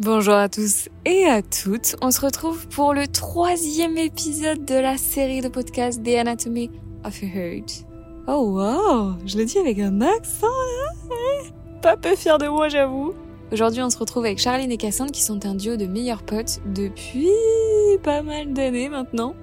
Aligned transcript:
Bonjour 0.00 0.32
à 0.32 0.48
tous 0.48 0.88
et 1.04 1.26
à 1.26 1.42
toutes. 1.42 1.94
On 2.00 2.10
se 2.10 2.22
retrouve 2.22 2.66
pour 2.68 2.94
le 2.94 3.06
troisième 3.06 3.98
épisode 3.98 4.64
de 4.64 4.74
la 4.74 4.96
série 4.96 5.42
de 5.42 5.48
podcasts 5.48 6.02
The 6.02 6.16
Anatomy 6.16 6.70
of 7.04 7.22
a 7.22 7.26
Hurt. 7.26 7.84
Oh 8.26 8.46
wow, 8.46 9.16
je 9.26 9.36
le 9.36 9.44
dis 9.44 9.58
avec 9.58 9.78
un 9.78 10.00
accent, 10.00 10.46
hein 10.46 11.50
Pas 11.82 11.98
peu 11.98 12.16
fier 12.16 12.38
de 12.38 12.48
moi, 12.48 12.70
j'avoue. 12.70 13.12
Aujourd'hui, 13.52 13.82
on 13.82 13.90
se 13.90 13.98
retrouve 13.98 14.24
avec 14.24 14.38
Charline 14.38 14.72
et 14.72 14.78
Cassandre 14.78 15.12
qui 15.12 15.22
sont 15.22 15.44
un 15.44 15.54
duo 15.54 15.76
de 15.76 15.84
meilleurs 15.84 16.22
potes 16.22 16.60
depuis 16.64 17.28
pas 18.02 18.22
mal 18.22 18.54
d'années 18.54 18.88
maintenant. 18.88 19.34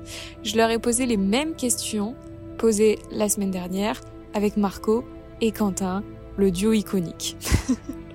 Je 0.42 0.58
leur 0.58 0.72
ai 0.72 0.80
posé 0.80 1.06
les 1.06 1.18
mêmes 1.18 1.54
questions 1.54 2.16
posées 2.58 2.98
la 3.12 3.30
semaine 3.30 3.52
dernière 3.52 4.02
avec 4.34 4.58
Marco 4.58 5.04
et 5.40 5.52
Quentin, 5.52 6.04
le 6.36 6.50
duo 6.50 6.74
iconique. 6.74 7.38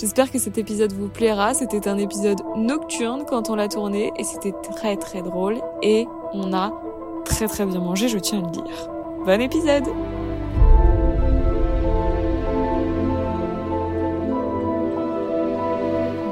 J'espère 0.00 0.32
que 0.32 0.38
cet 0.38 0.56
épisode 0.56 0.94
vous 0.94 1.08
plaira. 1.10 1.52
C'était 1.52 1.86
un 1.86 1.98
épisode 1.98 2.40
nocturne 2.56 3.26
quand 3.28 3.50
on 3.50 3.54
l'a 3.54 3.68
tourné 3.68 4.10
et 4.16 4.24
c'était 4.24 4.54
très 4.74 4.96
très 4.96 5.20
drôle 5.20 5.58
et 5.82 6.06
on 6.32 6.54
a 6.54 6.72
très 7.26 7.46
très 7.46 7.66
bien 7.66 7.80
mangé, 7.80 8.08
je 8.08 8.16
tiens 8.16 8.38
à 8.38 8.46
le 8.46 8.50
dire. 8.50 8.90
Bon 9.26 9.38
épisode 9.38 9.84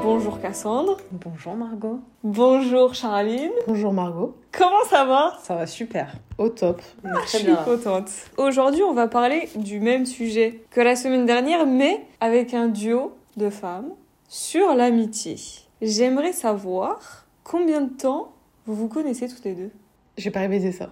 Bonjour 0.01 0.41
Cassandre. 0.41 0.97
Bonjour 1.11 1.53
Margot. 1.53 1.99
Bonjour 2.23 2.95
Charline. 2.95 3.51
Bonjour 3.67 3.93
Margot. 3.93 4.35
Comment 4.51 4.83
ça 4.89 5.05
va? 5.05 5.37
Ça 5.43 5.53
va 5.53 5.67
super. 5.67 6.15
Au 6.39 6.49
top. 6.49 6.81
Je 7.03 7.37
suis 7.37 7.55
contente. 7.63 8.09
Aujourd'hui, 8.37 8.81
on 8.81 8.93
va 8.93 9.07
parler 9.07 9.47
du 9.55 9.79
même 9.79 10.07
sujet 10.07 10.61
que 10.71 10.81
la 10.81 10.95
semaine 10.95 11.27
dernière, 11.27 11.67
mais 11.67 12.03
avec 12.19 12.55
un 12.55 12.67
duo 12.67 13.13
de 13.39 13.49
femmes 13.49 13.89
sur 14.27 14.75
l'amitié. 14.75 15.35
J'aimerais 15.81 16.33
savoir 16.33 17.25
combien 17.43 17.81
de 17.81 17.89
temps 17.89 18.33
vous 18.67 18.75
vous 18.75 18.87
connaissez 18.87 19.27
toutes 19.27 19.43
les 19.45 19.53
deux. 19.55 19.71
J'ai 20.17 20.29
pas 20.29 20.41
révisé 20.41 20.71
ça. 20.71 20.89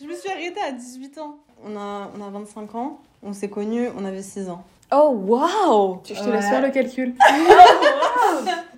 Je 0.00 0.06
me 0.06 0.14
suis 0.14 0.30
arrêtée 0.30 0.60
à 0.60 0.72
18 0.72 1.18
ans. 1.18 1.36
On 1.64 1.76
a, 1.76 2.10
on 2.16 2.22
a 2.26 2.30
25 2.30 2.74
ans. 2.74 3.00
On 3.22 3.32
s'est 3.32 3.50
connus, 3.50 3.88
on 3.98 4.04
avait 4.04 4.22
6 4.22 4.48
ans. 4.48 4.62
Oh 4.92 5.10
wow 5.14 6.00
Je 6.04 6.14
te 6.14 6.28
laisse 6.30 6.46
faire 6.48 6.62
le 6.62 6.70
calcul. 6.70 7.14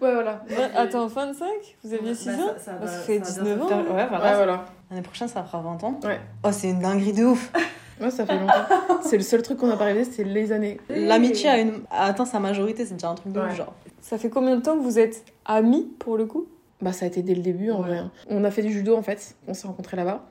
ouais, 0.00 0.12
voilà. 0.12 0.42
Attends, 0.76 1.06
25 1.06 1.46
Vous 1.84 1.94
aviez 1.94 2.14
6 2.14 2.26
Bah, 2.26 2.32
ans? 2.34 2.46
ça- 2.58 2.58
ça 2.58 2.72
Bah, 2.72 2.86
va- 2.86 2.92
Ça 2.92 2.98
fait 2.98 3.24
ça 3.24 3.40
va 3.40 3.44
19 3.44 3.58
bientôt 3.58 3.74
ans. 3.74 3.78
Ouais, 3.78 4.02
Ouais, 4.02 4.06
voilà. 4.08 4.34
voilà. 4.36 4.64
L'année 4.90 5.02
prochaine, 5.02 5.28
ça 5.28 5.42
fera 5.44 5.60
20 5.62 5.84
ans. 5.84 5.98
Ouais. 6.04 6.20
Oh, 6.44 6.48
c'est 6.52 6.70
une 6.70 6.80
dinguerie 6.80 7.12
de 7.12 7.24
ouf. 7.24 7.52
Ouais, 8.02 8.10
ça 8.10 8.26
fait 8.26 8.38
longtemps. 8.38 8.52
c'est 9.02 9.16
le 9.16 9.22
seul 9.22 9.42
truc 9.42 9.58
qu'on 9.58 9.70
a 9.70 9.76
pas 9.76 9.84
révisé, 9.84 10.10
c'est 10.10 10.24
les 10.24 10.52
années. 10.52 10.78
L'amitié 10.90 11.48
a, 11.48 11.58
une... 11.58 11.82
a 11.90 12.06
atteint 12.06 12.24
sa 12.24 12.40
majorité, 12.40 12.84
c'est 12.84 12.94
déjà 12.94 13.08
un 13.10 13.14
truc 13.14 13.32
de 13.32 13.40
Ouais. 13.40 13.54
genre. 13.54 13.74
Ça 14.00 14.18
fait 14.18 14.28
combien 14.30 14.56
de 14.56 14.62
temps 14.62 14.76
que 14.76 14.82
vous 14.82 14.98
êtes 14.98 15.24
amis 15.44 15.88
pour 15.98 16.16
le 16.16 16.26
coup? 16.26 16.46
Bah, 16.80 16.92
ça 16.92 17.04
a 17.04 17.08
été 17.08 17.22
dès 17.22 17.34
le 17.34 17.42
début 17.42 17.70
en 17.70 17.80
Ouais. 17.82 17.88
vrai. 17.88 18.00
On 18.28 18.42
a 18.44 18.50
fait 18.50 18.62
du 18.62 18.72
judo 18.72 18.96
en 18.96 19.02
fait. 19.02 19.36
On 19.46 19.54
s'est 19.54 19.66
rencontrés 19.68 19.96
là-bas. 19.96 20.24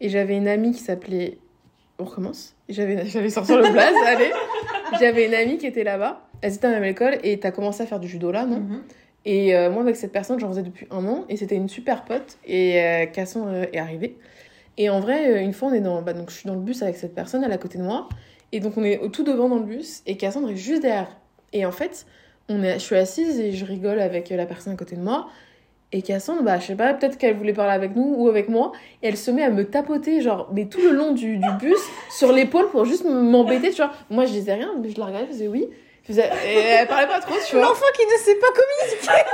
Et 0.00 0.08
j'avais 0.10 0.36
une 0.36 0.48
amie 0.48 0.72
qui 0.72 0.80
s'appelait. 0.80 1.38
On 1.98 2.04
recommence? 2.04 2.54
J'avais 2.68 3.06
j'avais 3.06 3.30
sorti 3.30 3.52
le 3.54 3.70
blaze, 3.72 3.94
allez. 4.06 4.30
J'avais 5.00 5.26
une 5.26 5.34
amie 5.34 5.56
qui 5.58 5.66
était 5.66 5.84
là-bas. 5.84 6.20
Elles 6.42 6.54
étaient 6.54 6.66
à 6.66 6.72
la 6.72 6.80
même 6.80 6.90
école 6.90 7.18
et 7.22 7.40
t'as 7.40 7.52
commencé 7.52 7.82
à 7.82 7.86
faire 7.86 8.00
du 8.00 8.08
judo 8.08 8.30
là, 8.30 8.44
non? 8.44 8.58
Mhm. 8.60 8.82
Et 9.26 9.56
euh, 9.56 9.70
moi, 9.70 9.80
avec 9.80 9.96
cette 9.96 10.12
personne, 10.12 10.38
j'en 10.38 10.48
faisais 10.50 10.62
depuis 10.62 10.86
un 10.90 11.06
an 11.06 11.24
et 11.30 11.38
c'était 11.38 11.54
une 11.56 11.70
super 11.70 12.04
pote. 12.04 12.36
Et 12.46 12.78
euh, 12.82 13.06
Cassandre 13.06 13.48
euh, 13.50 13.64
est 13.72 13.78
arrivée. 13.78 14.18
Et 14.76 14.90
en 14.90 15.00
vrai, 15.00 15.30
euh, 15.30 15.40
une 15.40 15.52
fois, 15.52 15.68
on 15.68 15.72
est 15.72 15.80
dans. 15.80 16.02
Bah, 16.02 16.12
donc, 16.12 16.30
je 16.30 16.36
suis 16.36 16.46
dans 16.46 16.54
le 16.54 16.60
bus 16.60 16.82
avec 16.82 16.96
cette 16.96 17.14
personne, 17.14 17.44
elle 17.44 17.50
est 17.50 17.54
à 17.54 17.58
côté 17.58 17.78
de 17.78 17.82
moi. 17.82 18.08
Et 18.52 18.60
donc, 18.60 18.76
on 18.76 18.84
est 18.84 19.10
tout 19.10 19.24
devant 19.24 19.48
dans 19.48 19.58
le 19.58 19.64
bus 19.64 20.02
et 20.06 20.16
Cassandre 20.16 20.50
est 20.50 20.56
juste 20.56 20.82
derrière. 20.82 21.16
Et 21.52 21.66
en 21.66 21.72
fait, 21.72 22.06
on 22.48 22.62
est, 22.62 22.74
je 22.74 22.84
suis 22.84 22.96
assise 22.96 23.40
et 23.40 23.52
je 23.52 23.64
rigole 23.64 24.00
avec 24.00 24.30
euh, 24.30 24.36
la 24.36 24.46
personne 24.46 24.72
à 24.72 24.76
côté 24.76 24.96
de 24.96 25.00
moi. 25.00 25.28
Et 25.92 26.02
Cassandre, 26.02 26.42
bah, 26.42 26.58
je 26.58 26.66
sais 26.66 26.74
pas, 26.74 26.92
peut-être 26.94 27.18
qu'elle 27.18 27.36
voulait 27.36 27.52
parler 27.52 27.72
avec 27.72 27.94
nous 27.94 28.14
ou 28.16 28.28
avec 28.28 28.48
moi. 28.48 28.72
Et 29.02 29.08
elle 29.08 29.16
se 29.16 29.30
met 29.30 29.42
à 29.42 29.50
me 29.50 29.64
tapoter, 29.64 30.20
genre, 30.20 30.50
mais 30.52 30.66
tout 30.66 30.80
le 30.80 30.90
long 30.90 31.12
du, 31.12 31.38
du 31.38 31.50
bus, 31.60 31.78
sur 32.10 32.32
l'épaule 32.32 32.68
pour 32.70 32.84
juste 32.84 33.04
m'embêter, 33.04 33.70
tu 33.70 33.76
vois. 33.76 33.92
Moi, 34.10 34.26
je 34.26 34.32
disais 34.32 34.54
rien, 34.54 34.72
mais 34.80 34.90
je 34.90 34.98
la 34.98 35.06
regardais, 35.06 35.26
je 35.26 35.32
faisais 35.32 35.48
oui. 35.48 35.68
Et 36.08 36.18
elle 36.18 36.86
parlait 36.86 37.06
pas 37.06 37.20
trop, 37.20 37.34
tu 37.46 37.56
vois. 37.56 37.64
L'enfant 37.66 37.86
qui 37.96 38.04
ne 38.04 38.18
sait 38.22 38.34
pas 38.36 38.46
communiquer. 38.48 39.24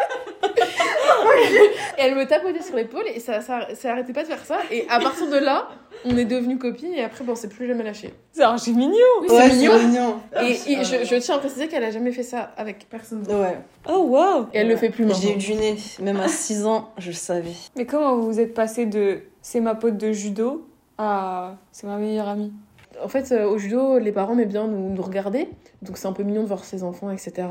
Et 1.99 2.03
elle 2.03 2.15
me 2.15 2.25
tapotait 2.27 2.63
sur 2.63 2.77
l'épaule 2.77 3.05
et 3.15 3.21
ça, 3.21 3.41
ça, 3.41 3.69
ça 3.75 3.93
arrêtait 3.93 4.13
pas 4.13 4.23
de 4.23 4.29
faire 4.29 4.45
ça. 4.45 4.59
Et 4.71 4.87
à 4.89 5.01
partir 5.01 5.29
de 5.29 5.37
là, 5.37 5.69
on 6.05 6.17
est 6.17 6.25
devenus 6.25 6.59
copines 6.59 6.95
et 6.95 7.03
après, 7.03 7.25
bon, 7.25 7.33
on 7.33 7.35
s'est 7.37 7.49
plus 7.49 7.67
jamais 7.67 7.83
lâché. 7.85 8.15
C'est 8.33 8.43
archi 8.43 8.73
mignon 8.73 8.95
Oui, 9.21 9.29
Ouais, 9.31 9.49
c'est 9.51 9.57
mignon. 9.57 9.79
mignon. 9.79 10.21
Et, 10.43 10.73
et 10.73 10.85
je, 10.85 11.05
je 11.05 11.17
tiens 11.17 11.37
à 11.37 11.39
préciser 11.39 11.69
qu'elle 11.69 11.85
a 11.85 11.91
jamais 11.91 12.13
fait 12.13 12.23
ça 12.23 12.53
avec 12.57 12.89
personne. 12.89 13.23
d'autre. 13.23 13.41
Ouais. 13.41 13.59
Oh 13.89 13.99
wow 14.09 14.47
Et 14.55 14.59
elle 14.59 14.69
le 14.69 14.77
fait 14.77 14.91
plus 14.91 15.05
J'ai 15.09 15.11
maintenant. 15.11 15.31
eu 15.33 15.37
du 15.37 15.55
nez. 15.55 15.77
Même 16.01 16.21
à 16.21 16.29
6 16.29 16.67
ans, 16.67 16.91
je 16.99 17.09
le 17.09 17.15
savais. 17.15 17.53
Mais 17.77 17.85
comment 17.85 18.17
vous 18.17 18.39
êtes 18.41 18.55
passé 18.55 18.87
de 18.87 19.23
c'est 19.43 19.61
ma 19.61 19.75
pote 19.75 19.97
de 19.97 20.13
judo 20.13 20.67
à 20.99 21.57
c'est 21.73 21.87
ma 21.87 21.97
meilleure 21.97 22.29
amie? 22.29 22.53
En 23.03 23.09
fait, 23.09 23.33
euh, 23.33 23.47
au 23.47 23.59
judo, 23.59 23.99
les 23.99 24.13
parents 24.13 24.35
aimaient 24.35 24.47
bien 24.47 24.67
nous, 24.67 24.91
nous 24.95 25.03
regarder. 25.03 25.49
Donc 25.83 25.97
c'est 25.97 26.07
un 26.07 26.13
peu 26.13 26.23
mignon 26.23 26.43
de 26.43 26.49
voir 26.49 26.65
ses 26.65 26.83
enfants, 26.83 27.11
etc. 27.11 27.49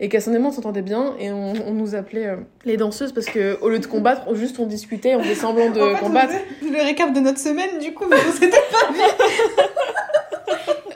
Et 0.00 0.08
moi, 0.38 0.48
on 0.48 0.52
s'entendait 0.52 0.82
bien 0.82 1.14
et 1.18 1.30
on, 1.32 1.52
on 1.66 1.72
nous 1.72 1.94
appelait 1.94 2.26
euh, 2.26 2.36
les 2.64 2.76
danseuses 2.76 3.12
parce 3.12 3.26
que 3.26 3.58
au 3.60 3.68
lieu 3.68 3.78
de 3.78 3.86
combattre, 3.86 4.22
on, 4.26 4.34
juste 4.34 4.58
on 4.58 4.66
discutait, 4.66 5.14
on 5.14 5.22
faisait 5.22 5.34
semblant 5.34 5.70
de 5.70 6.00
combattre. 6.00 6.34
Le 6.62 6.82
récap 6.84 7.12
de 7.12 7.20
notre 7.20 7.38
semaine, 7.38 7.78
du 7.80 7.94
coup, 7.94 8.04
mais 8.08 8.16
on 8.16 8.32
s'était 8.32 8.56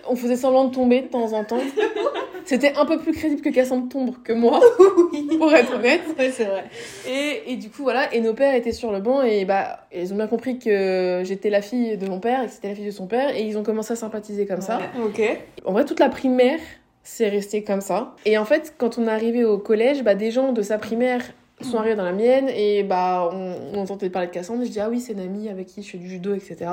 On 0.09 0.15
faisait 0.15 0.37
semblant 0.37 0.67
de 0.67 0.75
tomber 0.75 1.03
de 1.03 1.09
temps 1.09 1.33
en 1.33 1.45
temps. 1.45 1.59
C'était 2.47 2.75
un 2.77 2.87
peu 2.87 2.99
plus 2.99 3.13
crédible 3.13 3.43
que 3.43 3.49
Cassandre 3.49 3.89
tombe 3.89 4.23
que 4.23 4.33
moi, 4.33 4.61
pour 5.39 5.53
être 5.53 5.75
honnête. 5.75 6.03
Ouais, 6.17 6.31
c'est 6.31 6.45
vrai. 6.45 6.65
Et, 7.09 7.53
et 7.53 7.57
du 7.57 7.71
coup, 7.71 7.83
voilà, 7.83 8.15
et 8.15 8.21
nos 8.21 8.35
pères 8.35 8.55
étaient 8.55 8.73
sur 8.73 8.93
le 8.93 9.01
banc, 9.01 9.23
et 9.23 9.45
bah, 9.45 9.81
ils 9.93 10.13
ont 10.13 10.17
bien 10.17 10.29
compris 10.29 10.61
que 10.61 11.23
j'étais 11.25 11.51
la 11.51 11.61
fille 11.61 11.99
de 11.99 12.07
mon 12.07 12.21
père, 12.21 12.45
et 12.45 12.47
que 12.47 12.53
c'était 12.53 12.69
la 12.69 12.77
fille 12.77 12.87
de 12.87 12.93
son 12.93 13.09
père, 13.09 13.35
et 13.35 13.43
ils 13.43 13.59
ont 13.59 13.65
commencé 13.65 13.93
à 13.93 13.97
sympathiser 13.97 14.47
comme 14.47 14.61
ça. 14.61 14.79
Ok. 15.05 15.21
En 15.65 15.73
vrai, 15.73 15.85
toute 15.85 15.99
la 15.99 16.09
primaire, 16.09 16.61
c'est 17.03 17.29
resté 17.29 17.65
comme 17.65 17.81
ça. 17.81 18.15
Et 18.25 18.39
en 18.39 18.45
fait, 18.45 18.75
quand 18.79 18.97
on 18.97 19.09
est 19.09 19.11
arrivé 19.11 19.45
au 19.45 19.59
collège, 19.59 20.05
bah, 20.05 20.15
des 20.15 20.31
gens 20.31 20.53
de 20.53 20.63
sa 20.63 20.79
primaire 20.79 21.23
sont 21.63 21.79
arrivés 21.79 21.97
dans 21.97 22.05
la 22.05 22.13
mienne, 22.13 22.49
et 22.49 22.85
bah, 22.85 23.29
on, 23.33 23.57
on 23.75 23.81
entendait 23.81 24.09
parler 24.09 24.29
de 24.29 24.33
Cassandre, 24.33 24.63
et 24.63 24.67
je 24.67 24.71
dis, 24.71 24.81
ah 24.81 24.89
oui, 24.89 25.01
c'est 25.01 25.15
une 25.15 25.21
amie 25.21 25.49
avec 25.49 25.67
qui 25.67 25.83
je 25.83 25.91
fais 25.91 25.99
du 25.99 26.09
judo, 26.09 26.33
etc. 26.33 26.71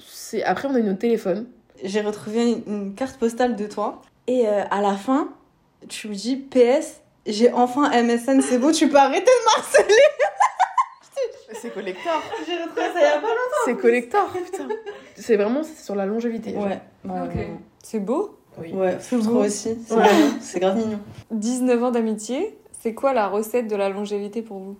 C'est... 0.00 0.42
Après, 0.42 0.66
on 0.66 0.74
a 0.74 0.80
eu 0.80 0.82
notre 0.82 0.98
téléphone. 0.98 1.46
J'ai 1.84 2.00
retrouvé 2.00 2.50
une, 2.50 2.62
une 2.66 2.94
carte 2.96 3.16
postale 3.18 3.54
de 3.54 3.66
toi. 3.66 4.02
Et 4.28 4.46
euh, 4.46 4.62
à 4.70 4.80
la 4.80 4.94
fin, 4.94 5.30
tu 5.88 6.06
me 6.08 6.14
dis 6.14 6.36
PS, 6.36 7.00
j'ai 7.26 7.50
enfin 7.52 7.90
MSN, 8.02 8.40
c'est 8.40 8.58
bon, 8.58 8.70
tu 8.70 8.88
peux 8.88 8.96
arrêter 8.98 9.24
de 9.24 9.44
m'harceler. 9.56 9.94
C'est 11.60 11.70
collector. 11.74 12.22
J'ai 12.46 12.56
retrouvé 12.62 12.82
ça 12.82 12.98
il 12.98 13.02
y 13.02 13.06
a 13.06 13.18
pas 13.18 13.26
C'est 13.64 13.74
collector, 13.76 14.28
putain. 14.44 14.68
C'est 15.16 15.36
vraiment 15.36 15.62
sur 15.64 15.94
la 15.96 16.06
longévité. 16.06 16.54
Ouais. 16.54 16.80
Ouais, 17.04 17.20
Ok. 17.24 17.34
ouais. 17.34 17.50
C'est 17.82 17.98
beau? 17.98 18.38
Oui. 18.60 18.72
Ouais, 18.72 18.98
je 19.10 19.16
trouve 19.16 19.38
aussi. 19.38 19.76
C'est 19.84 19.94
Ouais. 19.96 20.60
grave 20.60 20.76
mignon. 20.76 21.00
19 21.32 21.82
ans 21.84 21.90
d'amitié, 21.90 22.56
c'est 22.80 22.92
quoi 22.94 23.12
la 23.14 23.26
recette 23.28 23.66
de 23.66 23.74
la 23.76 23.88
longévité 23.88 24.42
pour 24.42 24.58
vous? 24.58 24.76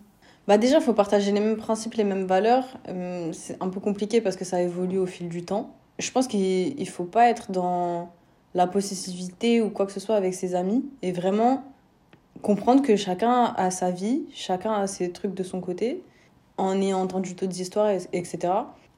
Bah 0.46 0.58
déjà, 0.58 0.76
il 0.78 0.82
faut 0.82 0.92
partager 0.92 1.32
les 1.32 1.40
mêmes 1.40 1.56
principes, 1.56 1.94
les 1.94 2.04
mêmes 2.04 2.26
valeurs. 2.26 2.66
Hum, 2.88 3.32
C'est 3.32 3.60
un 3.62 3.68
peu 3.70 3.80
compliqué 3.80 4.20
parce 4.20 4.36
que 4.36 4.44
ça 4.44 4.60
évolue 4.62 4.98
au 4.98 5.06
fil 5.06 5.28
du 5.28 5.44
temps. 5.44 5.74
Je 5.98 6.10
pense 6.12 6.28
qu'il 6.28 6.78
il 6.78 6.88
faut 6.88 7.04
pas 7.04 7.28
être 7.28 7.50
dans 7.50 8.12
la 8.54 8.66
possessivité 8.66 9.60
ou 9.60 9.70
quoi 9.70 9.86
que 9.86 9.92
ce 9.92 10.00
soit 10.00 10.16
avec 10.16 10.34
ses 10.34 10.54
amis 10.54 10.84
et 11.02 11.12
vraiment 11.12 11.64
comprendre 12.42 12.82
que 12.82 12.96
chacun 12.96 13.52
a 13.56 13.70
sa 13.70 13.90
vie, 13.90 14.22
chacun 14.32 14.72
a 14.72 14.86
ses 14.86 15.10
trucs 15.12 15.34
de 15.34 15.42
son 15.42 15.60
côté, 15.60 16.02
en 16.56 16.80
ayant 16.80 17.00
entendu 17.00 17.34
d'autres 17.34 17.60
histoires, 17.60 17.90
et- 17.90 18.00
etc. 18.12 18.52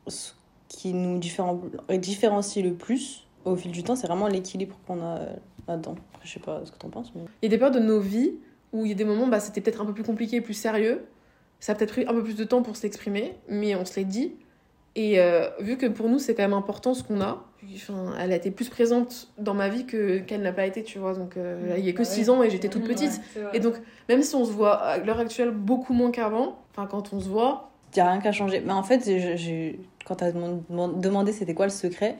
Ce 0.06 0.32
qui 0.68 0.92
nous 0.92 1.18
différen- 1.18 1.60
différencie 1.98 2.64
le 2.64 2.74
plus 2.74 3.26
au 3.44 3.56
fil 3.56 3.70
du 3.70 3.82
temps, 3.82 3.96
c'est 3.96 4.06
vraiment 4.06 4.28
l'équilibre 4.28 4.76
qu'on 4.86 5.00
a 5.02 5.20
là-dedans. 5.66 5.94
Après, 6.14 6.26
je 6.26 6.32
sais 6.34 6.40
pas 6.40 6.62
ce 6.64 6.70
que 6.72 6.78
t'en 6.78 6.90
penses, 6.90 7.12
mais... 7.14 7.22
Il 7.42 7.46
y 7.46 7.48
a 7.48 7.50
des 7.50 7.58
périodes 7.58 7.74
de 7.74 7.86
nos 7.86 8.00
vies 8.00 8.34
où 8.72 8.84
il 8.84 8.88
y 8.88 8.92
a 8.92 8.94
des 8.94 9.04
moments, 9.04 9.26
bah, 9.26 9.40
c'était 9.40 9.60
peut-être 9.60 9.80
un 9.80 9.84
peu 9.86 9.94
plus 9.94 10.04
compliqué, 10.04 10.40
plus 10.40 10.54
sérieux. 10.54 11.04
Ça 11.58 11.72
a 11.72 11.74
peut-être 11.74 11.92
pris 11.92 12.06
un 12.06 12.12
peu 12.12 12.22
plus 12.22 12.36
de 12.36 12.44
temps 12.44 12.62
pour 12.62 12.76
s'exprimer, 12.76 13.34
mais 13.48 13.74
on 13.74 13.84
se 13.84 13.96
l'est 13.96 14.04
dit. 14.04 14.32
Et 14.96 15.20
euh, 15.20 15.48
vu 15.60 15.76
que 15.76 15.86
pour 15.86 16.08
nous, 16.08 16.18
c'est 16.18 16.34
quand 16.34 16.42
même 16.42 16.52
important 16.52 16.94
ce 16.94 17.04
qu'on 17.04 17.20
a, 17.20 17.44
enfin, 17.74 18.12
elle 18.18 18.32
a 18.32 18.36
été 18.36 18.50
plus 18.50 18.68
présente 18.68 19.28
dans 19.38 19.54
ma 19.54 19.68
vie 19.68 19.86
que, 19.86 20.18
qu'elle 20.18 20.42
n'a 20.42 20.52
pas 20.52 20.66
été, 20.66 20.82
tu 20.82 20.98
vois. 20.98 21.14
Donc, 21.14 21.36
euh, 21.36 21.68
là, 21.70 21.78
il 21.78 21.84
y 21.84 21.88
a 21.88 21.92
que 21.92 21.98
Bah 21.98 22.08
ouais. 22.08 22.14
6 22.14 22.30
ans 22.30 22.42
et 22.42 22.50
j'étais 22.50 22.68
toute 22.68 22.82
Ouais, 22.82 22.88
petite. 22.88 23.20
Et 23.52 23.60
donc, 23.60 23.74
même 24.08 24.22
si 24.22 24.34
on 24.34 24.44
se 24.44 24.50
voit 24.50 24.74
à 24.74 24.98
l'heure 24.98 25.20
actuelle 25.20 25.50
beaucoup 25.52 25.92
moins 25.92 26.10
qu'avant, 26.10 26.58
enfin, 26.72 26.86
quand 26.86 27.12
on 27.12 27.20
se 27.20 27.28
voit, 27.28 27.70
Il 27.92 27.96
n'y 27.96 28.02
a 28.02 28.10
rien 28.10 28.20
qu'à 28.20 28.32
changer. 28.32 28.60
Mais 28.64 28.72
en 28.72 28.82
fait, 28.82 29.08
quand 30.04 30.16
tu 30.16 30.24
as 30.24 30.32
demandé 30.32 31.32
c'était 31.32 31.54
quoi 31.54 31.66
le 31.66 31.72
secret, 31.72 32.16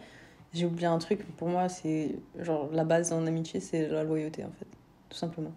j'ai 0.53 0.67
oublié 0.67 0.87
un 0.87 0.99
truc. 0.99 1.25
Pour 1.37 1.49
moi, 1.49 1.69
c'est 1.69 2.17
genre 2.39 2.69
la 2.73 2.85
base 2.85 3.13
en 3.13 3.27
amitié, 3.27 3.61
c'est 3.61 3.89
la 3.89 4.05
loyauté, 4.05 4.45
en 4.45 4.51
fait. 4.59 4.67
Tout 5.09 5.17
simplement. 5.19 5.53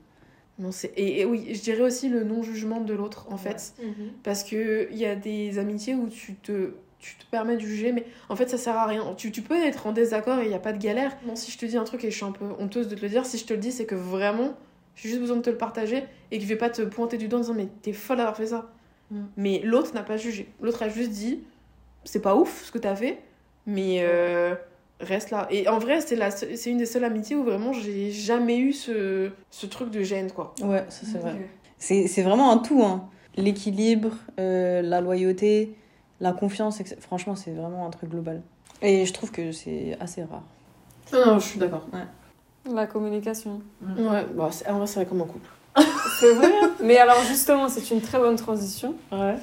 non, 0.60 0.72
c'est... 0.72 0.92
Et, 0.96 1.22
et 1.22 1.26
oui, 1.26 1.54
je 1.54 1.62
dirais 1.62 1.82
aussi 1.82 2.10
le 2.10 2.24
non-jugement 2.24 2.80
de 2.82 2.94
l'autre, 2.94 3.28
en 3.32 3.38
fait. 3.38 3.74
Mhm. 3.82 4.10
Parce 4.24 4.44
qu'il 4.44 4.88
y 4.96 5.06
a 5.06 5.16
des 5.16 5.58
amitiés 5.60 5.94
où 5.96 6.08
tu 6.10 6.36
te, 6.36 6.74
tu 7.04 7.16
te 7.18 7.26
permets 7.30 7.56
de 7.58 7.62
juger, 7.62 7.92
mais 7.92 8.06
en 8.30 8.36
fait, 8.36 8.50
ça 8.50 8.58
sert 8.58 8.78
à 8.78 8.86
rien. 8.86 9.14
Tu, 9.18 9.32
tu 9.32 9.42
peux 9.42 9.62
être 9.62 9.88
en 9.88 9.92
désaccord 9.92 10.40
et 10.40 10.44
il 10.44 10.50
n'y 10.50 10.56
a 10.56 10.60
pas 10.60 10.72
de 10.74 10.78
galère. 10.82 11.16
Bon, 11.26 11.36
si 11.36 11.52
je 11.52 11.58
te 11.58 11.66
dis 11.66 11.76
un 11.78 11.84
truc 11.84 12.04
et 12.06 12.12
je 12.12 12.16
suis 12.16 12.26
un 12.26 12.32
peu 12.32 12.46
honteuse 12.60 12.88
de 12.88 12.96
te 12.96 13.02
le 13.02 13.10
dire, 13.10 13.26
si 13.26 13.38
je 13.38 13.46
te 13.46 13.54
le 13.54 13.60
dis, 13.60 13.72
c'est 13.74 13.86
que 13.86 13.96
vraiment, 13.96 14.54
j'ai 14.96 15.10
juste 15.10 15.20
besoin 15.22 15.36
de 15.38 15.42
te 15.42 15.50
le 15.50 15.58
partager 15.58 16.06
et 16.32 16.38
que 16.38 16.44
je 16.44 16.48
vais 16.48 16.56
pas 16.56 16.70
te 16.70 16.82
pointer 16.82 17.18
du 17.18 17.28
doigt 17.28 17.40
en 17.40 17.42
disant, 17.42 17.54
mais 17.56 17.68
t'es 17.82 17.92
folle 17.94 18.18
d'avoir 18.18 18.38
fait 18.38 18.48
ça. 18.48 18.72
Mm. 19.12 19.22
Mais 19.36 19.62
l'autre 19.66 19.94
n'a 19.94 20.04
pas 20.04 20.16
jugé. 20.18 20.48
L'autre 20.62 20.82
a 20.84 20.88
juste 20.90 21.12
dit, 21.12 21.42
c'est 22.06 22.22
pas 22.22 22.36
ouf 22.36 22.64
ce 22.66 22.72
que 22.72 22.78
t'as 22.78 22.96
fait, 22.96 23.20
mais 23.66 23.98
euh, 24.02 24.56
reste 25.02 25.30
là. 25.32 25.48
Et 25.52 25.68
en 25.68 25.80
vrai, 25.80 26.00
c'est 26.00 26.16
la 26.16 26.32
seule- 26.32 26.56
c'est 26.58 26.70
une 26.72 26.78
des 26.78 26.86
seules 26.86 27.04
amitiés 27.04 27.36
où 27.36 27.44
vraiment 27.44 27.74
j'ai 27.74 28.12
jamais 28.12 28.58
eu 28.60 28.72
ce, 28.72 29.30
ce 29.52 29.66
truc 29.66 29.90
de 29.92 30.04
gêne, 30.04 30.32
quoi. 30.32 30.54
Ouais, 30.62 30.86
ça 30.90 31.06
c'est 31.12 31.18
vrai. 31.18 31.36
C'est 31.78 32.08
c'est 32.08 32.22
vraiment 32.22 32.52
un 32.52 32.58
tout. 32.60 32.82
Hein. 32.84 33.10
L'équilibre, 33.36 34.12
euh, 34.40 34.82
la 34.82 35.02
loyauté, 35.02 35.76
la 36.22 36.32
confiance, 36.34 36.82
franchement, 37.00 37.36
c'est 37.36 37.52
vraiment 37.52 37.86
un 37.86 37.90
truc 37.90 38.10
global. 38.10 38.42
Et 38.82 39.06
je 39.06 39.14
trouve 39.14 39.32
que 39.32 39.52
c'est 39.52 39.98
assez 40.00 40.24
rare. 40.24 40.44
Non, 41.12 41.26
non, 41.34 41.40
je 41.40 41.46
suis 41.48 41.60
d'accord. 41.60 41.86
La 42.72 42.88
communication. 42.88 43.62
Ouais, 43.82 44.26
bah, 44.36 44.50
c'est- 44.52 44.68
en 44.70 44.78
vrai, 44.78 44.88
c'est 44.88 44.96
vrai 44.96 45.06
comme 45.06 45.22
un 45.22 45.26
couple. 45.26 45.50
C'est 46.20 46.34
vrai. 46.36 46.52
hein. 46.62 46.70
Mais 46.84 46.98
alors 46.98 47.20
justement, 47.28 47.68
c'est 47.68 47.90
une 47.90 48.00
très 48.00 48.20
bonne 48.20 48.36
transition. 48.36 48.94
Ouais. 49.12 49.36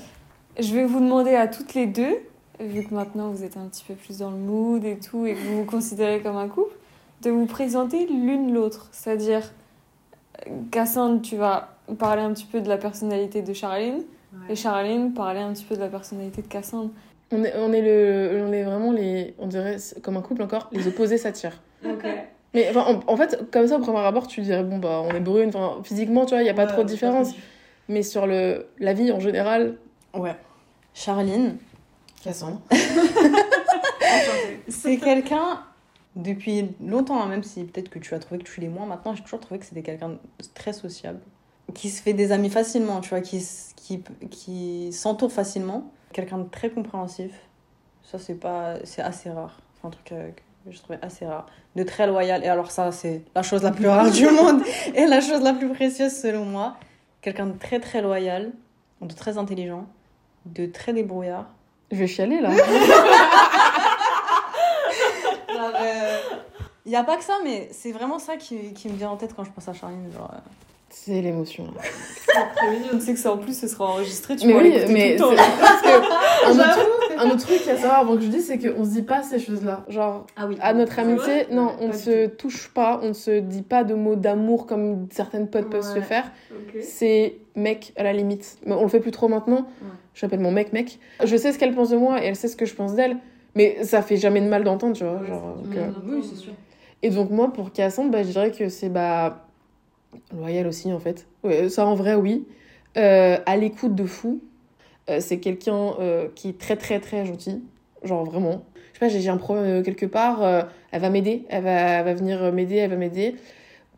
Je 0.59 0.73
vais 0.75 0.85
vous 0.85 1.01
demander 1.01 1.35
à 1.35 1.49
toutes 1.49 1.75
les 1.75 1.87
deux, 1.87 2.19
vu 2.61 2.85
que 2.87 2.95
maintenant 2.95 3.31
vous 3.31 3.43
êtes 3.43 3.57
un 3.57 3.67
petit 3.67 3.85
peu 3.85 3.95
plus 3.95 4.19
dans 4.19 4.31
le 4.31 4.37
mood 4.37 4.85
et 4.85 4.97
tout, 4.99 5.27
et 5.27 5.35
que 5.35 5.41
vous 5.41 5.59
vous 5.59 5.65
considérez 5.65 6.21
comme 6.23 6.37
un 6.37 6.47
couple, 6.49 6.73
de 7.23 7.31
vous 7.31 7.47
présenter 7.47 8.07
l'une 8.07 8.55
l'autre. 8.55 8.89
C'est-à-dire, 8.93 9.43
Cassandre, 10.71 11.21
tu 11.21 11.37
vas 11.37 11.77
parler 11.99 12.23
un 12.23 12.33
petit 12.33 12.47
peu 12.47 12.61
de 12.61 12.69
la 12.69 12.79
personnalité 12.79 13.43
de 13.43 13.53
Charline, 13.53 14.03
et 14.49 14.57
Charline 14.57 15.13
parler 15.13 15.41
un 15.41 15.53
petit 15.53 15.65
peu 15.65 15.77
de 15.77 15.81
la 15.81 15.89
personnalité 15.89 16.43
de 16.43 16.47
Cassandre. 16.47 16.91
On 17.33 17.45
est, 17.45 17.55
on 17.57 17.73
est, 17.73 17.83
le, 17.83 18.45
on 18.45 18.53
est 18.53 18.65
vraiment 18.65 18.93
les. 18.93 19.35
On 19.39 19.47
dirait, 19.47 19.77
comme 20.03 20.17
un 20.17 20.23
couple 20.23 20.43
encore, 20.43 20.69
les 20.73 20.89
opposés 20.89 21.19
s'attirent. 21.19 21.61
Mais 22.53 22.69
enfin, 22.69 23.01
en, 23.07 23.13
en 23.13 23.17
fait, 23.17 23.49
comme 23.53 23.69
ça, 23.69 23.77
au 23.77 23.81
premier 23.81 24.01
abord, 24.01 24.27
tu 24.27 24.41
dirais, 24.41 24.65
bon, 24.65 24.79
bah, 24.79 25.03
on 25.05 25.15
est 25.15 25.21
brune. 25.21 25.51
Enfin, 25.55 25.81
physiquement, 25.85 26.27
tu 26.27 26.35
vois, 26.35 26.41
il 26.41 26.45
n'y 26.45 26.51
a 26.51 26.55
pas 26.55 26.67
trop 26.67 26.83
de 26.83 26.89
différence. 26.89 27.33
Mais 27.89 28.03
sur 28.03 28.27
le, 28.27 28.67
la 28.79 28.93
vie 28.93 29.13
en 29.13 29.21
général. 29.21 29.77
Ouais. 30.15 30.35
Charline, 30.95 31.57
Cassandre. 32.25 32.61
c'est 34.69 34.97
quelqu'un, 34.99 35.61
depuis 36.17 36.69
longtemps, 36.85 37.23
hein, 37.23 37.27
même 37.27 37.43
si 37.43 37.65
peut-être 37.65 37.89
que 37.89 37.99
tu 37.99 38.15
as 38.15 38.19
trouvé 38.19 38.43
que 38.43 38.49
tu 38.49 38.61
l'es 38.61 38.69
moins 38.69 38.87
maintenant, 38.87 39.15
j'ai 39.15 39.23
toujours 39.23 39.41
trouvé 39.41 39.61
que 39.61 39.67
c'était 39.67 39.83
quelqu'un 39.83 40.11
de 40.11 40.19
très 40.55 40.73
sociable, 40.73 41.21
qui 41.73 41.91
se 41.91 42.03
fait 42.03 42.13
des 42.13 42.33
amis 42.33 42.51
facilement, 42.51 43.01
tu 43.01 43.11
vois, 43.11 43.21
qui, 43.21 43.47
qui, 43.77 44.03
qui 44.31 44.93
s'entoure 44.93 45.33
facilement. 45.33 45.91
Quelqu'un 46.13 46.39
de 46.39 46.49
très 46.49 46.71
compréhensif. 46.71 47.33
Ça, 48.03 48.19
c'est 48.19 48.35
pas, 48.35 48.75
c'est 48.85 49.03
assez 49.03 49.31
rare. 49.31 49.61
C'est 49.81 49.87
un 49.87 49.91
truc 49.91 50.13
euh, 50.13 50.31
que 50.31 50.73
je 50.73 50.79
trouvais 50.79 50.99
assez 51.03 51.27
rare. 51.27 51.47
De 51.77 51.83
très 51.83 52.07
loyal. 52.07 52.45
Et 52.45 52.49
alors, 52.49 52.71
ça, 52.71 52.91
c'est 52.93 53.23
la 53.35 53.43
chose 53.43 53.63
la 53.63 53.71
plus 53.71 53.89
rare 53.89 54.11
du 54.11 54.27
monde 54.31 54.63
et 54.95 55.07
la 55.07 55.21
chose 55.21 55.43
la 55.43 55.53
plus 55.53 55.69
précieuse 55.69 56.13
selon 56.13 56.45
moi. 56.45 56.77
Quelqu'un 57.21 57.47
de 57.47 57.59
très, 57.59 57.79
très 57.81 58.03
loyal, 58.03 58.53
de 59.01 59.15
très 59.15 59.39
intelligent, 59.39 59.87
de 60.47 60.67
très 60.67 60.93
débrouillard. 60.93 61.47
Je 61.93 61.97
vais 61.97 62.07
chialer 62.07 62.41
là. 62.41 62.51
Il 66.87 66.95
n'y 66.95 66.97
a 66.97 67.05
pas 67.05 67.17
que 67.17 67.23
ça, 67.23 67.39
mais 67.45 67.69
c'est 67.71 67.93
vraiment 67.93 68.19
ça 68.19 68.37
qui, 68.37 68.73
qui 68.73 68.89
me 68.89 68.97
vient 68.97 69.11
en 69.11 69.17
tête 69.17 69.33
quand 69.37 69.45
je 69.45 69.51
pense 69.53 69.69
à 69.69 69.73
Charline. 69.73 70.11
Genre, 70.13 70.29
euh, 70.33 70.39
C'est 70.91 71.21
l'émotion. 71.23 71.65
là. 71.65 71.81
Je 72.93 72.99
sais 72.99 73.13
que 73.15 73.19
ça 73.19 73.33
en 73.33 73.39
plus 73.39 73.59
ce 73.59 73.69
sera 73.69 73.87
enregistré, 73.87 74.37
tu 74.37 74.47
Mais 74.47 74.55
oui, 74.55 74.75
mais 74.89 75.17
tout 75.17 75.31
le 75.31 75.37
c'est- 75.37 75.43
temps. 75.43 75.53
parce 75.61 75.83
que 75.83 75.89
un 76.47 76.51
autre, 76.59 76.89
un 77.19 77.31
autre 77.31 77.47
truc 77.47 77.61
à 77.69 77.77
savoir 77.77 78.01
avant 78.01 78.17
que 78.17 78.23
je 78.23 78.29
dise, 78.29 78.47
c'est 78.47 78.59
qu'on 78.59 78.85
se 78.85 78.91
dit 78.91 79.03
pas 79.03 79.23
ces 79.23 79.39
choses-là. 79.39 79.85
Genre, 79.89 80.27
Ah 80.37 80.47
oui. 80.49 80.57
à 80.61 80.73
notre 80.75 80.99
amitié, 80.99 81.47
non, 81.53 81.73
on 81.81 81.89
ne 81.89 81.93
se 81.93 82.27
touche 82.27 82.69
pas, 82.75 83.01
on 83.03 83.09
ne 83.09 83.13
se 83.13 83.39
dit 83.41 83.63
pas 83.63 83.85
de 83.85 83.95
mots 83.95 84.17
d'amour 84.17 84.67
comme 84.67 85.07
certaines 85.13 85.49
potes 85.49 85.71
peuvent 85.71 85.83
se 85.83 85.95
Ouais. 85.95 86.03
faire. 86.03 86.31
C'est 86.83 87.37
mec 87.57 87.93
à 87.97 88.03
la 88.03 88.13
limite. 88.13 88.59
Mais 88.67 88.75
on 88.75 88.83
le 88.83 88.89
fait 88.89 89.01
plus 89.01 89.11
trop 89.13 89.29
maintenant. 89.29 89.67
J'appelle 90.15 90.41
mon 90.41 90.51
mec 90.53 90.73
mec. 90.73 90.99
Je 91.25 91.37
sais 91.37 91.53
ce 91.53 91.59
qu'elle 91.59 91.75
pense 91.75 91.91
de 91.91 91.97
moi 91.97 92.23
et 92.23 92.27
elle 92.27 92.37
sait 92.37 92.49
ce 92.49 92.57
que 92.57 92.67
je 92.67 92.75
pense 92.75 92.95
d'elle. 92.95 93.17
Mais 93.55 93.83
ça 93.85 94.03
fait 94.03 94.17
jamais 94.17 94.41
de 94.41 94.49
mal 94.49 94.63
d'entendre, 94.65 94.97
tu 94.97 95.05
vois. 95.05 95.25
genre, 95.27 95.57
donc, 95.57 95.77
euh, 95.77 95.89
Oui, 96.07 96.23
c'est 96.29 96.37
sûr. 96.37 96.53
Et 97.03 97.11
donc 97.11 97.31
moi, 97.31 97.53
pour 97.53 97.73
Cassandre, 97.73 98.11
bah, 98.11 98.23
je 98.23 98.29
dirais 98.29 98.51
que 98.53 98.69
c'est 98.69 98.89
bah, 98.91 99.47
loyal 100.37 100.67
aussi, 100.67 100.93
en 100.93 100.99
fait. 100.99 101.27
Ouais, 101.43 101.69
ça, 101.69 101.87
en 101.87 101.95
vrai, 101.95 102.15
oui. 102.15 102.47
Euh, 102.97 103.39
à 103.47 103.57
l'écoute 103.57 103.95
de 103.95 104.05
fou. 104.05 104.41
Euh, 105.09 105.19
c'est 105.21 105.39
quelqu'un 105.39 105.95
euh, 106.01 106.29
qui 106.35 106.51
est 106.51 106.59
très, 106.59 106.77
très, 106.77 107.01
très 107.01 107.25
gentil. 107.25 107.63
Genre, 108.03 108.25
vraiment. 108.25 108.65
Je 108.93 108.99
sais 108.99 109.07
pas, 109.07 109.09
j'ai 109.09 109.29
un 109.29 109.37
problème 109.37 109.83
quelque 109.83 110.07
part. 110.07 110.43
elle 110.91 111.01
va 111.01 111.11
m'aider. 111.11 111.45
Elle 111.49 111.65
va, 111.65 112.03
va 112.03 112.15
venir 112.15 112.53
m'aider. 112.53 112.77
Elle 112.77 112.91
va 112.91 112.97
m'aider. 112.97 113.37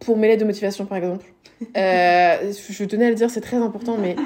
Pour 0.01 0.17
mes 0.17 0.29
lettres 0.29 0.43
de 0.43 0.47
motivation, 0.47 0.87
par 0.87 0.99
exemple. 0.99 1.27
Je 1.75 2.85
tenais 2.85 3.07
à 3.07 3.11
le 3.11 3.15
dire, 3.15 3.31
c'est 3.31 3.41
très 3.41 3.57
important, 3.57 3.97
mais 3.97 4.17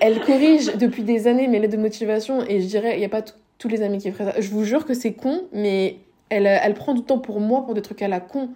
elle 0.00 0.20
corrige 0.20 0.76
depuis 0.76 1.02
des 1.02 1.26
années 1.26 1.48
mes 1.48 1.58
lettres 1.58 1.76
de 1.76 1.82
motivation. 1.82 2.44
Et 2.46 2.60
je 2.60 2.66
dirais, 2.66 2.94
il 2.94 2.98
n'y 2.98 3.04
a 3.04 3.10
pas 3.10 3.22
tous 3.58 3.68
les 3.68 3.82
amis 3.82 3.98
qui 3.98 4.10
feraient 4.10 4.32
ça. 4.32 4.40
Je 4.40 4.50
vous 4.50 4.64
jure 4.64 4.84
que 4.84 4.94
c'est 4.94 5.12
con, 5.12 5.48
mais 5.52 5.98
elle, 6.28 6.46
elle 6.46 6.74
prend 6.74 6.94
du 6.94 7.02
temps 7.02 7.18
pour 7.18 7.40
moi, 7.40 7.64
pour 7.64 7.74
des 7.74 7.82
trucs 7.82 8.02
à 8.02 8.08
la 8.08 8.20
con. 8.20 8.50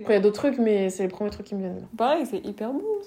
Après, 0.00 0.14
il 0.14 0.16
y 0.16 0.18
a 0.18 0.22
d'autres 0.22 0.40
trucs, 0.40 0.58
mais 0.58 0.90
c'est 0.90 1.02
les 1.02 1.08
premiers 1.08 1.30
trucs 1.30 1.46
qui 1.46 1.54
me 1.54 1.60
viennent. 1.60 1.86
Pareil, 1.96 2.24
c'est 2.28 2.44
hyper 2.44 2.72
beau. 2.72 3.00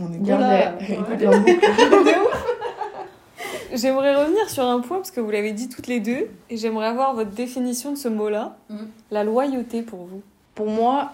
On 0.00 0.12
est 0.12 0.18
bien 0.18 0.38
là. 0.38 0.74
J'aimerais 3.74 4.14
revenir 4.14 4.48
sur 4.48 4.64
un 4.64 4.80
point 4.80 4.98
parce 4.98 5.10
que 5.10 5.20
vous 5.20 5.30
l'avez 5.30 5.52
dit 5.52 5.68
toutes 5.68 5.88
les 5.88 6.00
deux 6.00 6.28
et 6.48 6.56
j'aimerais 6.56 6.86
avoir 6.86 7.14
votre 7.14 7.30
définition 7.30 7.92
de 7.92 7.96
ce 7.96 8.08
mot-là. 8.08 8.56
Mhm. 8.70 8.88
La 9.10 9.24
loyauté 9.24 9.82
pour 9.82 10.04
vous. 10.04 10.22
Pour 10.54 10.66
moi, 10.66 11.10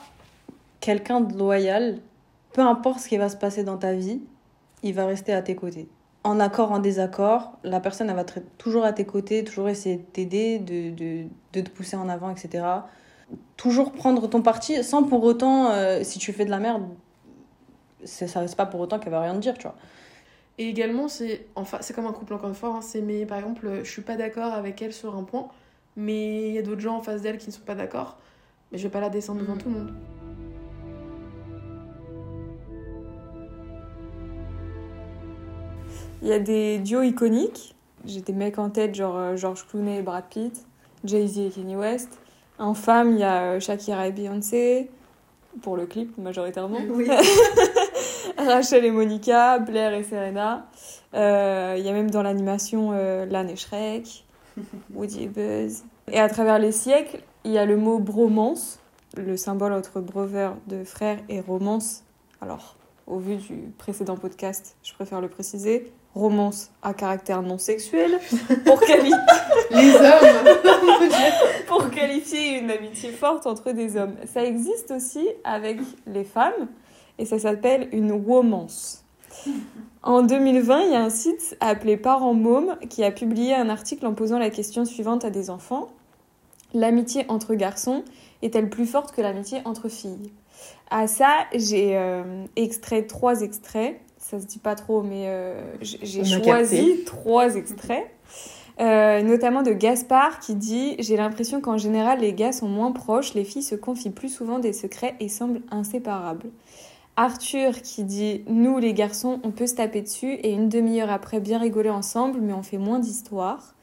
quelqu'un 0.80 1.20
de 1.20 1.36
loyal, 1.36 1.98
peu 2.52 2.60
importe 2.60 3.00
ce 3.00 3.08
qui 3.08 3.16
va 3.16 3.28
se 3.28 3.36
passer 3.36 3.64
dans 3.64 3.78
ta 3.78 3.94
vie, 3.94 4.20
il 4.82 4.94
va 4.94 5.06
rester 5.06 5.32
à 5.32 5.42
tes 5.42 5.54
côtés. 5.54 5.88
En 6.22 6.38
accord, 6.38 6.72
en 6.72 6.80
désaccord, 6.80 7.52
la 7.64 7.80
personne 7.80 8.10
elle 8.10 8.16
va 8.16 8.22
être 8.22 8.40
toujours 8.58 8.84
à 8.84 8.92
tes 8.92 9.06
côtés, 9.06 9.42
toujours 9.42 9.70
essayer 9.70 9.96
de 9.96 10.02
t'aider, 10.02 10.58
de, 10.58 10.90
de, 10.90 11.24
de 11.54 11.60
te 11.62 11.70
pousser 11.70 11.96
en 11.96 12.10
avant, 12.10 12.30
etc. 12.30 12.62
Toujours 13.56 13.92
prendre 13.92 14.26
ton 14.28 14.42
parti 14.42 14.82
sans 14.82 15.02
pour 15.04 15.22
autant, 15.24 15.70
euh, 15.70 16.02
si 16.02 16.18
tu 16.18 16.32
fais 16.32 16.44
de 16.44 16.50
la 16.50 16.58
merde, 16.58 16.84
c'est 18.04 18.26
ça 18.26 18.46
c'est 18.46 18.56
pas 18.56 18.66
pour 18.66 18.80
autant 18.80 18.98
qu'elle 18.98 19.12
va 19.12 19.20
rien 19.20 19.34
te 19.34 19.40
dire, 19.40 19.58
tu 19.58 19.64
vois. 19.64 19.76
Et 20.58 20.68
également, 20.68 21.08
c'est 21.08 21.46
enfin, 21.54 21.78
c'est 21.80 21.94
comme 21.94 22.06
un 22.06 22.12
couple, 22.12 22.34
encore 22.34 22.48
une 22.48 22.54
fois. 22.54 22.70
hein, 22.76 22.80
c'est 22.82 23.00
mais 23.00 23.26
par 23.26 23.38
exemple, 23.38 23.80
je 23.82 23.90
suis 23.90 24.02
pas 24.02 24.16
d'accord 24.16 24.52
avec 24.52 24.80
elle 24.82 24.92
sur 24.92 25.16
un 25.16 25.24
point, 25.24 25.48
mais 25.96 26.48
il 26.48 26.54
y 26.54 26.58
a 26.58 26.62
d'autres 26.62 26.80
gens 26.80 26.96
en 26.96 27.02
face 27.02 27.22
d'elle 27.22 27.38
qui 27.38 27.48
ne 27.48 27.52
sont 27.52 27.62
pas 27.62 27.74
d'accord. 27.74 28.18
Mais 28.72 28.78
je 28.78 28.84
vais 28.84 28.90
pas 28.90 29.00
la 29.00 29.10
descendre 29.10 29.40
devant 29.40 29.56
tout 29.56 29.68
le 29.68 29.74
monde. 29.74 29.92
Il 36.22 36.28
y 36.28 36.32
a 36.32 36.38
des 36.38 36.78
duos 36.78 37.02
iconiques. 37.02 37.74
J'ai 38.04 38.20
des 38.20 38.32
mecs 38.32 38.58
en 38.58 38.70
tête, 38.70 38.94
genre 38.94 39.16
euh, 39.16 39.36
George 39.36 39.66
Clooney 39.66 39.98
et 39.98 40.02
Brad 40.02 40.24
Pitt, 40.30 40.66
Jay-Z 41.04 41.38
et 41.38 41.50
Kanye 41.50 41.76
West. 41.76 42.19
En 42.60 42.74
femme, 42.74 43.12
il 43.12 43.20
y 43.20 43.24
a 43.24 43.42
euh, 43.42 43.60
Shakira 43.60 44.06
et 44.06 44.12
Beyoncé, 44.12 44.90
pour 45.62 45.78
le 45.78 45.86
clip 45.86 46.16
majoritairement. 46.18 46.80
Oui. 46.90 47.08
Rachel 48.38 48.84
et 48.84 48.90
Monica, 48.90 49.58
Blair 49.58 49.94
et 49.94 50.04
Serena. 50.04 50.66
Euh, 51.14 51.74
Il 51.78 51.84
y 51.84 51.88
a 51.88 51.92
même 51.92 52.10
dans 52.10 52.22
l'animation 52.22 52.90
euh, 52.92 53.24
Lan 53.24 53.48
et 53.48 53.56
Shrek, 53.56 54.26
Woody 54.94 55.24
et 55.24 55.28
Buzz. 55.28 55.84
Et 56.12 56.20
à 56.20 56.28
travers 56.28 56.58
les 56.58 56.72
siècles, 56.72 57.22
il 57.44 57.52
y 57.52 57.58
a 57.58 57.64
le 57.64 57.78
mot 57.78 57.98
bromance, 57.98 58.78
le 59.16 59.38
symbole 59.38 59.72
entre 59.72 60.00
brother 60.00 60.54
de 60.66 60.84
frère 60.84 61.18
et 61.30 61.40
romance. 61.40 62.04
Alors, 62.42 62.76
au 63.06 63.18
vu 63.18 63.36
du 63.36 63.72
précédent 63.78 64.16
podcast, 64.16 64.76
je 64.82 64.92
préfère 64.92 65.22
le 65.22 65.28
préciser. 65.28 65.90
Romance 66.14 66.70
à 66.82 66.92
caractère 66.92 67.40
non 67.42 67.56
sexuel 67.58 68.18
pour, 68.64 68.80
quali- 68.80 69.12
Les 69.70 69.94
hommes 69.94 70.58
pour 71.68 71.90
qualifier 71.90 72.58
une 72.58 72.70
amitié 72.70 73.10
forte 73.12 73.46
entre 73.46 73.70
des 73.72 73.96
hommes. 73.96 74.16
Ça 74.32 74.44
existe 74.44 74.90
aussi 74.90 75.28
avec 75.44 75.78
les 76.06 76.24
femmes 76.24 76.66
et 77.18 77.24
ça 77.26 77.38
s'appelle 77.38 77.88
une 77.92 78.10
womance. 78.12 79.04
En 80.02 80.22
2020, 80.22 80.80
il 80.86 80.92
y 80.92 80.96
a 80.96 81.02
un 81.02 81.10
site 81.10 81.56
appelé 81.60 81.96
Parents 81.96 82.34
Mômes 82.34 82.76
qui 82.88 83.04
a 83.04 83.12
publié 83.12 83.54
un 83.54 83.68
article 83.68 84.04
en 84.06 84.14
posant 84.14 84.38
la 84.38 84.50
question 84.50 84.84
suivante 84.84 85.24
à 85.24 85.30
des 85.30 85.48
enfants. 85.50 85.88
L'amitié 86.74 87.24
entre 87.28 87.54
garçons 87.54 88.02
est-elle 88.42 88.68
plus 88.68 88.86
forte 88.86 89.14
que 89.14 89.20
l'amitié 89.20 89.60
entre 89.64 89.88
filles? 89.88 90.32
À 90.90 91.06
ça, 91.06 91.28
j'ai 91.54 91.96
euh, 91.96 92.44
extrait 92.56 93.02
trois 93.06 93.42
extraits. 93.42 94.00
Ça 94.30 94.38
se 94.38 94.46
dit 94.46 94.60
pas 94.60 94.76
trop, 94.76 95.02
mais 95.02 95.24
euh, 95.26 95.60
j'ai 95.80 96.24
choisi 96.24 97.02
trois 97.04 97.56
extraits. 97.56 98.06
Euh, 98.80 99.22
notamment 99.22 99.62
de 99.62 99.72
Gaspard 99.72 100.38
qui 100.38 100.54
dit 100.54 100.94
J'ai 101.00 101.16
l'impression 101.16 101.60
qu'en 101.60 101.78
général 101.78 102.20
les 102.20 102.32
gars 102.32 102.52
sont 102.52 102.68
moins 102.68 102.92
proches, 102.92 103.34
les 103.34 103.42
filles 103.42 103.64
se 103.64 103.74
confient 103.74 104.10
plus 104.10 104.28
souvent 104.28 104.60
des 104.60 104.72
secrets 104.72 105.16
et 105.18 105.28
semblent 105.28 105.62
inséparables. 105.72 106.50
Arthur 107.16 107.82
qui 107.82 108.04
dit 108.04 108.42
Nous 108.46 108.78
les 108.78 108.94
garçons, 108.94 109.40
on 109.42 109.50
peut 109.50 109.66
se 109.66 109.74
taper 109.74 110.00
dessus 110.00 110.34
et 110.34 110.52
une 110.52 110.68
demi-heure 110.68 111.10
après 111.10 111.40
bien 111.40 111.58
rigoler 111.58 111.90
ensemble, 111.90 112.38
mais 112.40 112.52
on 112.52 112.62
fait 112.62 112.78
moins 112.78 113.00
d'histoires. 113.00 113.74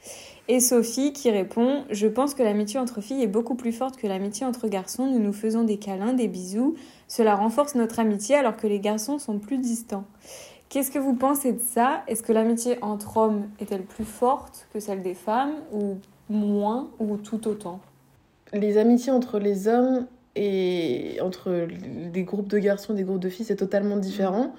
Et 0.47 0.61
Sophie 0.61 1.11
qui 1.11 1.29
répond 1.29 1.83
Je 1.89 2.07
pense 2.07 2.33
que 2.33 2.41
l'amitié 2.41 2.79
entre 2.79 3.01
filles 3.01 3.21
est 3.21 3.27
beaucoup 3.27 3.55
plus 3.55 3.73
forte 3.73 3.97
que 3.97 4.07
l'amitié 4.07 4.45
entre 4.45 4.69
garçons. 4.69 5.07
Nous 5.07 5.19
nous 5.19 5.33
faisons 5.33 5.65
des 5.65 5.77
câlins, 5.77 6.13
des 6.13 6.29
bisous. 6.29 6.75
Cela 7.07 7.35
renforce 7.35 7.75
notre 7.75 7.99
amitié 7.99 8.35
alors 8.35 8.57
que 8.57 8.67
les 8.67 8.79
garçons 8.79 9.19
sont 9.19 9.39
plus 9.39 9.57
distants. 9.57 10.05
Qu'est-ce 10.69 10.91
que 10.91 10.99
vous 10.99 11.15
pensez 11.15 11.53
de 11.53 11.59
ça? 11.59 12.03
Est-ce 12.07 12.21
que 12.21 12.33
l'amitié 12.33 12.77
entre 12.81 13.17
hommes 13.17 13.47
est-elle 13.59 13.83
plus 13.83 14.05
forte 14.05 14.67
que 14.73 14.79
celle 14.79 15.01
des 15.01 15.13
femmes 15.13 15.55
ou 15.73 15.97
moins 16.29 16.89
ou 16.99 17.17
tout 17.17 17.47
autant? 17.47 17.79
Les 18.53 18.77
amitiés 18.77 19.11
entre 19.11 19.39
les 19.39 19.67
hommes 19.67 20.07
et 20.35 21.19
entre 21.21 21.67
des 22.11 22.23
groupes 22.23 22.49
de 22.49 22.59
garçons 22.59 22.93
et 22.93 22.97
des 22.97 23.03
groupes 23.03 23.19
de 23.19 23.29
filles, 23.29 23.45
c'est 23.45 23.55
totalement 23.55 23.97
différent. 23.97 24.53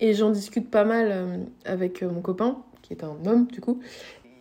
Et 0.00 0.14
j'en 0.14 0.30
discute 0.30 0.68
pas 0.70 0.84
mal 0.84 1.08
euh, 1.10 1.36
avec 1.64 2.02
mon 2.02 2.20
copain, 2.20 2.58
qui 2.82 2.92
est 2.92 3.04
un 3.04 3.16
homme 3.24 3.46
du 3.46 3.60
coup 3.60 3.78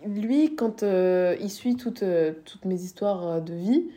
lui, 0.06 0.56
quand 0.56 0.84
euh, 0.84 1.36
il 1.39 1.50
suit 1.50 1.75
toutes, 1.75 2.03
euh, 2.03 2.34
toutes 2.46 2.65
mes 2.65 2.82
histoires 2.82 3.27
euh, 3.27 3.39
de 3.39 3.53
vie, 3.53 3.89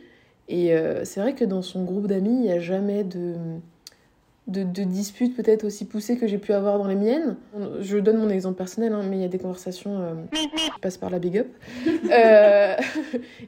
et 0.47 0.75
c'est 1.03 1.19
vrai 1.19 1.33
que 1.33 1.45
dans 1.45 1.61
son 1.61 1.83
groupe 1.83 2.07
d'amis, 2.07 2.35
il 2.35 2.41
n'y 2.41 2.51
a 2.51 2.59
jamais 2.59 3.03
de, 3.03 3.33
de, 4.47 4.63
de 4.63 4.83
disputes 4.83 5.35
peut-être 5.35 5.63
aussi 5.63 5.85
poussées 5.85 6.17
que 6.17 6.27
j'ai 6.27 6.37
pu 6.37 6.53
avoir 6.53 6.77
dans 6.77 6.87
les 6.87 6.95
miennes. 6.95 7.35
Je 7.79 7.97
donne 7.97 8.17
mon 8.17 8.29
exemple 8.29 8.57
personnel, 8.57 8.93
hein, 8.93 9.01
mais 9.09 9.17
il 9.17 9.21
y 9.21 9.25
a 9.25 9.29
des 9.29 9.39
conversations 9.39 10.27
qui 10.31 10.79
passent 10.81 10.97
par 10.97 11.09
la 11.09 11.19
big 11.19 11.39
up. 11.39 11.47
il 11.85 12.09
y 12.09 12.13
a 12.13 12.77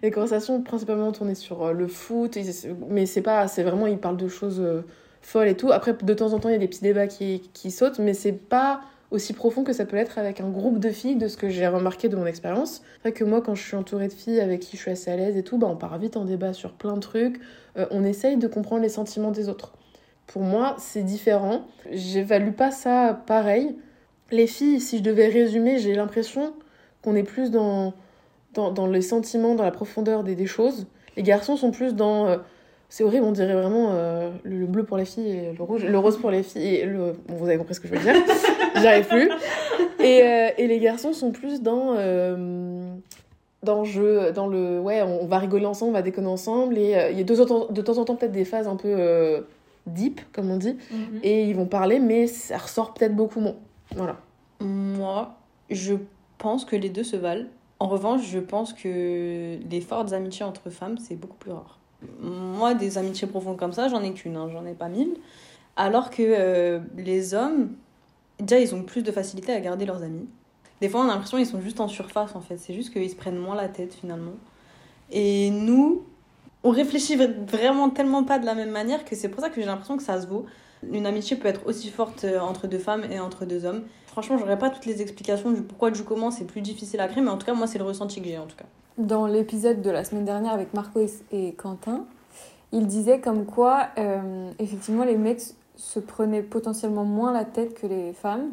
des 0.01 0.11
conversations 0.11 0.61
principalement 0.61 1.11
tournées 1.11 1.35
sur 1.35 1.73
le 1.73 1.87
foot, 1.87 2.37
mais 2.89 3.05
c'est 3.05 3.21
pas, 3.21 3.47
c'est 3.47 3.63
vraiment, 3.63 3.85
il 3.85 3.99
parle 3.99 4.17
de 4.17 4.27
choses 4.27 4.63
folles 5.21 5.49
et 5.49 5.55
tout. 5.55 5.71
Après, 5.71 5.93
de 5.93 6.13
temps 6.13 6.33
en 6.33 6.39
temps, 6.39 6.49
il 6.49 6.53
y 6.53 6.55
a 6.55 6.59
des 6.59 6.67
petits 6.67 6.83
débats 6.83 7.07
qui, 7.07 7.41
qui 7.53 7.69
sautent, 7.69 7.99
mais 7.99 8.13
c'est 8.13 8.31
pas 8.31 8.81
aussi 9.09 9.33
profond 9.33 9.63
que 9.63 9.73
ça 9.73 9.85
peut 9.85 9.95
l'être 9.95 10.17
avec 10.17 10.41
un 10.41 10.49
groupe 10.49 10.79
de 10.79 10.89
filles, 10.89 11.15
de 11.15 11.27
ce 11.27 11.37
que 11.37 11.49
j'ai 11.49 11.67
remarqué 11.67 12.09
de 12.09 12.15
mon 12.15 12.25
expérience. 12.25 12.81
C'est 12.95 13.09
vrai 13.09 13.11
que 13.13 13.23
moi, 13.23 13.41
quand 13.41 13.55
je 13.55 13.63
suis 13.63 13.75
entourée 13.75 14.07
de 14.07 14.13
filles 14.13 14.41
avec 14.41 14.59
qui 14.59 14.75
je 14.75 14.81
suis 14.81 14.91
assez 14.91 15.09
à 15.09 15.15
l'aise 15.15 15.37
et 15.37 15.43
tout, 15.43 15.57
bah, 15.57 15.67
on 15.69 15.77
part 15.77 15.97
vite 15.97 16.17
en 16.17 16.25
débat 16.25 16.53
sur 16.53 16.73
plein 16.73 16.93
de 16.93 16.99
trucs. 16.99 17.39
Euh, 17.77 17.85
on 17.91 18.03
essaye 18.03 18.37
de 18.37 18.47
comprendre 18.47 18.81
les 18.81 18.89
sentiments 18.89 19.31
des 19.31 19.47
autres. 19.47 19.73
Pour 20.27 20.41
moi, 20.41 20.75
c'est 20.77 21.03
différent. 21.03 21.61
J'évalue 21.91 22.51
pas 22.51 22.71
ça 22.71 23.23
pareil. 23.25 23.77
Les 24.31 24.45
filles, 24.45 24.81
si 24.81 24.97
je 24.97 25.03
devais 25.03 25.27
résumer, 25.27 25.79
j'ai 25.79 25.95
l'impression 25.95 26.53
qu'on 27.01 27.15
est 27.15 27.23
plus 27.23 27.49
dans, 27.49 27.93
dans, 28.53 28.71
dans, 28.71 28.87
les 28.87 29.01
sentiments, 29.01 29.55
dans 29.55 29.63
la 29.63 29.71
profondeur 29.71 30.25
des, 30.25 30.35
des 30.35 30.47
choses. 30.47 30.85
Les 31.15 31.23
garçons 31.23 31.55
sont 31.55 31.71
plus 31.71 31.95
dans. 31.95 32.27
Euh, 32.27 32.37
c'est 32.89 33.03
horrible, 33.03 33.25
on 33.25 33.31
dirait 33.31 33.53
vraiment 33.53 33.91
euh, 33.91 34.31
le, 34.43 34.65
bleu 34.65 34.83
pour 34.83 34.97
les 34.97 35.05
filles 35.05 35.29
et 35.29 35.53
le 35.53 35.97
rose 35.97 36.17
pour 36.17 36.31
les 36.31 36.43
filles. 36.43 36.85
Bon, 37.27 37.35
vous 37.35 37.47
avez 37.47 37.57
compris 37.57 37.75
ce 37.75 37.79
que 37.79 37.87
je 37.87 37.93
veux 37.93 37.99
dire. 37.99 38.15
J'arrive 38.81 39.07
plus. 39.07 39.29
Et, 39.99 40.21
euh, 40.23 40.49
et, 40.57 40.67
les 40.67 40.79
garçons 40.79 41.13
sont 41.13 41.31
plus 41.31 41.61
dans. 41.61 41.95
Euh, 41.97 42.93
dans, 43.63 43.83
jeu, 43.83 44.31
dans 44.31 44.47
le. 44.47 44.79
Ouais, 44.79 45.01
on, 45.01 45.25
va 45.25 45.39
rigoler 45.39 45.65
ensemble, 45.65 45.91
on 45.91 45.93
va 45.93 46.01
déconner 46.01 46.27
ensemble. 46.27 46.77
Et 46.77 47.09
il 47.11 47.17
y 47.17 47.21
a 47.21 47.23
de, 47.23 47.71
de 47.73 47.81
temps 47.81 47.97
en 47.97 48.05
temps 48.05 48.15
peut-être 48.15 48.31
des 48.31 48.45
phases 48.45 48.67
un 48.67 48.75
peu 48.75 49.43
deep, 49.87 50.21
comme 50.33 50.49
on 50.51 50.57
dit. 50.57 50.77
Mhm. 50.91 51.19
Et 51.23 51.45
ils 51.45 51.55
vont 51.55 51.65
parler, 51.65 51.99
mais 51.99 52.27
ça 52.27 52.57
ressort 52.57 52.93
peut-être 52.93 53.15
beaucoup 53.15 53.39
moins. 53.39 53.55
Voilà. 53.95 54.17
Moi, 54.59 55.35
je 55.69 55.95
pense 56.37 56.65
que 56.65 56.75
les 56.75 56.89
deux 56.89 57.03
se 57.03 57.15
valent. 57.15 57.47
En 57.79 57.87
revanche, 57.87 58.21
je 58.25 58.39
pense 58.39 58.73
que 58.73 59.57
les 59.69 59.81
fortes 59.81 60.13
amitiés 60.13 60.45
entre 60.45 60.69
femmes, 60.69 60.97
c'est 60.97 61.15
beaucoup 61.15 61.37
plus 61.37 61.51
rare. 61.51 61.77
Moi, 62.19 62.73
des 62.73 62.97
amitiés 62.97 63.27
profondes 63.27 63.57
comme 63.57 63.73
ça, 63.73 63.87
j'en 63.87 64.01
ai 64.03 64.13
qu'une, 64.13 64.35
hein, 64.35 64.49
j'en 64.51 64.65
ai 64.65 64.73
pas 64.73 64.87
mille. 64.87 65.15
Alors 65.75 66.09
que 66.09 66.23
euh, 66.23 66.79
les 66.97 67.33
hommes, 67.33 67.69
déjà, 68.39 68.59
ils 68.59 68.73
ont 68.75 68.83
plus 68.83 69.03
de 69.03 69.11
facilité 69.11 69.53
à 69.53 69.59
garder 69.59 69.85
leurs 69.85 70.03
amis. 70.03 70.27
Des 70.81 70.89
fois, 70.89 71.01
on 71.01 71.05
a 71.05 71.07
l'impression 71.07 71.37
qu'ils 71.37 71.47
sont 71.47 71.61
juste 71.61 71.79
en 71.79 71.87
surface, 71.87 72.35
en 72.35 72.41
fait. 72.41 72.57
C'est 72.57 72.73
juste 72.73 72.93
qu'ils 72.93 73.09
se 73.09 73.15
prennent 73.15 73.37
moins 73.37 73.55
la 73.55 73.67
tête, 73.67 73.93
finalement. 73.93 74.33
Et 75.11 75.49
nous, 75.49 76.03
on 76.63 76.71
réfléchit 76.71 77.15
vraiment 77.15 77.89
tellement 77.89 78.23
pas 78.23 78.39
de 78.39 78.45
la 78.45 78.55
même 78.55 78.71
manière 78.71 79.05
que 79.05 79.15
c'est 79.15 79.29
pour 79.29 79.41
ça 79.41 79.49
que 79.49 79.59
j'ai 79.59 79.67
l'impression 79.67 79.97
que 79.97 80.03
ça 80.03 80.21
se 80.21 80.27
vaut. 80.27 80.45
Une 80.91 81.05
amitié 81.05 81.35
peut 81.35 81.47
être 81.47 81.65
aussi 81.65 81.89
forte 81.89 82.23
euh, 82.25 82.39
entre 82.39 82.67
deux 82.67 82.77
femmes 82.77 83.05
et 83.09 83.19
entre 83.19 83.45
deux 83.45 83.65
hommes. 83.65 83.83
Franchement, 84.05 84.37
j'aurais 84.37 84.59
pas 84.59 84.69
toutes 84.69 84.85
les 84.85 85.01
explications 85.01 85.51
du 85.51 85.61
pourquoi 85.61 85.89
du 85.89 86.03
comment, 86.03 86.29
c'est 86.29 86.45
plus 86.45 86.61
difficile 86.61 86.99
à 86.99 87.07
créer, 87.07 87.23
mais 87.23 87.31
en 87.31 87.37
tout 87.37 87.45
cas, 87.45 87.53
moi, 87.53 87.65
c'est 87.65 87.79
le 87.79 87.83
ressenti 87.83 88.21
que 88.21 88.27
j'ai, 88.27 88.37
en 88.37 88.45
tout 88.45 88.57
cas 88.57 88.65
dans 88.97 89.27
l'épisode 89.27 89.81
de 89.81 89.91
la 89.91 90.03
semaine 90.03 90.25
dernière 90.25 90.53
avec 90.53 90.73
Marco 90.73 90.99
et 91.31 91.53
Quentin, 91.53 92.05
il 92.71 92.87
disait 92.87 93.19
comme 93.19 93.45
quoi, 93.45 93.89
euh, 93.97 94.51
effectivement, 94.59 95.03
les 95.03 95.15
mecs 95.15 95.41
se 95.77 95.99
prenaient 95.99 96.41
potentiellement 96.41 97.05
moins 97.05 97.31
la 97.31 97.45
tête 97.45 97.79
que 97.79 97.87
les 97.87 98.11
femmes 98.11 98.51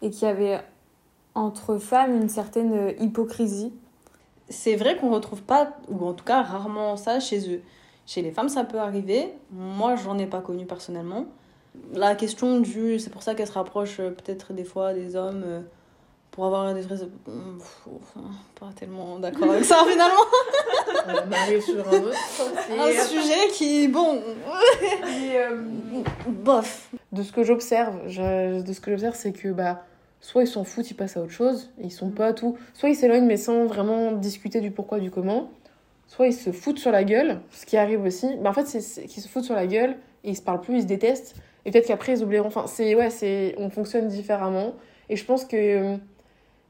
et 0.00 0.10
qu'il 0.10 0.26
y 0.26 0.30
avait 0.30 0.60
entre 1.34 1.76
femmes 1.76 2.16
une 2.16 2.28
certaine 2.28 2.94
hypocrisie. 2.98 3.72
C'est 4.48 4.76
vrai 4.76 4.96
qu'on 4.96 5.10
retrouve 5.10 5.42
pas, 5.42 5.76
ou 5.88 6.06
en 6.06 6.14
tout 6.14 6.24
cas 6.24 6.42
rarement 6.42 6.96
ça 6.96 7.20
chez 7.20 7.52
eux. 7.52 7.62
Chez 8.06 8.22
les 8.22 8.30
femmes, 8.30 8.48
ça 8.48 8.64
peut 8.64 8.78
arriver. 8.78 9.32
Moi, 9.50 9.96
j'en 9.96 10.18
ai 10.18 10.26
pas 10.26 10.40
connu 10.40 10.66
personnellement. 10.66 11.26
La 11.92 12.14
question 12.14 12.60
du. 12.60 12.98
C'est 12.98 13.10
pour 13.10 13.22
ça 13.22 13.34
qu'elle 13.34 13.46
se 13.46 13.52
rapproche 13.52 14.00
euh, 14.00 14.10
peut-être 14.10 14.52
des 14.52 14.64
fois 14.64 14.92
des 14.92 15.16
hommes. 15.16 15.42
Euh, 15.44 15.60
pour 16.32 16.46
avoir 16.46 16.74
des 16.74 16.80
vrais. 16.80 16.96
Pas 18.58 18.70
tellement 18.74 19.18
d'accord 19.18 19.52
avec 19.52 19.64
ça 19.64 19.84
finalement. 19.88 20.24
On 21.06 21.32
arrive 21.32 21.60
sur 21.60 21.88
un 21.88 22.02
autre 22.02 22.18
un 22.78 23.04
sujet 23.04 23.48
qui, 23.52 23.88
bon. 23.88 24.20
Euh, 25.34 25.62
bof. 26.28 26.90
De 27.12 27.22
ce 27.22 27.32
que 27.32 27.42
j'observe, 27.42 28.06
de 28.06 28.72
ce 28.72 28.80
que 28.80 28.90
j'observe, 28.90 29.14
c'est 29.14 29.32
que 29.32 29.48
bah, 29.48 29.84
soit 30.20 30.42
ils 30.42 30.48
s'en 30.48 30.64
foutent, 30.64 30.90
ils 30.90 30.94
passent 30.94 31.16
à 31.16 31.20
autre 31.20 31.32
chose, 31.32 31.70
ils 31.82 31.90
sont 31.90 32.10
pas 32.10 32.32
tout. 32.32 32.56
Soit 32.74 32.90
ils 32.90 32.96
s'éloignent, 32.96 33.26
mais 33.26 33.36
sans 33.36 33.66
vraiment 33.66 34.12
discuter 34.12 34.60
du 34.60 34.70
pourquoi, 34.70 35.00
du 35.00 35.10
comment. 35.10 35.50
Soit 36.06 36.26
ils 36.26 36.34
se 36.34 36.52
foutent 36.52 36.78
sur 36.78 36.92
la 36.92 37.04
gueule, 37.04 37.40
ce 37.50 37.64
qui 37.66 37.76
arrive 37.76 38.04
aussi. 38.04 38.36
Bah, 38.42 38.50
en 38.50 38.52
fait, 38.52 38.66
c'est 38.66 39.04
qu'ils 39.04 39.22
se 39.22 39.28
foutent 39.28 39.44
sur 39.44 39.54
la 39.54 39.66
gueule 39.66 39.96
et 40.24 40.30
ils 40.30 40.36
se 40.36 40.42
parlent 40.42 40.60
plus, 40.60 40.76
ils 40.76 40.82
se 40.82 40.86
détestent. 40.86 41.34
Et 41.64 41.70
peut-être 41.70 41.86
qu'après, 41.86 42.12
ils 42.18 42.22
oublieront. 42.22 42.48
Enfin, 42.48 42.66
c'est. 42.66 42.94
Ouais, 42.94 43.10
c'est. 43.10 43.54
On 43.58 43.70
fonctionne 43.70 44.08
différemment. 44.08 44.74
Et 45.08 45.16
je 45.16 45.24
pense 45.24 45.44
que 45.44 45.96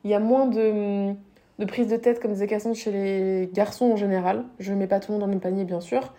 il 0.04 0.10
y 0.10 0.14
a 0.14 0.18
moins 0.18 0.46
de, 0.46 1.14
de 1.62 1.68
prise 1.68 1.88
de 1.88 1.96
tête, 1.96 2.20
comme 2.20 2.32
disait 2.32 2.46
Cassandre, 2.46 2.76
chez 2.76 2.90
les 2.90 3.50
garçons 3.52 3.86
en 3.86 3.96
général. 3.96 4.44
Je 4.58 4.72
ne 4.72 4.78
mets 4.78 4.86
pas 4.86 5.00
tout 5.00 5.12
le 5.12 5.14
monde 5.14 5.20
dans 5.20 5.26
le 5.26 5.32
même 5.32 5.40
panier, 5.40 5.64
bien 5.64 5.80
sûr. 5.80 6.12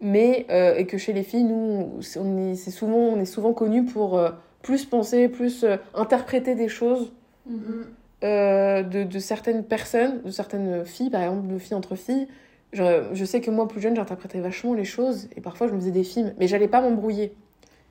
Mais, 0.00 0.46
euh, 0.50 0.76
et 0.76 0.86
que 0.86 0.98
chez 0.98 1.12
les 1.12 1.22
filles, 1.22 1.44
nous, 1.44 2.00
on 2.16 2.38
est, 2.38 2.54
souvent, 2.70 2.98
on 2.98 3.20
est 3.20 3.24
souvent 3.24 3.52
connus 3.52 3.84
pour 3.84 4.18
euh, 4.18 4.30
plus 4.62 4.84
penser, 4.84 5.28
plus 5.28 5.64
euh, 5.64 5.76
interpréter 5.94 6.54
des 6.54 6.68
choses 6.68 7.12
mm-hmm. 7.50 8.88
de, 8.88 9.04
de, 9.04 9.18
certaines 9.18 9.64
personnes, 9.64 10.20
de 10.22 10.30
certaines 10.30 10.84
filles, 10.84 11.10
par 11.10 11.22
exemple, 11.22 11.46
de 11.46 11.58
filles 11.58 11.76
entre 11.76 11.94
filles. 11.94 12.28
Je, 12.72 13.08
je 13.12 13.24
sais 13.24 13.40
que 13.40 13.50
moi, 13.50 13.68
plus 13.68 13.80
jeune, 13.80 13.96
j'interprétais 13.96 14.40
vachement 14.40 14.74
les 14.74 14.84
choses 14.84 15.28
et 15.36 15.40
parfois 15.40 15.68
je 15.68 15.72
me 15.72 15.78
faisais 15.78 15.92
des 15.92 16.02
films, 16.02 16.34
mais 16.38 16.48
j'allais 16.48 16.68
pas 16.68 16.80
m'embrouiller. 16.80 17.32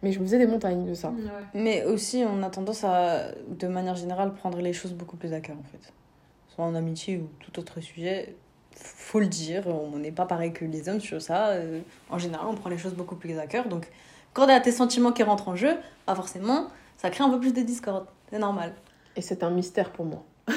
Mais 0.04 0.12
je 0.12 0.20
me 0.20 0.26
faisais 0.26 0.38
des 0.38 0.48
montagnes 0.48 0.86
de 0.86 0.94
ça. 0.94 1.14
Mais 1.54 1.86
aussi, 1.86 2.26
on 2.28 2.44
a 2.44 2.50
tendance 2.50 2.84
à, 2.84 3.30
de 3.48 3.68
manière 3.68 3.96
générale, 3.96 4.34
prendre 4.34 4.60
les 4.60 4.74
choses 4.74 4.94
beaucoup 4.94 5.16
plus 5.16 5.32
à 5.32 5.40
cœur, 5.40 5.56
en 5.58 5.64
fait. 5.64 5.94
Soit 6.54 6.66
en 6.66 6.76
amitié 6.76 7.18
ou 7.18 7.30
tout 7.40 7.60
autre 7.60 7.82
sujet, 7.82 8.36
faut 8.76 9.20
le 9.20 9.28
dire, 9.28 9.68
on 9.68 9.98
n'est 9.98 10.12
pas 10.12 10.26
pareil 10.26 10.54
que 10.54 10.66
les 10.66 10.90
hommes 10.90 11.00
sur 11.00 11.22
ça. 11.22 11.50
Euh, 11.50 11.80
en 12.10 12.18
général, 12.18 12.48
on 12.50 12.56
prend 12.56 12.70
les 12.70 12.78
choses 12.78 12.94
beaucoup 12.94 13.16
plus 13.16 13.38
à 13.40 13.48
cœur. 13.48 13.68
Donc, 13.68 13.88
quand 14.34 14.46
il 14.46 14.50
y 14.50 14.54
a 14.54 14.60
tes 14.60 14.72
sentiments 14.72 15.12
qui 15.12 15.24
rentrent 15.24 15.48
en 15.48 15.56
jeu, 15.56 15.76
pas 16.06 16.16
forcément, 16.16 16.68
ça 16.98 17.10
crée 17.10 17.24
un 17.24 17.30
peu 17.30 17.40
plus 17.40 17.54
de 17.54 17.62
discorde. 17.62 18.06
C'est 18.30 18.40
normal. 18.40 18.74
Et 19.16 19.22
c'est 19.22 19.44
un 19.44 19.50
mystère 19.50 19.92
pour 19.92 20.06
moi. 20.06 20.24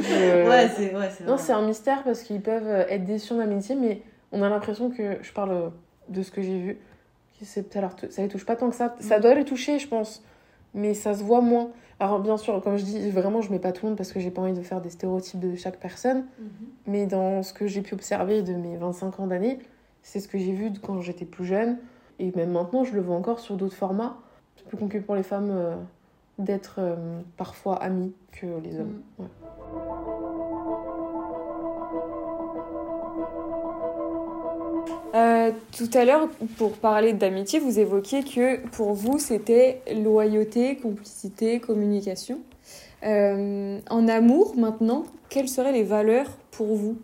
Ouais, 0.00 0.70
c'est 0.74 0.94
ouais, 0.94 1.10
Non, 1.26 1.36
c'est 1.36 1.52
un 1.52 1.62
mystère 1.62 2.02
parce 2.02 2.22
qu'ils 2.22 2.40
peuvent 2.40 2.86
être 2.88 3.04
déçus 3.04 3.32
en 3.32 3.40
amitié, 3.40 3.74
mais 3.74 4.02
on 4.32 4.42
a 4.42 4.48
l'impression 4.48 4.90
que, 4.90 5.18
je 5.22 5.32
parle 5.32 5.72
de 6.08 6.22
ce 6.22 6.30
que 6.30 6.40
j'ai 6.40 6.58
vu, 6.58 6.78
alors 7.74 7.92
ça 8.10 8.22
les 8.22 8.28
touche 8.28 8.46
pas 8.46 8.56
tant 8.56 8.70
que 8.70 8.76
ça. 8.76 8.94
Ça 9.00 9.18
mm. 9.18 9.22
doit 9.22 9.34
les 9.34 9.44
toucher, 9.44 9.78
je 9.78 9.88
pense, 9.88 10.22
mais 10.74 10.94
ça 10.94 11.14
se 11.14 11.22
voit 11.22 11.40
moins. 11.40 11.70
Alors 12.00 12.20
bien 12.20 12.36
sûr, 12.36 12.60
comme 12.62 12.76
je 12.76 12.84
dis, 12.84 13.10
vraiment, 13.10 13.40
je 13.40 13.50
mets 13.50 13.58
pas 13.58 13.72
tout 13.72 13.86
le 13.86 13.90
monde 13.90 13.98
parce 13.98 14.12
que 14.12 14.20
j'ai 14.20 14.30
pas 14.30 14.42
envie 14.42 14.52
de 14.52 14.62
faire 14.62 14.80
des 14.80 14.90
stéréotypes 14.90 15.40
de 15.40 15.56
chaque 15.56 15.78
personne, 15.78 16.20
mm-hmm. 16.20 16.66
mais 16.86 17.06
dans 17.06 17.42
ce 17.42 17.52
que 17.52 17.66
j'ai 17.66 17.82
pu 17.82 17.94
observer 17.94 18.42
de 18.42 18.54
mes 18.54 18.76
25 18.76 19.20
ans 19.20 19.26
d'année, 19.26 19.58
c'est 20.02 20.20
ce 20.20 20.28
que 20.28 20.38
j'ai 20.38 20.52
vu 20.52 20.72
quand 20.80 21.00
j'étais 21.00 21.24
plus 21.24 21.44
jeune, 21.44 21.78
et 22.18 22.32
même 22.36 22.52
maintenant, 22.52 22.84
je 22.84 22.94
le 22.94 23.00
vois 23.00 23.16
encore 23.16 23.40
sur 23.40 23.56
d'autres 23.56 23.76
formats. 23.76 24.18
C'est 24.56 24.66
plus 24.66 24.76
compliqué 24.76 25.04
pour 25.04 25.16
les 25.16 25.22
femmes 25.22 25.50
euh, 25.50 25.76
d'être 26.38 26.76
euh, 26.78 27.20
parfois 27.36 27.76
amies 27.76 28.14
que 28.32 28.46
les 28.62 28.78
hommes. 28.78 29.02
Mm. 29.18 29.24
Euh, 35.18 35.50
tout 35.76 35.90
à 35.94 36.04
l'heure, 36.04 36.28
pour 36.56 36.72
parler 36.72 37.12
d'amitié, 37.12 37.58
vous 37.58 37.78
évoquiez 37.78 38.22
que 38.22 38.64
pour 38.68 38.92
vous, 38.92 39.18
c'était 39.18 39.82
loyauté, 39.96 40.76
complicité, 40.76 41.58
communication. 41.58 42.40
Euh, 43.04 43.80
en 43.90 44.08
amour, 44.08 44.54
maintenant, 44.56 45.04
quelles 45.28 45.48
seraient 45.48 45.72
les 45.72 45.82
valeurs 45.82 46.30
pour 46.50 46.74
vous? 46.76 46.98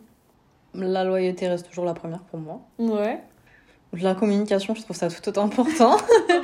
La 0.74 1.04
loyauté 1.04 1.48
reste 1.48 1.68
toujours 1.68 1.84
la 1.84 1.94
première 1.94 2.20
pour 2.20 2.38
moi. 2.38 2.60
Ouais. 2.78 3.20
La 4.00 4.14
communication, 4.14 4.74
je 4.74 4.82
trouve 4.82 4.96
ça 4.96 5.08
tout 5.08 5.28
autant 5.28 5.44
important. 5.44 5.96
ouais. 6.28 6.38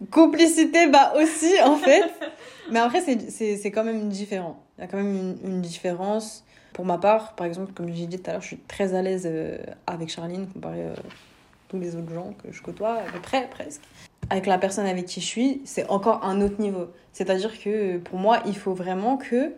Complicité, 0.10 0.88
bah 0.88 1.12
aussi, 1.20 1.52
en 1.64 1.76
fait. 1.76 2.04
Mais 2.70 2.78
après, 2.78 3.00
c'est 3.00 3.70
quand 3.70 3.84
même 3.84 4.08
différent. 4.08 4.60
Il 4.78 4.82
y 4.82 4.84
a 4.84 4.86
quand 4.88 4.96
même 4.96 5.36
une, 5.44 5.50
une 5.52 5.60
différence. 5.60 6.44
Pour 6.72 6.84
ma 6.86 6.98
part, 6.98 7.32
par 7.34 7.46
exemple, 7.46 7.72
comme 7.74 7.92
j'ai 7.92 8.06
dit 8.06 8.18
tout 8.20 8.30
à 8.30 8.32
l'heure, 8.32 8.42
je 8.42 8.46
suis 8.48 8.58
très 8.58 8.94
à 8.94 9.02
l'aise 9.02 9.24
euh, 9.26 9.58
avec 9.86 10.08
Charline 10.08 10.46
comparé 10.52 10.82
à 10.86 10.94
tous 11.68 11.78
les 11.78 11.96
autres 11.96 12.12
gens 12.14 12.32
que 12.42 12.50
je 12.52 12.62
côtoie, 12.62 12.94
à 13.06 13.12
peu 13.12 13.20
près, 13.20 13.48
presque. 13.50 13.82
Avec 14.30 14.46
la 14.46 14.56
personne 14.58 14.86
avec 14.86 15.06
qui 15.06 15.20
je 15.20 15.26
suis, 15.26 15.60
c'est 15.64 15.88
encore 15.90 16.24
un 16.24 16.40
autre 16.40 16.60
niveau. 16.60 16.86
C'est-à-dire 17.12 17.60
que 17.60 17.98
pour 17.98 18.18
moi, 18.18 18.38
il 18.46 18.56
faut 18.56 18.72
vraiment 18.72 19.16
que 19.18 19.52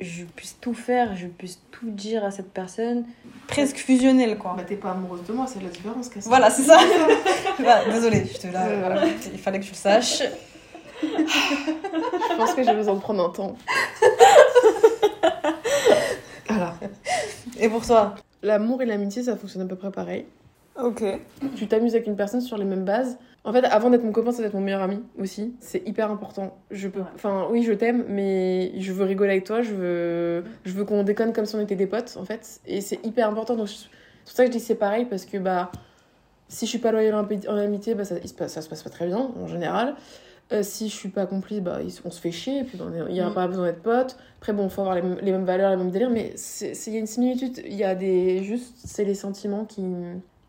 je 0.00 0.24
puisse 0.24 0.56
tout 0.60 0.74
faire, 0.74 1.16
je 1.16 1.26
puisse 1.26 1.60
tout 1.72 1.90
dire 1.90 2.24
à 2.24 2.30
cette 2.30 2.52
personne, 2.52 3.04
presque 3.48 3.76
fusionnel 3.78 4.38
quoi. 4.38 4.54
Bah, 4.56 4.62
t'es 4.64 4.76
pas 4.76 4.90
amoureuse 4.92 5.24
de 5.26 5.32
moi, 5.32 5.46
c'est 5.48 5.60
la 5.62 5.70
différence, 5.70 6.08
Cassie. 6.08 6.28
Voilà, 6.28 6.50
c'est 6.50 6.62
ça. 6.62 6.78
Bah, 7.58 7.80
désolée, 7.90 8.24
je 8.32 8.38
te 8.38 8.46
la- 8.52 8.66
Euh, 8.66 8.78
voilà, 8.80 9.06
il 9.32 9.38
fallait 9.38 9.58
que 9.58 9.64
tu 9.64 9.72
le 9.72 9.76
saches. 9.76 10.22
Je 11.02 12.36
pense 12.36 12.54
que 12.54 12.62
j'ai 12.62 12.74
besoin 12.74 12.94
de 12.94 13.00
prendre 13.00 13.24
un 13.24 13.30
temps. 13.30 13.56
voilà. 16.48 16.74
Et 17.60 17.68
pour 17.68 17.84
toi 17.86 18.14
L'amour 18.42 18.82
et 18.82 18.86
l'amitié, 18.86 19.22
ça 19.24 19.36
fonctionne 19.36 19.62
à 19.62 19.66
peu 19.66 19.74
près 19.76 19.90
pareil. 19.90 20.24
Ok. 20.80 21.02
Tu 21.56 21.66
t'amuses 21.66 21.94
avec 21.96 22.06
une 22.06 22.14
personne 22.14 22.40
sur 22.40 22.56
les 22.56 22.64
mêmes 22.64 22.84
bases. 22.84 23.18
En 23.42 23.52
fait, 23.52 23.64
avant 23.64 23.90
d'être 23.90 24.04
mon 24.04 24.12
copain, 24.12 24.30
c'est 24.30 24.42
d'être 24.42 24.54
mon 24.54 24.60
meilleur 24.60 24.82
ami 24.82 25.02
aussi. 25.18 25.54
C'est 25.58 25.86
hyper 25.88 26.08
important. 26.10 26.56
Je 26.70 26.86
peux, 26.86 27.00
enfin, 27.16 27.48
oui, 27.50 27.64
je 27.64 27.72
t'aime, 27.72 28.04
mais 28.08 28.72
je 28.78 28.92
veux 28.92 29.04
rigoler 29.04 29.32
avec 29.32 29.44
toi. 29.44 29.62
Je 29.62 29.74
veux, 29.74 30.44
je 30.64 30.72
veux 30.72 30.84
qu'on 30.84 31.02
déconne 31.02 31.32
comme 31.32 31.46
si 31.46 31.56
on 31.56 31.60
était 31.60 31.74
des 31.74 31.86
potes, 31.88 32.16
en 32.20 32.24
fait. 32.24 32.60
Et 32.66 32.80
c'est 32.80 33.04
hyper 33.04 33.28
important. 33.28 33.56
Donc, 33.56 33.68
c'est 33.68 33.86
pour 34.24 34.32
ça 34.32 34.44
que 34.44 34.48
je 34.48 34.52
dis 34.52 34.58
que 34.58 34.64
c'est 34.66 34.74
pareil 34.76 35.04
parce 35.06 35.24
que 35.24 35.38
bah, 35.38 35.72
si 36.48 36.66
je 36.66 36.70
suis 36.70 36.78
pas 36.78 36.92
loyale 36.92 37.14
en, 37.16 37.24
ami- 37.24 37.48
en 37.48 37.56
amitié, 37.56 37.94
bah, 37.96 38.04
ça, 38.04 38.14
ça 38.48 38.62
se 38.62 38.68
passe 38.68 38.82
pas 38.84 38.90
très 38.90 39.06
bien 39.06 39.30
en 39.42 39.48
général. 39.48 39.96
Euh, 40.50 40.62
si 40.62 40.88
je 40.88 40.94
suis 40.94 41.10
pas 41.10 41.26
complice, 41.26 41.60
bah, 41.60 41.78
on 42.06 42.10
se 42.10 42.20
fait 42.20 42.30
chier, 42.32 42.60
et 42.60 42.64
puis 42.64 42.78
il 43.08 43.12
n'y 43.12 43.20
a 43.20 43.28
Mm. 43.28 43.34
pas 43.34 43.46
besoin 43.46 43.66
d'être 43.66 43.82
potes. 43.82 44.16
Après, 44.38 44.54
bon, 44.54 44.64
il 44.64 44.70
faut 44.70 44.80
avoir 44.80 44.96
les, 44.96 45.02
mêmes- 45.02 45.18
les 45.20 45.32
mêmes 45.32 45.44
valeurs, 45.44 45.70
les 45.70 45.76
mêmes 45.76 45.90
délires, 45.90 46.08
mais 46.10 46.32
il 46.62 46.92
y 46.92 46.96
a 46.96 46.98
une 46.98 47.06
similitude. 47.06 47.60
Il 47.66 47.74
y 47.74 47.84
a 47.84 47.94
des. 47.94 48.42
Juste, 48.42 48.74
c'est 48.82 49.04
les 49.04 49.14
sentiments 49.14 49.66
qui, 49.66 49.84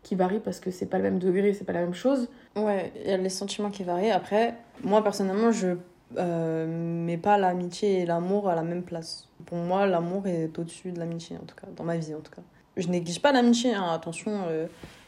qui 0.02 0.14
varient 0.14 0.40
parce 0.40 0.58
que 0.58 0.70
c'est 0.70 0.86
pas 0.86 0.96
le 0.96 1.02
même 1.04 1.18
degré, 1.18 1.52
c'est 1.52 1.64
pas 1.64 1.74
la 1.74 1.80
même 1.82 1.92
chose. 1.94 2.28
Ouais, 2.56 2.92
il 3.04 3.10
y 3.10 3.12
a 3.12 3.18
les 3.18 3.28
sentiments 3.28 3.70
qui 3.70 3.82
varient. 3.84 4.10
Après, 4.10 4.54
moi 4.82 5.04
personnellement, 5.04 5.52
je 5.52 5.76
euh, 6.18 6.66
mets 7.04 7.18
pas 7.18 7.36
l'amitié 7.38 8.00
et 8.00 8.06
l'amour 8.06 8.48
à 8.48 8.54
la 8.54 8.62
même 8.62 8.82
place. 8.82 9.28
Pour 9.46 9.58
moi, 9.58 9.86
l'amour 9.86 10.26
est 10.26 10.58
au-dessus 10.58 10.92
de 10.92 10.98
l'amitié, 10.98 11.36
en 11.36 11.44
tout 11.44 11.54
cas, 11.54 11.66
dans 11.76 11.84
ma 11.84 11.96
vie, 11.96 12.14
en 12.14 12.20
tout 12.20 12.32
cas. 12.32 12.42
Je 12.76 12.88
néglige 12.88 13.20
pas 13.20 13.32
l'amitié, 13.32 13.74
hein, 13.74 13.88
attention. 13.92 14.32
euh, 14.48 14.66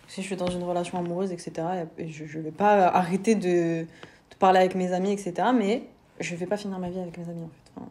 si 0.08 0.20
je 0.20 0.26
suis 0.26 0.36
dans 0.36 0.48
une 0.48 0.62
relation 0.64 0.98
amoureuse, 0.98 1.32
etc., 1.32 1.52
et 1.96 2.08
je, 2.08 2.26
je 2.26 2.38
vais 2.38 2.50
pas 2.50 2.88
arrêter 2.88 3.34
de, 3.34 3.86
parler 4.42 4.58
avec 4.60 4.74
mes 4.74 4.92
amis, 4.92 5.12
etc., 5.12 5.32
mais 5.54 5.84
je 6.20 6.34
vais 6.36 6.46
pas 6.46 6.56
finir 6.58 6.78
ma 6.78 6.90
vie 6.90 6.98
avec 7.00 7.16
mes 7.18 7.28
amis, 7.32 7.44
en 7.44 7.48
fait. 7.48 7.70
Enfin, 7.76 7.86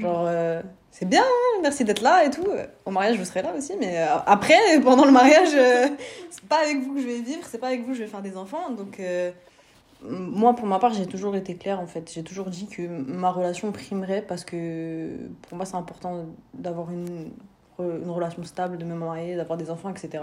Genre, 0.00 0.24
euh, 0.28 0.62
c'est 0.90 1.08
bien, 1.08 1.22
hein, 1.22 1.58
merci 1.62 1.84
d'être 1.84 2.00
là 2.02 2.24
et 2.24 2.30
tout. 2.30 2.46
Au 2.86 2.90
mariage, 2.90 3.16
je 3.18 3.24
serai 3.24 3.42
là 3.42 3.52
aussi, 3.56 3.72
mais 3.80 3.98
euh, 3.98 4.06
après, 4.26 4.58
pendant 4.82 5.04
le 5.04 5.10
mariage, 5.12 5.48
euh, 5.54 5.88
c'est 6.30 6.44
pas 6.44 6.60
avec 6.64 6.78
vous 6.82 6.94
que 6.94 7.00
je 7.00 7.06
vais 7.06 7.20
vivre, 7.20 7.42
c'est 7.50 7.58
pas 7.58 7.68
avec 7.68 7.80
vous 7.82 7.88
que 7.88 7.94
je 7.94 8.02
vais 8.04 8.08
faire 8.08 8.22
des 8.22 8.36
enfants. 8.36 8.70
Donc, 8.70 9.00
moi, 10.06 10.54
pour 10.54 10.66
ma 10.66 10.78
part, 10.78 10.92
j'ai 10.92 11.06
toujours 11.06 11.34
été 11.34 11.54
claire 11.56 11.80
en 11.80 11.86
fait. 11.86 12.10
J'ai 12.12 12.22
toujours 12.22 12.46
dit 12.50 12.66
que 12.66 12.82
ma 12.86 13.30
relation 13.30 13.72
primerait 13.72 14.22
parce 14.22 14.44
que 14.44 15.10
pour 15.48 15.56
moi, 15.56 15.64
c'est 15.64 15.76
important 15.76 16.26
d'avoir 16.52 16.90
une, 16.90 17.30
une 17.80 18.10
relation 18.10 18.42
stable, 18.44 18.76
de 18.78 18.84
me 18.84 18.94
marier, 18.94 19.34
d'avoir 19.36 19.56
des 19.58 19.70
enfants, 19.70 19.90
etc. 19.90 20.22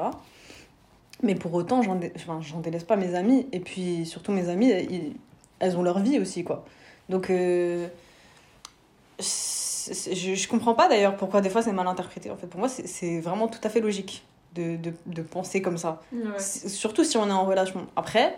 Mais 1.24 1.36
pour 1.36 1.54
autant, 1.54 1.82
j'en 1.82 1.96
dé- 1.96 2.14
enfin, 2.16 2.40
j'en 2.42 2.60
délaisse 2.60 2.84
pas 2.84 2.96
mes 2.96 3.16
amis. 3.16 3.48
Et 3.52 3.60
puis, 3.60 4.06
surtout, 4.06 4.32
mes 4.32 4.50
amis, 4.50 4.70
ils- 4.90 5.14
elles 5.62 5.78
ont 5.78 5.84
leur 5.84 6.00
vie 6.00 6.20
aussi, 6.20 6.44
quoi. 6.44 6.66
Donc. 7.08 7.30
euh, 7.30 7.88
je, 9.20 10.36
je 10.36 10.48
comprends 10.48 10.74
pas 10.74 10.88
d'ailleurs 10.88 11.16
pourquoi 11.16 11.42
des 11.42 11.50
fois 11.50 11.62
c'est 11.62 11.72
mal 11.72 11.88
interprété. 11.88 12.30
En 12.32 12.38
fait, 12.38 12.48
pour 12.48 12.60
moi, 12.60 12.70
c'est- 12.70 13.20
vraiment 13.20 13.48
tout 13.48 13.60
à 13.64 13.70
fait 13.70 13.80
logique 13.82 14.24
de, 14.56 14.76
de, 14.78 14.94
de 15.06 15.22
penser 15.22 15.62
comme 15.62 15.78
ça. 15.78 16.02
Surtout 16.40 17.04
si 17.04 17.18
on 17.18 17.28
est 17.28 17.32
en 17.34 17.46
relation. 17.46 17.88
Après, 17.96 18.38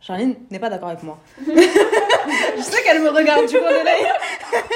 Charline 0.00 0.34
n'est 0.50 0.58
pas 0.58 0.70
d'accord 0.70 0.88
avec 0.88 1.02
moi. 1.02 1.18
je 1.46 2.62
sais 2.62 2.82
qu'elle 2.82 3.02
me 3.02 3.08
regarde 3.10 3.46
du 3.48 3.58
coin 3.58 3.70
de 3.70 3.84
l'œil. 3.84 4.12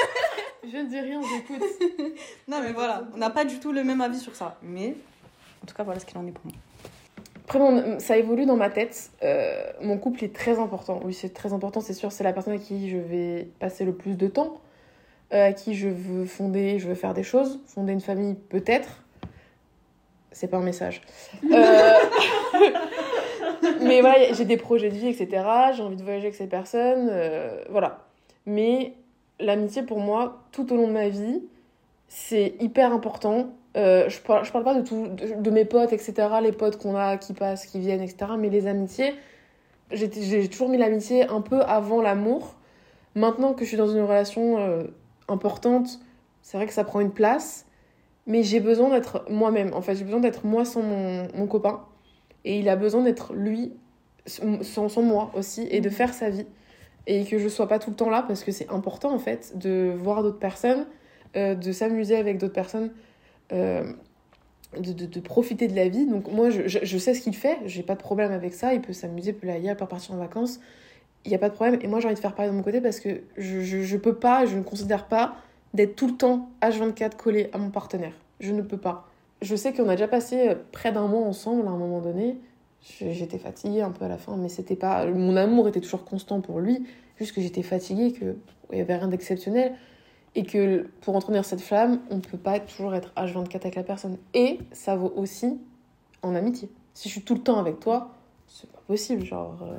Je 0.69 0.77
ne 0.77 0.89
dis 0.89 0.99
rien, 0.99 1.21
j'écoute. 1.21 1.63
Non, 2.49 2.59
mais 2.61 2.73
voilà, 2.73 3.03
on 3.13 3.17
n'a 3.17 3.29
pas 3.29 3.45
du 3.45 3.57
tout 3.57 3.71
le 3.71 3.85
même 3.85 4.01
avis 4.01 4.19
sur 4.19 4.35
ça. 4.35 4.57
Mais 4.61 4.95
en 5.63 5.65
tout 5.65 5.73
cas, 5.73 5.83
voilà 5.83 5.97
ce 6.01 6.05
qu'il 6.05 6.17
en 6.17 6.27
est 6.27 6.31
pour 6.31 6.43
moi. 6.45 6.55
Après, 7.47 7.59
mon- 7.59 7.97
ça 7.99 8.17
évolue 8.17 8.45
dans 8.45 8.57
ma 8.57 8.69
tête. 8.69 9.09
Euh, 9.23 9.63
mon 9.81 9.97
couple 9.97 10.21
est 10.25 10.35
très 10.35 10.59
important. 10.59 10.99
Oui, 11.05 11.13
c'est 11.13 11.33
très 11.33 11.53
important, 11.53 11.79
c'est 11.79 11.93
sûr. 11.93 12.11
C'est 12.11 12.25
la 12.25 12.33
personne 12.33 12.51
avec 12.53 12.65
qui 12.65 12.89
je 12.89 12.97
vais 12.97 13.47
passer 13.59 13.85
le 13.85 13.93
plus 13.93 14.17
de 14.17 14.27
temps, 14.27 14.59
euh, 15.33 15.47
à 15.47 15.53
qui 15.53 15.73
je 15.73 15.87
veux 15.87 16.25
fonder, 16.25 16.77
je 16.77 16.89
veux 16.89 16.93
faire 16.95 17.13
des 17.13 17.23
choses. 17.23 17.61
Fonder 17.67 17.93
une 17.93 18.01
famille, 18.01 18.35
peut-être. 18.49 19.01
C'est 20.33 20.47
pas 20.49 20.57
un 20.57 20.63
message. 20.63 21.01
Euh, 21.53 21.93
Mais 23.81 24.01
voilà, 24.01 24.33
j'ai 24.33 24.45
des 24.45 24.57
projets 24.57 24.89
de 24.89 24.95
vie, 24.95 25.07
etc. 25.07 25.43
J'ai 25.73 25.83
envie 25.83 25.95
de 25.95 26.03
voyager 26.03 26.25
avec 26.25 26.35
ces 26.35 26.47
personnes. 26.47 27.09
voilà. 27.69 27.99
Mais 28.45 28.93
l'amitié, 29.39 29.83
pour 29.83 29.99
moi, 29.99 30.43
tout 30.51 30.71
au 30.73 30.75
long 30.75 30.87
de 30.87 30.93
ma 30.93 31.07
vie, 31.09 31.41
c'est 32.07 32.55
hyper 32.59 32.91
important. 32.93 33.49
Euh, 33.77 34.09
je, 34.09 34.19
parle, 34.19 34.43
je 34.43 34.51
parle 34.51 34.63
pas 34.63 34.73
de, 34.73 34.81
tout, 34.81 35.07
de, 35.07 35.39
de 35.39 35.49
mes 35.51 35.65
potes, 35.65 35.93
etc., 35.93 36.13
les 36.41 36.51
potes 36.51 36.77
qu'on 36.77 36.95
a, 36.95 37.17
qui 37.17 37.33
passent, 37.33 37.67
qui 37.67 37.79
viennent, 37.79 38.01
etc., 38.01 38.31
mais 38.37 38.49
les 38.49 38.65
amitiés, 38.65 39.13
j'ai 39.91 40.49
toujours 40.49 40.69
mis 40.69 40.77
l'amitié 40.77 41.27
un 41.27 41.41
peu 41.41 41.61
avant 41.61 42.01
l'amour. 42.01 42.55
Maintenant 43.15 43.53
que 43.53 43.63
je 43.63 43.69
suis 43.69 43.77
dans 43.77 43.87
une 43.87 44.01
relation 44.01 44.57
euh, 44.57 44.83
importante, 45.27 45.99
c'est 46.41 46.57
vrai 46.57 46.65
que 46.65 46.73
ça 46.73 46.83
prend 46.83 47.01
une 47.01 47.11
place, 47.11 47.65
mais 48.25 48.41
j'ai 48.41 48.59
besoin 48.59 48.89
d'être 48.89 49.25
moi-même. 49.29 49.73
En 49.73 49.81
fait, 49.81 49.95
j'ai 49.95 50.03
besoin 50.03 50.19
d'être 50.19 50.45
moi 50.45 50.65
sans 50.65 50.81
mon, 50.81 51.27
mon 51.35 51.45
copain, 51.45 51.83
et 52.45 52.59
il 52.59 52.69
a 52.69 52.75
besoin 52.75 53.03
d'être 53.03 53.33
lui 53.33 53.73
sans, 54.25 54.89
sans 54.89 55.01
moi 55.01 55.31
aussi, 55.35 55.67
et 55.69 55.81
de 55.81 55.89
faire 55.89 56.13
sa 56.13 56.29
vie. 56.29 56.47
Et 57.05 57.25
que 57.25 57.37
je 57.37 57.47
sois 57.47 57.67
pas 57.67 57.79
tout 57.79 57.91
le 57.91 57.95
temps 57.95 58.09
là, 58.09 58.23
parce 58.27 58.43
que 58.43 58.51
c'est 58.51 58.69
important, 58.69 59.13
en 59.13 59.19
fait, 59.19 59.57
de 59.57 59.93
voir 59.95 60.23
d'autres 60.23 60.39
personnes, 60.39 60.87
euh, 61.35 61.55
de 61.55 61.71
s'amuser 61.71 62.15
avec 62.17 62.37
d'autres 62.37 62.53
personnes 62.53 62.91
euh, 63.53 63.83
de, 64.77 65.05
de, 65.05 65.19
profiter 65.19 65.67
de 65.67 65.75
la 65.75 65.87
vie. 65.87 66.05
Donc 66.05 66.31
moi, 66.31 66.49
je, 66.49 66.67
je, 66.67 66.97
sais 66.97 67.13
ce 67.13 67.21
qu'il 67.21 67.35
fait, 67.35 67.57
j'ai 67.65 67.83
pas 67.83 67.95
de 67.95 67.99
problème 67.99 68.31
avec 68.31 68.53
ça. 68.53 68.73
Il 68.73 68.81
peut 68.81 68.93
s'amuser, 68.93 69.31
il 69.31 69.35
peut 69.35 69.49
ailleurs, 69.49 69.75
il 69.75 69.77
peut 69.77 69.85
partir 69.85 70.13
en 70.13 70.17
vacances. 70.17 70.59
Il 71.25 71.29
n'y 71.29 71.35
a 71.35 71.39
pas 71.39 71.49
de 71.49 71.53
problème. 71.53 71.79
Et 71.81 71.87
moi, 71.87 71.99
j'ai 71.99 72.07
envie 72.07 72.15
de 72.15 72.19
faire 72.19 72.35
pareil 72.35 72.51
de 72.51 72.55
mon 72.55 72.63
côté 72.63 72.81
parce 72.81 72.99
que 72.99 73.21
je, 73.37 73.61
je, 73.61 73.81
je 73.81 73.97
peux 73.97 74.15
pas, 74.15 74.45
je 74.45 74.55
ne 74.55 74.63
considère 74.63 75.07
pas 75.07 75.35
d'être 75.73 75.95
tout 75.95 76.07
le 76.07 76.15
temps 76.15 76.49
H24 76.61 77.15
collé 77.15 77.49
à 77.53 77.57
mon 77.57 77.69
partenaire. 77.69 78.13
Je 78.39 78.51
ne 78.51 78.61
peux 78.61 78.77
pas. 78.77 79.07
Je 79.41 79.55
sais 79.55 79.73
qu'on 79.73 79.87
a 79.89 79.95
déjà 79.95 80.07
passé 80.07 80.55
près 80.71 80.91
d'un 80.91 81.07
mois 81.07 81.25
ensemble 81.25 81.67
à 81.67 81.71
un 81.71 81.77
moment 81.77 82.01
donné. 82.01 82.37
J'étais 82.81 83.37
fatiguée 83.37 83.81
un 83.81 83.91
peu 83.91 84.05
à 84.05 84.07
la 84.07 84.17
fin, 84.17 84.37
mais 84.37 84.49
c'était 84.49 84.75
pas. 84.75 85.05
Mon 85.07 85.35
amour 85.35 85.67
était 85.67 85.81
toujours 85.81 86.05
constant 86.05 86.41
pour 86.41 86.59
lui, 86.59 86.85
juste 87.17 87.33
que 87.33 87.41
j'étais 87.41 87.63
fatiguée, 87.63 88.13
qu'il 88.13 88.35
n'y 88.71 88.81
avait 88.81 88.95
rien 88.95 89.07
d'exceptionnel 89.07 89.73
et 90.35 90.43
que 90.43 90.87
pour 91.01 91.15
entretenir 91.15 91.45
cette 91.45 91.61
flamme, 91.61 91.99
on 92.09 92.17
ne 92.17 92.21
peut 92.21 92.37
pas 92.37 92.59
toujours 92.59 92.93
être 92.95 93.11
H24 93.17 93.55
avec 93.57 93.75
la 93.75 93.83
personne. 93.83 94.17
Et 94.33 94.59
ça 94.71 94.95
vaut 94.95 95.11
aussi 95.15 95.57
en 96.21 96.35
amitié. 96.35 96.69
Si 96.93 97.09
je 97.09 97.13
suis 97.13 97.23
tout 97.23 97.33
le 97.35 97.41
temps 97.41 97.57
avec 97.59 97.79
toi, 97.79 98.09
c'est 98.47 98.69
pas 98.71 98.81
possible, 98.87 99.23
genre... 99.23 99.57
euh, 99.63 99.77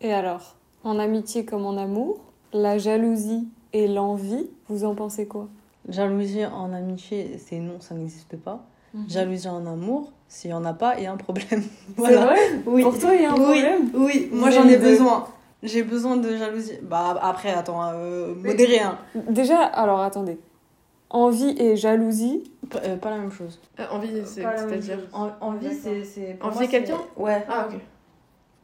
Et 0.00 0.12
alors, 0.12 0.56
en 0.84 0.98
amitié 0.98 1.44
comme 1.44 1.64
en 1.66 1.76
amour, 1.76 2.20
la 2.52 2.78
jalousie 2.78 3.48
et 3.72 3.88
l'envie, 3.88 4.50
vous 4.68 4.84
en 4.84 4.94
pensez 4.94 5.26
quoi? 5.26 5.48
Jalousie 5.88 6.44
en 6.46 6.72
amitié, 6.72 7.38
c'est 7.38 7.58
non, 7.58 7.80
ça 7.80 7.94
n'existe 7.94 8.36
pas. 8.36 8.64
Mhm. 8.94 9.08
Jalousie 9.08 9.48
en 9.48 9.66
amour, 9.66 10.12
s'il 10.28 10.50
n'y 10.50 10.54
en 10.54 10.64
a 10.64 10.74
pas, 10.74 10.98
il 10.98 11.04
y 11.04 11.06
a 11.06 11.12
un 11.12 11.16
problème. 11.16 11.62
C'est 11.96 12.14
vrai? 12.16 12.36
Oui. 12.66 12.82
Pour 12.82 12.98
toi, 12.98 13.14
il 13.14 13.22
y 13.22 13.24
a 13.24 13.32
un 13.32 13.36
oui, 13.36 13.40
problème? 13.42 13.90
Oui, 13.94 14.28
moi 14.32 14.50
j'en 14.50 14.68
ai 14.68 14.76
besoin. 14.76 15.26
J'ai 15.62 15.82
besoin 15.82 16.16
de 16.16 16.36
jalousie. 16.36 16.78
Bah 16.82 17.18
après, 17.22 17.50
attends, 17.52 17.80
euh, 17.92 18.34
modéré, 18.34 18.80
hein. 18.80 18.98
Déjà, 19.28 19.62
alors 19.62 20.00
attendez. 20.00 20.38
Envie 21.10 21.54
et 21.58 21.76
jalousie, 21.76 22.42
P- 22.70 22.78
euh, 22.84 22.96
pas 22.96 23.10
la 23.10 23.18
même 23.18 23.30
chose. 23.30 23.60
euh, 23.78 23.86
envie, 23.90 24.08
c'est-à-dire... 24.24 24.98
En, 25.12 25.28
envie, 25.40 25.72
c'est. 25.74 26.38
Envie 26.40 26.68
quelqu'un 26.68 26.98
Ouais. 27.16 27.44
Ah, 27.48 27.68
ok. 27.70 27.78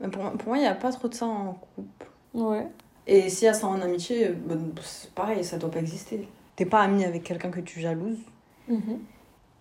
Mais 0.00 0.08
pour, 0.08 0.22
moi- 0.22 0.32
pour 0.38 0.48
moi, 0.48 0.56
il 0.56 0.62
n'y 0.62 0.66
a 0.66 0.74
pas 0.74 0.90
trop 0.90 1.08
de 1.08 1.14
ça 1.14 1.26
en 1.26 1.58
couple. 1.76 2.06
ouais. 2.34 2.66
Et 3.06 3.28
s'il 3.30 3.46
y 3.46 3.48
a 3.48 3.54
ça 3.54 3.66
en 3.66 3.80
amitié, 3.80 4.28
bah, 4.28 4.54
c'est 4.82 5.10
pareil, 5.14 5.42
ça 5.44 5.56
doit 5.56 5.70
pas 5.70 5.78
exister. 5.80 6.28
T'es 6.56 6.66
pas 6.66 6.80
ami 6.80 7.04
avec 7.04 7.22
quelqu'un 7.22 7.50
que 7.50 7.60
tu 7.60 7.80
jalouses, 7.80 8.18
Mhm. 8.68 8.98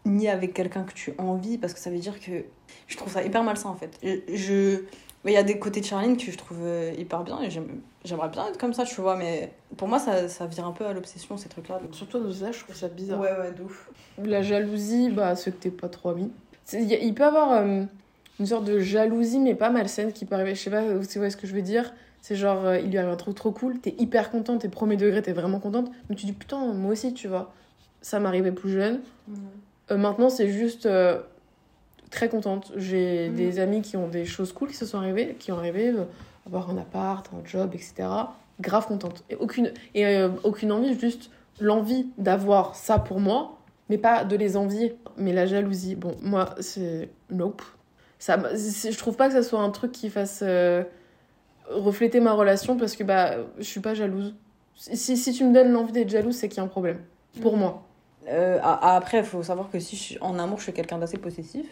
ni 0.05 0.27
avec 0.27 0.53
quelqu'un 0.53 0.83
que 0.83 0.93
tu 0.93 1.13
envies, 1.17 1.57
parce 1.57 1.73
que 1.73 1.79
ça 1.79 1.89
veut 1.89 1.97
dire 1.99 2.19
que. 2.19 2.43
Je 2.87 2.97
trouve 2.97 3.11
ça 3.11 3.23
hyper 3.23 3.43
malsain 3.43 3.69
en 3.69 3.75
fait. 3.75 3.97
Je. 4.33 4.81
Mais 5.23 5.31
Il 5.31 5.35
y 5.35 5.37
a 5.37 5.43
des 5.43 5.59
côtés 5.59 5.81
de 5.81 5.85
Charline 5.85 6.15
que 6.17 6.31
je 6.31 6.37
trouve 6.37 6.59
euh, 6.61 6.93
hyper 6.97 7.23
bien 7.23 7.41
et 7.41 7.49
j'aime- 7.49 7.81
j'aimerais 8.05 8.29
bien 8.29 8.47
être 8.47 8.57
comme 8.57 8.73
ça, 8.73 8.85
tu 8.85 9.01
vois, 9.01 9.15
mais 9.17 9.51
pour 9.75 9.87
moi, 9.87 9.99
ça, 9.99 10.27
ça 10.29 10.45
vire 10.45 10.65
un 10.65 10.71
peu 10.71 10.85
à 10.85 10.93
l'obsession, 10.93 11.35
ces 11.37 11.49
trucs-là. 11.49 11.79
donc- 11.79 11.93
Surtout 11.95 12.19
dans 12.19 12.31
ça, 12.31 12.51
je 12.51 12.59
trouve 12.63 12.75
ça 12.75 12.87
bizarre. 12.87 13.19
Ouais, 13.19 13.31
ouais, 13.37 13.51
de 13.51 13.63
ouf. 13.63 13.89
La 14.23 14.41
jalousie, 14.41 15.09
bah, 15.09 15.35
ceux 15.35 15.51
que 15.51 15.57
t'es 15.57 15.69
pas 15.71 15.89
trop 15.89 16.09
ami. 16.09 16.31
C'est- 16.65 16.83
il 16.83 17.13
peut 17.13 17.23
y 17.23 17.25
avoir 17.25 17.51
euh, 17.53 17.83
une 18.39 18.45
sorte 18.45 18.65
de 18.65 18.79
jalousie, 18.79 19.39
mais 19.39 19.55
pas 19.55 19.69
malsaine, 19.69 20.13
qui 20.13 20.25
peut 20.25 20.35
arriver. 20.35 20.55
Je 20.55 20.61
sais 20.61 20.69
pas 20.69 20.81
si 20.81 21.15
vous 21.15 21.19
voyez 21.21 21.31
ce 21.31 21.37
que 21.37 21.47
je 21.47 21.53
veux 21.55 21.61
dire. 21.61 21.93
C'est 22.21 22.35
genre, 22.35 22.65
euh, 22.65 22.79
il 22.79 22.89
lui 22.89 22.97
arrive 22.97 23.11
un 23.11 23.15
truc 23.15 23.35
trop 23.35 23.51
cool, 23.51 23.79
t'es 23.79 23.95
hyper 23.99 24.31
contente, 24.31 24.61
t'es 24.61 24.69
premier 24.69 24.97
degré, 24.97 25.21
t'es 25.21 25.33
vraiment 25.33 25.59
contente. 25.59 25.89
Mais 26.09 26.15
tu 26.15 26.25
dis, 26.25 26.33
putain, 26.33 26.73
moi 26.73 26.91
aussi, 26.91 27.13
tu 27.13 27.27
vois. 27.27 27.53
Ça 28.01 28.19
m'arrivait 28.19 28.51
plus 28.51 28.71
jeune. 28.71 29.01
Euh, 29.91 29.97
maintenant, 29.97 30.29
c'est 30.29 30.49
juste 30.49 30.85
euh, 30.85 31.19
très 32.09 32.29
contente. 32.29 32.71
J'ai 32.75 33.29
Mhm. 33.29 33.35
des 33.35 33.59
amis 33.59 33.81
qui 33.81 33.97
ont 33.97 34.07
des 34.07 34.25
choses 34.25 34.53
cool 34.53 34.69
qui 34.69 34.75
se 34.75 34.85
sont 34.85 34.97
arrivées, 34.97 35.35
qui 35.39 35.51
ont 35.51 35.57
rêvé 35.57 35.89
euh, 35.89 36.03
avoir 36.45 36.69
un 36.69 36.77
appart, 36.77 37.27
un 37.33 37.45
job, 37.47 37.71
etc. 37.73 38.07
Grave 38.61 38.87
contente. 38.87 39.23
Et 39.29 39.35
aucune, 39.35 39.71
et, 39.93 40.05
euh, 40.07 40.29
aucune 40.43 40.71
envie, 40.71 40.97
juste 40.99 41.29
l'envie 41.59 42.07
d'avoir 42.17 42.75
ça 42.75 42.99
pour 42.99 43.19
moi, 43.19 43.57
mais 43.89 43.97
pas 43.97 44.23
de 44.23 44.35
les 44.35 44.57
envier. 44.57 44.95
Mais 45.17 45.33
la 45.33 45.45
jalousie, 45.45 45.95
bon, 45.95 46.15
moi, 46.21 46.55
c'est 46.59 47.09
nope. 47.29 47.61
Ça, 48.19 48.37
je 48.55 48.97
trouve 48.97 49.15
pas 49.15 49.27
que 49.27 49.33
ça 49.33 49.43
soit 49.43 49.59
un 49.59 49.69
truc 49.69 49.91
qui 49.91 50.09
fasse 50.09 50.39
euh, 50.43 50.83
refléter 51.69 52.19
ma 52.19 52.33
relation 52.33 52.77
parce 52.77 52.95
que 52.95 53.03
bah, 53.03 53.35
je 53.57 53.63
suis 53.63 53.79
pas 53.79 53.93
jalouse. 53.93 54.35
Si, 54.75 55.17
si 55.17 55.33
tu 55.33 55.43
me 55.43 55.53
donnes 55.53 55.71
l'envie 55.71 55.91
d'être 55.91 56.09
jalouse, 56.09 56.35
c'est 56.35 56.47
qu'il 56.49 56.57
y 56.57 56.59
a 56.61 56.63
un 56.63 56.67
problème. 56.67 56.99
Pour 57.41 57.57
moi. 57.57 57.83
Euh, 58.29 58.59
a- 58.61 58.95
après, 58.95 59.19
il 59.19 59.23
faut 59.23 59.41
savoir 59.43 59.69
que 59.71 59.79
si 59.79 59.95
je 59.95 60.01
suis 60.01 60.17
en 60.21 60.37
amour, 60.39 60.57
je 60.59 60.63
suis 60.63 60.73
quelqu'un 60.73 60.97
d'assez 60.97 61.17
possessif. 61.17 61.65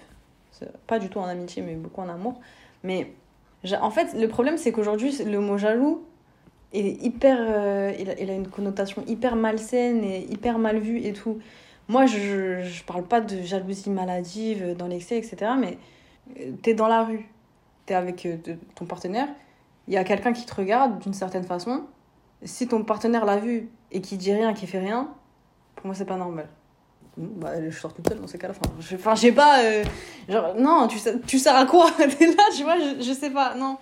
Pas 0.87 0.99
du 0.99 1.09
tout 1.09 1.19
en 1.19 1.25
amitié, 1.25 1.61
mais 1.61 1.75
beaucoup 1.75 2.01
en 2.01 2.09
amour. 2.09 2.39
Mais 2.83 3.11
en 3.81 3.89
fait, 3.89 4.13
le 4.13 4.27
problème, 4.27 4.57
c'est 4.57 4.71
qu'aujourd'hui, 4.71 5.15
le 5.23 5.39
mot 5.39 5.57
jaloux 5.57 6.05
il 6.75 6.85
est 6.87 7.03
hyper. 7.03 7.37
euh, 7.39 7.93
il, 7.97 8.29
a, 8.29 8.33
une 8.33 8.47
connotation 8.47 9.03
hyper 9.07 9.35
malsaine 9.35 10.03
et 10.03 10.25
hyper 10.31 10.57
mal 10.59 10.77
vue 10.79 10.99
et 10.99 11.13
tout. 11.13 11.39
Moi, 11.87 12.05
je, 12.05 12.61
je 12.61 12.83
parle 12.83 13.03
pas 13.03 13.21
de 13.21 13.41
jalousie 13.43 13.89
maladive 13.89 14.75
dans 14.75 14.87
l'excès, 14.87 15.17
etc. 15.17 15.51
Mais 15.59 15.77
euh, 16.39 16.51
t'es 16.61 16.73
dans 16.73 16.87
la 16.87 17.03
rue, 17.03 17.29
t'es 17.85 17.93
avec 17.93 18.25
euh, 18.25 18.37
ton 18.75 18.85
partenaire, 18.85 19.27
il 19.87 19.93
y 19.93 19.97
a 19.97 20.03
quelqu'un 20.03 20.33
qui 20.33 20.45
te 20.45 20.53
regarde 20.53 20.99
d'une 20.99 21.13
certaine 21.13 21.43
façon. 21.43 21.83
Si 22.43 22.67
ton 22.67 22.83
partenaire 22.83 23.25
l'a 23.25 23.37
vu 23.37 23.69
et 23.91 24.01
qui 24.01 24.17
dit 24.17 24.33
rien, 24.33 24.53
qui 24.53 24.67
fait 24.67 24.79
rien, 24.79 25.09
pour 25.75 25.87
moi, 25.87 25.95
c'est 25.95 26.05
pas 26.05 26.17
normal. 26.17 26.47
Bah, 27.17 27.51
je 27.69 27.75
sors 27.77 27.93
toute 27.93 28.07
seule 28.09 28.19
dans 28.19 28.27
ces 28.27 28.37
cas-là. 28.37 28.53
Enfin, 28.59 28.73
je 28.79 28.95
enfin, 28.95 29.15
j'ai 29.15 29.31
pas. 29.31 29.63
euh, 29.63 29.83
genre, 30.27 30.53
non, 30.57 30.87
tu, 30.87 30.97
tu 31.25 31.39
sers 31.39 31.55
à 31.55 31.65
quoi? 31.65 31.89
T'es 31.97 32.27
là, 32.27 32.43
tu 32.55 32.63
vois, 32.63 32.77
je, 32.77 33.01
je 33.03 33.13
sais 33.13 33.29
pas. 33.29 33.55
Non. 33.55 33.77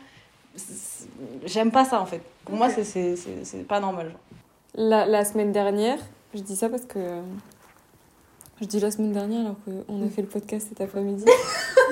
J'aime 1.46 1.72
pas 1.72 1.84
ça, 1.86 2.00
en 2.00 2.06
fait. 2.06 2.22
Pour 2.46 2.56
moi, 2.56 2.69
c'est- 2.69 2.84
c'est 2.84 3.15
c'est- 3.15 3.43
c'est 3.43 3.67
pas 3.67 3.80
normal. 3.80 4.08
genre. 4.12 4.19
La, 4.76 5.06
la 5.06 5.26
semaine 5.26 5.52
dernière, 5.52 5.98
je 6.36 6.41
dis 6.41 6.56
ça 6.56 6.69
parce 6.69 6.86
que. 6.86 7.00
euh, 7.00 7.22
Je 8.62 8.65
dis 8.67 8.80
la 8.80 8.91
semaine 8.91 9.12
dernière 9.13 9.41
alors 9.41 9.56
qu'on 9.65 10.06
a 10.06 10.10
fait 10.10 10.22
le 10.22 10.28
podcast 10.28 10.67
cet 10.69 10.80
après-midi. 10.82 11.26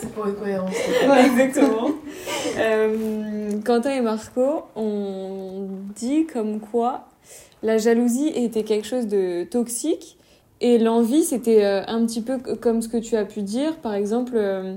C'est 0.00 0.12
pour 0.12 0.26
une 0.26 0.34
cohérence. 0.36 0.70
Ouais, 1.08 1.26
exactement. 1.26 1.90
Euh, 2.58 3.60
Quentin 3.64 3.90
et 3.90 4.00
Marco 4.00 4.62
ont 4.76 5.66
dit 5.96 6.26
comme 6.26 6.60
quoi 6.60 7.06
la 7.62 7.78
jalousie 7.78 8.28
était 8.28 8.62
quelque 8.64 8.86
chose 8.86 9.06
de 9.06 9.44
toxique 9.44 10.15
et 10.60 10.78
l'envie 10.78 11.22
c'était 11.22 11.64
euh, 11.64 11.82
un 11.86 12.04
petit 12.06 12.22
peu 12.22 12.38
comme 12.38 12.82
ce 12.82 12.88
que 12.88 12.96
tu 12.96 13.16
as 13.16 13.24
pu 13.24 13.42
dire. 13.42 13.76
Par 13.76 13.94
exemple, 13.94 14.32
euh, 14.36 14.76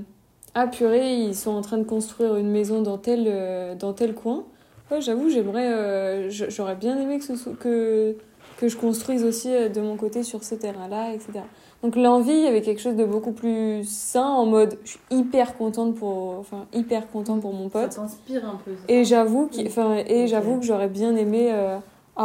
ah 0.54 0.66
purée, 0.66 1.14
ils 1.14 1.34
sont 1.34 1.52
en 1.52 1.62
train 1.62 1.78
de 1.78 1.84
construire 1.84 2.36
une 2.36 2.50
maison 2.50 2.82
dans 2.82 2.98
tel, 2.98 3.24
euh, 3.26 3.74
dans 3.74 3.92
tel 3.92 4.14
coin. 4.14 4.44
Ouais, 4.90 5.00
j'avoue, 5.00 5.30
j'aimerais, 5.30 6.28
j'aurais 6.30 6.74
bien 6.74 6.98
aimé 6.98 7.20
que, 7.20 7.24
ce 7.36 7.50
que, 7.50 8.16
que 8.58 8.66
je 8.68 8.76
construise 8.76 9.24
aussi 9.24 9.48
de 9.48 9.80
mon 9.80 9.96
côté 9.96 10.24
sur 10.24 10.42
ce 10.42 10.56
terrain-là, 10.56 11.12
etc. 11.14 11.44
Donc 11.82 11.96
l'envie, 11.96 12.32
il 12.32 12.44
y 12.44 12.46
avait 12.46 12.60
quelque 12.60 12.80
chose 12.80 12.96
de 12.96 13.04
beaucoup 13.04 13.32
plus 13.32 13.84
sain 13.88 14.26
en 14.26 14.44
mode 14.44 14.78
je 14.84 14.90
suis 14.90 15.00
hyper 15.10 15.56
contente 15.56 15.94
pour 15.94 16.38
enfin 16.38 16.66
hyper 16.74 17.10
contente 17.10 17.40
pour 17.40 17.54
mon 17.54 17.70
pote 17.70 17.90
t'inspire 17.90 18.44
un 18.44 18.58
peu. 18.62 18.72
et 18.88 19.04
j'avoue 19.04 19.48
enfin 19.66 19.96
et 20.06 20.24
Ok. 20.24 20.28
j'avoue 20.28 20.58
que 20.58 20.66
j'aurais 20.66 20.88
bien 20.88 21.16
aimé 21.16 21.48
euh, 21.50 21.78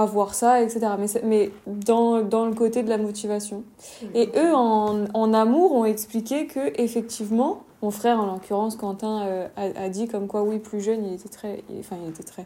avoir 0.03 0.33
ça 0.33 0.61
etc. 0.61 0.81
Mais 0.99 1.07
mais 1.23 1.51
dans 1.65 2.21
dans 2.21 2.45
le 2.45 2.53
côté 2.53 2.83
de 2.83 2.89
la 2.89 2.97
motivation. 2.97 3.63
Et 4.13 4.29
eux 4.35 4.53
en, 4.53 5.05
en 5.13 5.33
amour 5.33 5.71
ont 5.73 5.85
expliqué 5.85 6.47
que 6.47 6.79
effectivement 6.81 7.61
mon 7.81 7.91
frère 7.91 8.19
en 8.19 8.25
l'occurrence 8.25 8.75
Quentin 8.75 9.21
euh, 9.21 9.47
a, 9.55 9.83
a 9.85 9.89
dit 9.89 10.07
comme 10.07 10.27
quoi 10.27 10.43
oui 10.43 10.59
plus 10.59 10.81
jeune 10.81 11.05
il 11.05 11.13
était 11.13 11.29
très 11.29 11.63
il- 11.69 11.79
enfin 11.79 11.95
il 12.03 12.09
était 12.09 12.23
très 12.23 12.45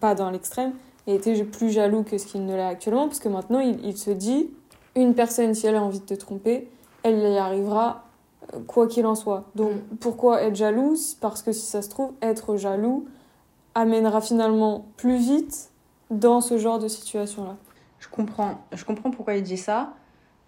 pas 0.00 0.14
dans 0.14 0.30
l'extrême 0.30 0.72
il 1.06 1.14
était 1.14 1.42
plus 1.44 1.70
jaloux 1.70 2.02
que 2.02 2.18
ce 2.18 2.26
qu'il 2.26 2.44
ne 2.44 2.54
l'est 2.54 2.62
actuellement 2.62 3.06
parce 3.06 3.20
que 3.20 3.28
maintenant 3.28 3.60
il, 3.60 3.82
il 3.84 3.96
se 3.96 4.10
dit 4.10 4.50
une 4.96 5.14
personne 5.14 5.54
si 5.54 5.66
elle 5.66 5.76
a 5.76 5.82
envie 5.82 6.00
de 6.00 6.04
te 6.04 6.14
tromper 6.14 6.68
elle 7.02 7.18
y 7.18 7.38
arrivera 7.38 8.04
euh, 8.54 8.58
quoi 8.66 8.86
qu'il 8.88 9.06
en 9.06 9.14
soit 9.14 9.44
donc 9.54 9.72
pourquoi 10.00 10.42
être 10.42 10.56
jaloux? 10.56 10.96
Parce 11.20 11.42
que 11.42 11.52
si 11.52 11.64
ça 11.66 11.80
se 11.80 11.88
trouve 11.88 12.10
être 12.20 12.56
jaloux 12.56 13.06
amènera 13.74 14.20
finalement 14.20 14.84
plus 14.96 15.16
vite 15.16 15.69
dans 16.10 16.40
ce 16.40 16.58
genre 16.58 16.78
de 16.78 16.88
situation 16.88 17.44
là 17.44 17.56
Je 17.98 18.08
comprends, 18.08 18.64
je 18.72 18.84
comprends 18.84 19.10
pourquoi 19.10 19.34
il 19.34 19.42
dit 19.42 19.56
ça. 19.56 19.94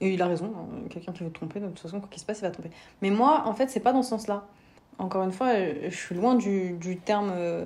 Et 0.00 0.14
il 0.14 0.20
a 0.22 0.26
raison. 0.26 0.52
hein. 0.56 0.88
Quelqu'un 0.90 1.12
qui 1.12 1.22
veut 1.22 1.30
te 1.30 1.34
tromper, 1.34 1.60
de 1.60 1.66
toute 1.68 1.78
façon, 1.78 2.00
quoi 2.00 2.08
qu'il 2.10 2.20
se 2.20 2.26
passe, 2.26 2.38
il 2.38 2.42
va 2.42 2.48
te 2.50 2.54
tromper. 2.54 2.70
Mais 3.02 3.10
moi, 3.10 3.44
en 3.46 3.54
fait, 3.54 3.70
c'est 3.70 3.78
pas 3.80 3.92
dans 3.92 4.02
ce 4.02 4.10
sens-là. 4.10 4.46
Encore 4.98 5.22
une 5.22 5.30
fois, 5.32 5.52
je 5.88 5.94
suis 5.94 6.14
loin 6.16 6.34
du, 6.34 6.72
du 6.72 6.96
terme 6.98 7.30
euh, 7.32 7.64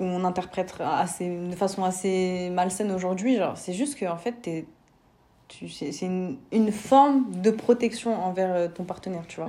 où 0.00 0.04
on 0.04 0.24
interprète 0.24 0.74
assez, 0.80 1.28
de 1.48 1.54
façon 1.54 1.84
assez 1.84 2.50
malsaine 2.52 2.90
aujourd'hui. 2.90 3.38
C'est 3.54 3.72
juste 3.74 3.96
que, 3.96 4.06
en 4.06 4.16
fait, 4.16 4.34
c'est 5.68 6.02
une, 6.02 6.36
une 6.52 6.72
forme 6.72 7.30
de 7.30 7.50
protection 7.52 8.14
envers 8.24 8.52
euh, 8.54 8.68
ton 8.68 8.82
partenaire, 8.84 9.24
tu 9.28 9.36
vois. 9.40 9.48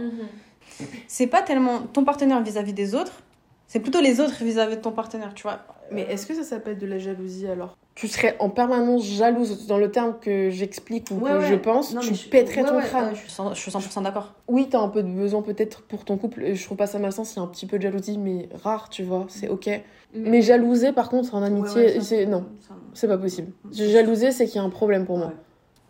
C'est 1.07 1.27
pas 1.27 1.41
tellement 1.41 1.79
ton 1.79 2.03
partenaire 2.03 2.41
vis-à-vis 2.43 2.73
des 2.73 2.93
autres, 2.93 3.23
c'est 3.67 3.79
plutôt 3.79 4.01
les 4.01 4.19
autres 4.19 4.43
vis-à-vis 4.43 4.75
de 4.77 4.81
ton 4.81 4.91
partenaire, 4.91 5.33
tu 5.33 5.43
vois. 5.43 5.59
Mais 5.91 6.01
est-ce 6.03 6.25
que 6.25 6.33
ça 6.35 6.43
s'appelle 6.43 6.77
de 6.77 6.85
la 6.85 6.97
jalousie 6.99 7.47
alors? 7.47 7.75
Tu 7.95 8.07
serais 8.07 8.35
en 8.39 8.49
permanence 8.49 9.03
jalouse 9.05 9.67
dans 9.67 9.77
le 9.77 9.91
terme 9.91 10.15
que 10.21 10.49
j'explique 10.49 11.07
ou 11.11 11.15
Ouais, 11.15 11.31
que 11.31 11.37
ouais. 11.39 11.45
je 11.47 11.55
pense, 11.55 11.93
Non, 11.93 11.99
tu 12.01 12.11
mais 12.11 12.15
je- 12.15 12.29
pèterais 12.29 12.61
ouais, 12.61 12.67
ton 12.69 12.77
ouais, 12.77 12.83
crâne. 12.83 13.09
je 13.13 13.19
suis 13.19 13.29
cent- 13.29 13.53
je 13.53 13.59
suis 13.59 13.71
100% 13.71 14.01
d'accord. 14.03 14.33
Oui, 14.47 14.67
t'as 14.69 14.79
un 14.79 14.87
peu 14.87 15.03
de 15.03 15.09
besoin 15.09 15.41
peut-être 15.41 15.81
pour 15.81 16.05
ton 16.05 16.17
couple. 16.17 16.43
et 16.43 16.55
Je 16.55 16.63
trouve 16.63 16.77
pas 16.77 16.87
ça 16.87 16.97
malsain 16.99 17.23
s'il 17.25 17.37
y 17.37 17.39
a 17.39 17.43
un 17.43 17.47
petit 17.47 17.65
peu 17.65 17.77
de 17.77 17.83
jalousie, 17.83 18.17
mais 18.17 18.47
rare, 18.63 18.89
tu 18.89 19.03
vois, 19.03 19.25
c'est 19.27 19.49
ok. 19.49 19.69
Mais 20.15 20.41
jalouser 20.41 20.93
par 20.93 21.09
contre 21.09 21.35
en 21.35 21.43
amitié, 21.43 21.75
Ouais, 21.81 21.87
ouais, 21.87 21.99
ça- 21.99 22.01
c'est 22.05 22.25
non, 22.25 22.45
ça- 22.67 22.73
c'est 22.93 23.07
pas 23.07 23.17
possible. 23.17 23.51
Jalouser, 23.71 24.31
c'est 24.31 24.45
qu'il 24.45 24.55
y 24.55 24.59
a 24.59 24.63
un 24.63 24.69
problème 24.69 25.05
pour 25.05 25.17
moi. 25.17 25.33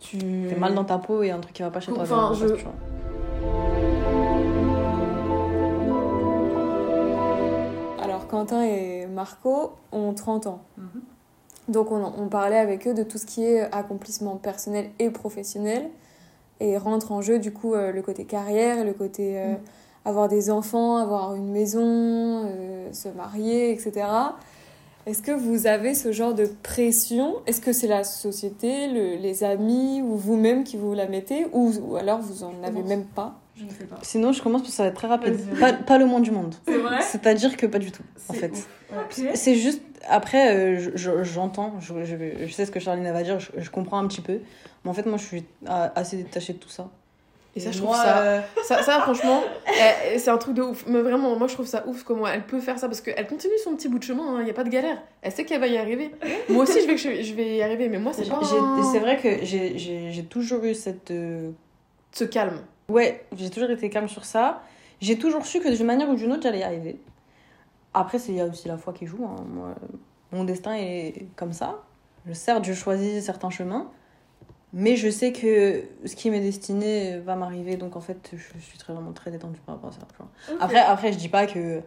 Tu 0.00 0.16
T'es 0.16 0.56
mal 0.56 0.74
dans 0.74 0.84
ta 0.84 0.98
peau 0.98 1.22
et 1.22 1.30
un 1.30 1.38
truc 1.38 1.54
qui 1.54 1.62
va 1.62 1.70
pas 1.70 1.80
chez 1.80 1.92
toi. 1.92 2.02
Enfin, 2.02 2.32
je- 2.34 2.46
Quentin 8.30 8.62
et 8.62 9.06
Marco 9.06 9.72
ont 9.92 10.14
30 10.14 10.46
ans. 10.46 10.60
Mhm. 10.78 11.02
Donc 11.68 11.90
on, 11.90 12.02
on 12.18 12.28
parlait 12.28 12.58
avec 12.58 12.86
eux 12.86 12.94
de 12.94 13.02
tout 13.02 13.18
ce 13.18 13.26
qui 13.26 13.44
est 13.44 13.62
accomplissement 13.72 14.36
personnel 14.36 14.90
et 14.98 15.10
professionnel. 15.10 15.88
Et 16.60 16.76
rentre 16.76 17.10
en 17.12 17.22
jeu 17.22 17.38
du 17.38 17.52
coup 17.52 17.74
euh, 17.74 17.90
le 17.90 18.02
côté 18.02 18.24
carrière, 18.24 18.84
le 18.84 18.92
côté 18.92 19.38
euh, 19.38 19.52
Mhm. 19.52 19.58
avoir 20.04 20.28
des 20.28 20.50
enfants, 20.50 20.96
avoir 20.98 21.34
une 21.34 21.50
maison, 21.50 21.80
euh, 21.84 22.92
se 22.92 23.08
marier, 23.08 23.70
etc. 23.72 24.06
Est-ce 25.06 25.22
que 25.22 25.32
vous 25.32 25.66
avez 25.66 25.94
ce 25.94 26.12
genre 26.12 26.34
de 26.34 26.46
pression? 26.62 27.36
Est-ce 27.46 27.60
que 27.62 27.72
c'est 27.72 27.86
la 27.88 28.04
société, 28.04 28.86
le- 28.88 29.16
les 29.16 29.42
amis 29.44 30.02
ou 30.02 30.16
vous-même 30.16 30.62
qui 30.62 30.76
vous 30.76 30.92
la 30.92 31.06
mettez 31.06 31.46
ou, 31.52 31.72
ou 31.88 31.96
alors 31.96 32.20
vous 32.20 32.44
en 32.44 32.52
avez 32.62 32.82
même 32.82 33.04
pas? 33.04 33.34
Je 33.60 33.64
ne 33.66 33.70
sais 33.70 33.84
pas. 33.84 33.98
Sinon, 34.02 34.32
je 34.32 34.42
commence 34.42 34.62
parce 34.62 34.70
que 34.72 34.76
ça 34.76 34.84
va 34.84 34.88
être 34.88 34.94
très 34.96 35.06
rapide. 35.08 35.36
Pas, 35.60 35.72
pas 35.74 35.98
le 35.98 36.06
moins 36.06 36.20
du 36.20 36.30
monde. 36.30 36.54
C'est 36.66 36.78
vrai 36.78 37.02
C'est-à-dire 37.02 37.56
que 37.56 37.66
pas 37.66 37.78
du 37.78 37.92
tout, 37.92 38.02
en 38.28 38.32
fait. 38.32 38.52
C'est 39.34 39.54
juste, 39.54 39.82
après, 40.08 40.54
euh, 40.56 40.78
je- 40.78 40.90
je- 40.96 41.22
j'entends, 41.24 41.74
je, 41.80 41.92
je, 42.04 42.16
je 42.46 42.52
sais 42.52 42.64
ce 42.66 42.70
que 42.70 42.80
Charline 42.80 43.04
va 43.12 43.22
dire, 43.22 43.38
je, 43.38 43.50
je 43.58 43.70
comprends 43.70 43.98
un 43.98 44.06
petit 44.08 44.22
peu. 44.22 44.38
Mais 44.84 44.90
en 44.90 44.94
fait, 44.94 45.04
moi, 45.06 45.18
je 45.18 45.24
suis 45.24 45.44
assez 45.66 46.16
détachée 46.16 46.54
de 46.54 46.58
tout 46.58 46.68
ça. 46.70 46.88
Et 47.56 47.60
ça, 47.60 47.72
je 47.72 47.82
Moi, 47.82 47.94
trouve 47.96 48.04
ça, 48.06 48.18
euh, 48.22 48.40
ça, 48.62 48.82
ça, 48.84 49.00
franchement, 49.00 49.42
c'est 50.16 50.28
un 50.30 50.38
truc 50.38 50.54
de 50.54 50.62
ouf. 50.62 50.84
Mais 50.86 51.00
vraiment, 51.02 51.36
moi, 51.36 51.48
je 51.48 51.54
trouve 51.54 51.66
ça 51.66 51.84
ouf 51.88 52.04
comment 52.04 52.26
elle 52.28 52.46
peut 52.46 52.60
faire 52.60 52.78
ça 52.78 52.86
parce 52.86 53.00
qu'elle 53.00 53.26
continue 53.26 53.58
son 53.64 53.74
petit 53.74 53.88
bout 53.88 53.98
de 53.98 54.04
chemin. 54.04 54.38
Il 54.38 54.44
n'y 54.44 54.50
a 54.50 54.54
pas 54.54 54.62
de 54.62 54.68
galère. 54.70 55.02
Elle 55.20 55.32
sait 55.32 55.44
qu'elle 55.44 55.60
va 55.60 55.66
y 55.66 55.76
arriver. 55.76 56.12
Moi 56.48 56.62
aussi, 56.62 56.80
je 56.80 56.86
vais, 56.86 56.96
je, 56.96 57.22
je 57.22 57.34
vais 57.34 57.56
y 57.56 57.62
arriver. 57.62 57.88
Mais 57.88 57.98
moi, 57.98 58.12
c'est 58.14 58.28
pas. 58.28 58.40
C'est 58.92 59.00
vrai 59.00 59.16
que 59.18 59.44
j'ai- 59.44 60.24
toujours 60.30 60.62
eu 60.64 60.74
cette. 60.74 61.10
euh, 61.10 61.50
Se 62.12 62.22
calme. 62.24 62.60
Ouais, 62.90 63.24
j'ai 63.36 63.50
toujours 63.50 63.70
été 63.70 63.88
calme 63.90 64.08
sur 64.08 64.24
ça. 64.24 64.62
J'ai 65.00 65.18
toujours 65.18 65.46
su 65.46 65.60
que 65.60 65.68
d'une 65.74 65.86
manière 65.86 66.08
ou 66.10 66.14
d'une 66.14 66.32
autre, 66.32 66.42
j'allais 66.42 66.58
y 66.60 66.62
arriver. 66.62 67.00
Après, 67.94 68.18
c'est- 68.18 68.32
il 68.32 68.38
y 68.38 68.40
a 68.40 68.46
aussi 68.46 68.68
la 68.68 68.76
foi 68.76 68.92
qui 68.92 69.06
joue. 69.06 69.24
hein. 69.24 69.36
Moi, 69.48 69.74
mon 70.32 70.44
destin 70.44 70.74
est 70.74 71.26
comme 71.36 71.52
ça. 71.52 71.82
Je, 72.26 72.32
certes, 72.32 72.64
je 72.64 72.72
choisis 72.72 73.24
certains 73.24 73.50
chemins. 73.50 73.90
Mais 74.72 74.94
je 74.94 75.10
sais 75.10 75.32
que 75.32 75.82
ce 76.04 76.14
qui 76.14 76.30
m'est 76.30 76.40
destiné 76.40 77.18
va 77.18 77.34
m'arriver. 77.34 77.76
Donc, 77.76 77.96
en 77.96 78.00
fait, 78.00 78.30
je 78.32 78.58
suis 78.60 78.78
très, 78.78 78.92
vraiment 78.92 79.12
très 79.12 79.30
détendue 79.32 79.58
par 79.66 79.74
rapport 79.76 79.90
à 79.90 79.92
ça. 79.92 80.00
Après, 80.60 80.78
après, 80.78 81.12
je 81.12 81.18
dis 81.18 81.28
pas 81.28 81.46
que 81.46 81.80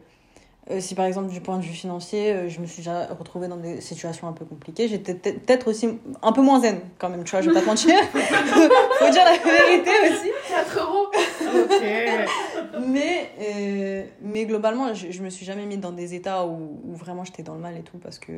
euh, 0.72 0.80
si 0.80 0.96
par 0.96 1.06
exemple 1.06 1.30
du 1.30 1.42
point 1.42 1.58
de 1.58 1.64
vue 1.64 1.74
financier, 1.74 2.32
euh, 2.32 2.50
je 2.50 2.60
me 2.60 2.66
suis 2.66 2.78
déjà 2.78 3.08
retrouvée 3.08 3.48
dans 3.48 3.58
des 3.58 3.82
situations 3.82 4.28
un 4.28 4.34
peu 4.34 4.46
compliquées, 4.46 4.88
j'étais 4.88 5.14
peut- 5.14 5.34
peut-être 5.34 5.68
aussi 5.70 6.00
un 6.22 6.32
peu 6.32 6.42
moins 6.42 6.62
zen 6.62 6.80
quand 7.00 7.10
même, 7.10 7.24
tu 7.24 7.32
vois, 7.32 7.42
je 7.42 7.50
vais 7.50 7.54
pas 7.56 7.62
te 7.62 7.66
mentir. 7.66 7.96
Faut 8.14 9.10
dire 9.10 9.24
la 9.26 9.38
vérité 9.38 9.92
aussi. 10.12 10.30
4 10.50 10.80
euros 10.80 11.08
Ok. 11.56 12.84
Mais, 12.88 13.30
euh, 13.42 14.04
mais 14.22 14.46
globalement, 14.46 14.94
je, 14.94 15.12
je 15.12 15.22
me 15.22 15.30
suis 15.30 15.46
jamais 15.46 15.66
mis 15.66 15.78
dans 15.78 15.92
des 15.92 16.14
états 16.16 16.46
où, 16.46 16.80
où 16.86 16.96
vraiment 16.96 17.24
j'étais 17.24 17.44
dans 17.44 17.54
le 17.56 17.60
mal 17.60 17.78
et 17.78 17.82
tout 17.84 17.98
parce 17.98 18.18
que 18.20 18.32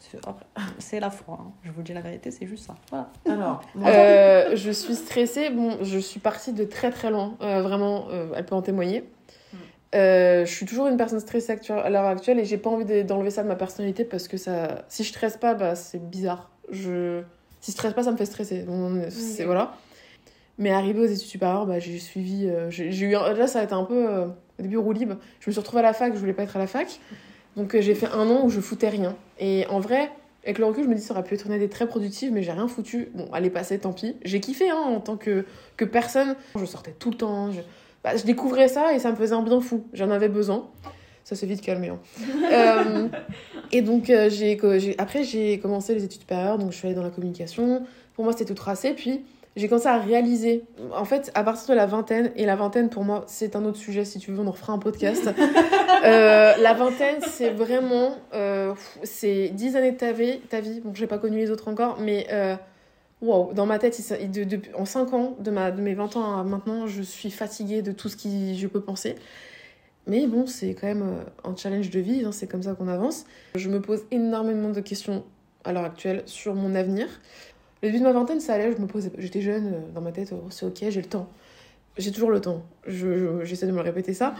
C'est- 0.00 0.18
C'est 0.78 1.00
la 1.00 1.10
foi. 1.10 1.38
hein. 1.40 1.50
Je 1.64 1.70
vous 1.70 1.82
dis 1.82 1.92
la 1.94 2.00
vérité, 2.02 2.30
c'est 2.30 2.46
juste 2.46 2.66
ça. 2.66 2.74
Voilà. 2.90 3.08
Alors, 3.28 3.62
euh, 3.86 4.50
je 4.56 4.70
suis 4.70 4.94
stressée. 4.94 5.50
Bon, 5.50 5.78
je 5.82 5.98
suis 5.98 6.20
partie 6.20 6.52
de 6.52 6.64
très 6.64 6.90
très 6.90 7.10
loin. 7.10 7.34
Euh, 7.40 7.62
vraiment, 7.62 8.06
euh, 8.10 8.32
elle 8.36 8.44
peut 8.44 8.54
en 8.54 8.62
témoigner. 8.62 9.04
Euh, 9.94 10.46
je 10.46 10.52
suis 10.54 10.64
toujours 10.66 10.86
une 10.86 10.96
personne 10.96 11.20
stressée 11.20 11.52
à 11.70 11.90
l'heure 11.90 12.06
actuelle 12.06 12.38
et 12.38 12.44
j'ai 12.46 12.56
pas 12.56 12.70
envie 12.70 12.84
de- 12.86 13.02
d'enlever 13.02 13.30
ça 13.30 13.42
de 13.42 13.48
ma 13.48 13.56
personnalité 13.56 14.04
parce 14.04 14.26
que 14.26 14.36
ça, 14.38 14.84
si 14.88 15.04
je 15.04 15.10
stresse 15.10 15.36
pas, 15.36 15.52
bah, 15.54 15.74
c'est 15.74 15.98
bizarre. 16.08 16.50
Je, 16.70 17.20
si 17.60 17.72
je 17.72 17.76
stresse 17.76 17.92
pas, 17.92 18.02
ça 18.04 18.10
me 18.12 18.16
fait 18.16 18.24
stresser. 18.24 18.62
Donc, 18.62 19.02
voilà. 19.44 19.74
Mais 20.58 20.70
arrivé 20.70 21.00
aux 21.00 21.04
études 21.06 21.18
supérieures, 21.18 21.66
bah, 21.66 21.78
j'ai 21.78 21.98
suivi. 21.98 22.46
euh, 22.48 22.70
j'ai 22.70 22.90
j'ai 22.92 23.06
eu 23.06 23.16
un- 23.16 23.32
là, 23.34 23.46
ça 23.46 23.60
a 23.60 23.64
été 23.64 23.74
un 23.74 23.84
peu 23.84 24.08
euh, 24.08 24.26
au 24.58 24.62
début 24.62 24.76
roue 24.78 24.92
libre. 24.92 25.16
Je 25.40 25.50
me 25.50 25.52
suis 25.52 25.60
retrouvée 25.60 25.80
à 25.80 25.82
la 25.82 25.92
fac, 25.92 26.14
je 26.14 26.18
voulais 26.18 26.32
pas 26.34 26.44
être 26.44 26.56
à 26.56 26.58
la 26.58 26.66
fac. 26.66 26.98
Donc 27.56 27.74
euh, 27.74 27.82
j'ai 27.82 27.94
fait 27.94 28.06
un 28.06 28.28
an 28.30 28.44
où 28.44 28.48
je 28.50 28.60
foutais 28.60 28.88
rien. 28.88 29.14
Et 29.38 29.66
en 29.68 29.80
vrai, 29.80 30.10
avec 30.44 30.58
le 30.58 30.64
recul, 30.64 30.84
je 30.84 30.88
me 30.88 30.94
dis 30.94 31.02
ça 31.02 31.12
aurait 31.14 31.22
pu 31.22 31.34
être 31.34 31.46
une 31.46 31.52
année 31.52 31.68
très 31.68 31.86
productive, 31.86 32.32
mais 32.32 32.42
j'ai 32.42 32.52
rien 32.52 32.66
foutu. 32.68 33.08
Bon, 33.14 33.28
elle 33.34 33.44
est 33.44 33.50
passée, 33.50 33.78
tant 33.78 33.92
pis. 33.92 34.16
J'ai 34.24 34.40
kiffé 34.40 34.70
hein, 34.70 34.76
en 34.76 35.00
tant 35.00 35.16
que, 35.18 35.44
que 35.76 35.84
personne. 35.84 36.34
Je 36.58 36.64
sortais 36.64 36.92
tout 36.98 37.10
le 37.10 37.16
temps. 37.16 37.50
Je, 37.52 37.60
bah, 38.04 38.16
je 38.16 38.24
découvrais 38.24 38.68
ça 38.68 38.94
et 38.94 38.98
ça 38.98 39.10
me 39.10 39.16
faisait 39.16 39.34
un 39.34 39.42
bien 39.42 39.60
fou. 39.60 39.84
J'en 39.92 40.10
avais 40.10 40.28
besoin. 40.28 40.68
Ça 41.24 41.36
s'est 41.36 41.46
vite 41.46 41.60
calmé. 41.60 41.88
hein. 41.88 41.98
Euh, 42.50 43.08
et 43.70 43.80
donc, 43.82 44.10
euh, 44.10 44.28
j'ai, 44.28 44.58
après, 44.98 45.22
j'ai 45.22 45.58
commencé 45.60 45.94
les 45.94 46.04
études 46.04 46.20
supérieures. 46.20 46.58
Donc, 46.58 46.72
je 46.72 46.76
suis 46.76 46.86
allée 46.88 46.96
dans 46.96 47.02
la 47.04 47.10
communication. 47.10 47.84
Pour 48.14 48.24
moi, 48.24 48.32
c'était 48.32 48.46
tout 48.46 48.54
tracé. 48.54 48.92
Puis, 48.92 49.24
j'ai 49.54 49.68
commencé 49.68 49.86
à 49.86 49.98
réaliser. 49.98 50.64
En 50.96 51.04
fait, 51.04 51.30
à 51.34 51.44
partir 51.44 51.68
de 51.68 51.74
la 51.74 51.86
vingtaine, 51.86 52.32
et 52.34 52.44
la 52.44 52.56
vingtaine, 52.56 52.88
pour 52.88 53.04
moi, 53.04 53.22
c'est 53.28 53.54
un 53.54 53.64
autre 53.64 53.76
sujet. 53.78 54.04
Si 54.04 54.18
tu 54.18 54.32
veux, 54.32 54.40
on 54.40 54.46
en 54.48 54.50
refera 54.50 54.72
un 54.72 54.78
podcast. 54.78 55.30
Euh, 56.04 56.54
la 56.60 56.74
vingtaine, 56.74 57.20
c'est 57.28 57.50
vraiment. 57.50 58.16
euh, 58.34 58.74
c'est 59.04 59.50
10 59.50 59.76
années 59.76 59.92
de 59.92 59.96
ta 59.96 60.10
vie. 60.10 60.40
Ta 60.48 60.58
vie. 60.58 60.80
Bon, 60.80 60.92
j'ai 60.94 61.06
pas 61.06 61.18
connu 61.18 61.36
les 61.36 61.52
autres 61.52 61.68
encore, 61.68 61.98
mais. 62.00 62.26
Wow, 63.22 63.52
dans 63.54 63.66
ma 63.66 63.78
tête, 63.78 63.96
en 64.74 64.84
5 64.84 65.12
ans, 65.14 65.36
de, 65.38 65.50
ma, 65.52 65.70
de 65.70 65.80
mes 65.80 65.94
20 65.94 66.16
ans 66.16 66.38
à 66.40 66.42
maintenant, 66.42 66.86
je 66.88 67.02
suis 67.02 67.30
fatiguée 67.30 67.80
de 67.80 67.92
tout 67.92 68.08
ce 68.08 68.16
que 68.16 68.28
je 68.54 68.66
peux 68.66 68.80
penser. 68.80 69.14
Mais 70.08 70.26
bon, 70.26 70.46
c'est 70.48 70.74
quand 70.74 70.88
même 70.88 71.02
euh, 71.02 71.48
un 71.48 71.54
challenge 71.54 71.88
de 71.90 72.00
vie, 72.00 72.24
hein, 72.24 72.32
c'est 72.32 72.48
comme 72.48 72.64
ça 72.64 72.74
qu'on 72.74 72.88
avance. 72.88 73.24
Je 73.54 73.68
me 73.70 73.80
pose 73.80 74.00
énormément 74.10 74.70
de 74.70 74.80
questions 74.80 75.22
à 75.64 75.72
l'heure 75.72 75.84
actuelle 75.84 76.24
sur 76.26 76.56
mon 76.56 76.74
avenir. 76.74 77.06
Le 77.82 77.88
début 77.88 78.00
de 78.00 78.04
ma 78.04 78.12
vingtaine, 78.12 78.40
ça 78.40 78.54
allait, 78.54 78.72
je 78.72 78.78
me 78.78 78.86
posais, 78.88 79.12
j'étais 79.18 79.40
jeune, 79.40 79.66
euh, 79.68 79.78
dans 79.94 80.00
ma 80.00 80.10
tête, 80.10 80.32
oh, 80.32 80.48
c'est 80.50 80.66
ok, 80.66 80.78
j'ai 80.90 81.00
le 81.00 81.06
temps. 81.08 81.28
J'ai 81.98 82.10
toujours 82.10 82.30
le 82.32 82.40
temps. 82.40 82.62
Je- 82.88 83.16
je- 83.18 83.44
J'essaie 83.44 83.66
de 83.66 83.72
me 83.72 83.80
répéter 83.80 84.14
ça, 84.14 84.34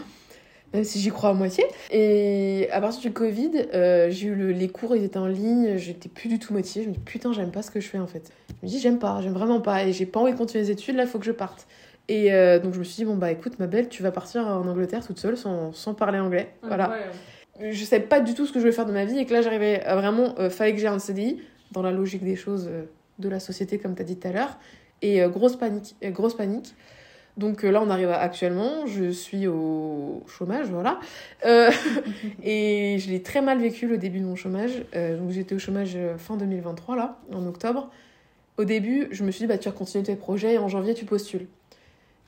même 0.73 0.83
si 0.83 0.99
j'y 0.99 1.09
crois 1.11 1.29
à 1.29 1.33
moitié. 1.33 1.63
Et 1.91 2.67
à 2.71 2.81
partir 2.81 2.99
du 2.99 3.13
Covid, 3.13 3.51
euh, 3.73 4.09
j'ai 4.09 4.27
eu 4.27 4.35
le- 4.35 4.51
les 4.51 4.67
cours, 4.67 4.93
ils 4.97 5.03
étaient 5.05 5.17
en 5.17 5.27
ligne, 5.27 5.77
j'étais 5.77 6.09
plus 6.09 6.27
du 6.27 6.39
tout 6.39 6.51
motivée. 6.51 6.83
Je 6.83 6.89
me 6.89 6.93
dis, 6.95 6.99
putain, 6.99 7.31
j'aime 7.31 7.51
pas 7.51 7.61
ce 7.61 7.71
que 7.71 7.79
je 7.79 7.87
fais 7.87 7.99
en 7.99 8.07
fait. 8.07 8.31
Je 8.63 8.67
me 8.67 8.71
dis, 8.71 8.79
j'aime 8.79 8.97
pas, 8.97 9.19
j'aime 9.21 9.33
vraiment 9.33 9.59
pas, 9.59 9.83
et 9.83 9.91
j'ai 9.91 10.05
pas 10.05 10.21
envie 10.21 10.31
de 10.31 10.37
continuer 10.37 10.63
les 10.63 10.71
études, 10.71 10.95
là, 10.95 11.03
il 11.03 11.09
faut 11.09 11.19
que 11.19 11.25
je 11.25 11.33
parte. 11.33 11.67
Et 12.07 12.33
euh, 12.33 12.59
donc 12.59 12.73
je 12.73 12.79
me 12.79 12.83
suis 12.85 12.95
dit, 12.95 13.03
bon 13.05 13.15
bah 13.17 13.29
écoute, 13.29 13.59
ma 13.59 13.67
belle, 13.67 13.89
tu 13.89 14.01
vas 14.03 14.11
partir 14.11 14.47
en 14.47 14.65
Angleterre 14.65 15.05
toute 15.05 15.19
seule, 15.19 15.35
sans, 15.35 15.73
sans 15.73 15.93
parler 15.93 16.19
anglais. 16.19 16.53
Voilà. 16.69 16.85
Je 17.71 17.83
savais 17.83 18.03
pas 18.03 18.21
du 18.21 18.33
tout 18.33 18.45
ce 18.45 18.51
que 18.53 18.59
je 18.59 18.63
voulais 18.63 18.71
faire 18.73 18.85
de 18.85 18.93
ma 18.93 19.03
vie, 19.03 19.19
et 19.19 19.25
que 19.25 19.33
là, 19.33 19.41
j'arrivais 19.41 19.83
à 19.83 19.95
vraiment, 19.97 20.33
euh, 20.39 20.49
fallait 20.49 20.71
que 20.73 20.79
j'ai 20.79 20.87
un 20.87 20.99
CDI, 20.99 21.41
dans 21.73 21.81
la 21.81 21.91
logique 21.91 22.23
des 22.23 22.37
choses 22.37 22.69
euh, 22.71 22.83
de 23.19 23.27
la 23.27 23.41
société, 23.41 23.79
comme 23.79 23.95
tu 23.95 24.01
as 24.01 24.05
dit 24.05 24.15
tout 24.17 24.27
à 24.29 24.31
l'heure. 24.31 24.57
Et 25.01 25.21
euh, 25.21 25.27
grosse 25.27 25.57
panique, 25.57 25.95
euh, 26.05 26.11
grosse 26.11 26.35
panique. 26.35 26.73
Donc 27.35 27.65
euh, 27.65 27.71
là, 27.71 27.81
on 27.81 27.89
arrive 27.89 28.09
à- 28.11 28.19
actuellement, 28.21 28.85
je 28.85 29.09
suis 29.11 29.47
au 29.47 30.23
chômage, 30.27 30.67
voilà. 30.67 30.99
Euh, 31.45 31.69
et 32.43 32.97
je 32.99 33.09
l'ai 33.09 33.21
très 33.21 33.41
mal 33.41 33.59
vécu 33.59 33.87
le 33.87 33.97
début 33.97 34.19
de 34.19 34.25
mon 34.25 34.35
chômage. 34.35 34.83
Euh, 34.95 35.17
donc 35.17 35.31
j'étais 35.31 35.55
au 35.55 35.59
chômage 35.59 35.93
euh, 35.95 36.17
fin 36.17 36.37
2023, 36.37 36.95
là, 36.95 37.17
en 37.33 37.45
octobre. 37.47 37.89
Au 38.57 38.65
début, 38.65 39.07
je 39.11 39.23
me 39.23 39.31
suis 39.31 39.41
dit, 39.43 39.47
bah, 39.47 39.57
tu 39.57 39.69
vas 39.69 39.75
continuer 39.75 40.03
tes 40.03 40.15
projets 40.15 40.53
et 40.53 40.57
en 40.57 40.67
janvier, 40.67 40.93
tu 40.93 41.05
postules. 41.05 41.47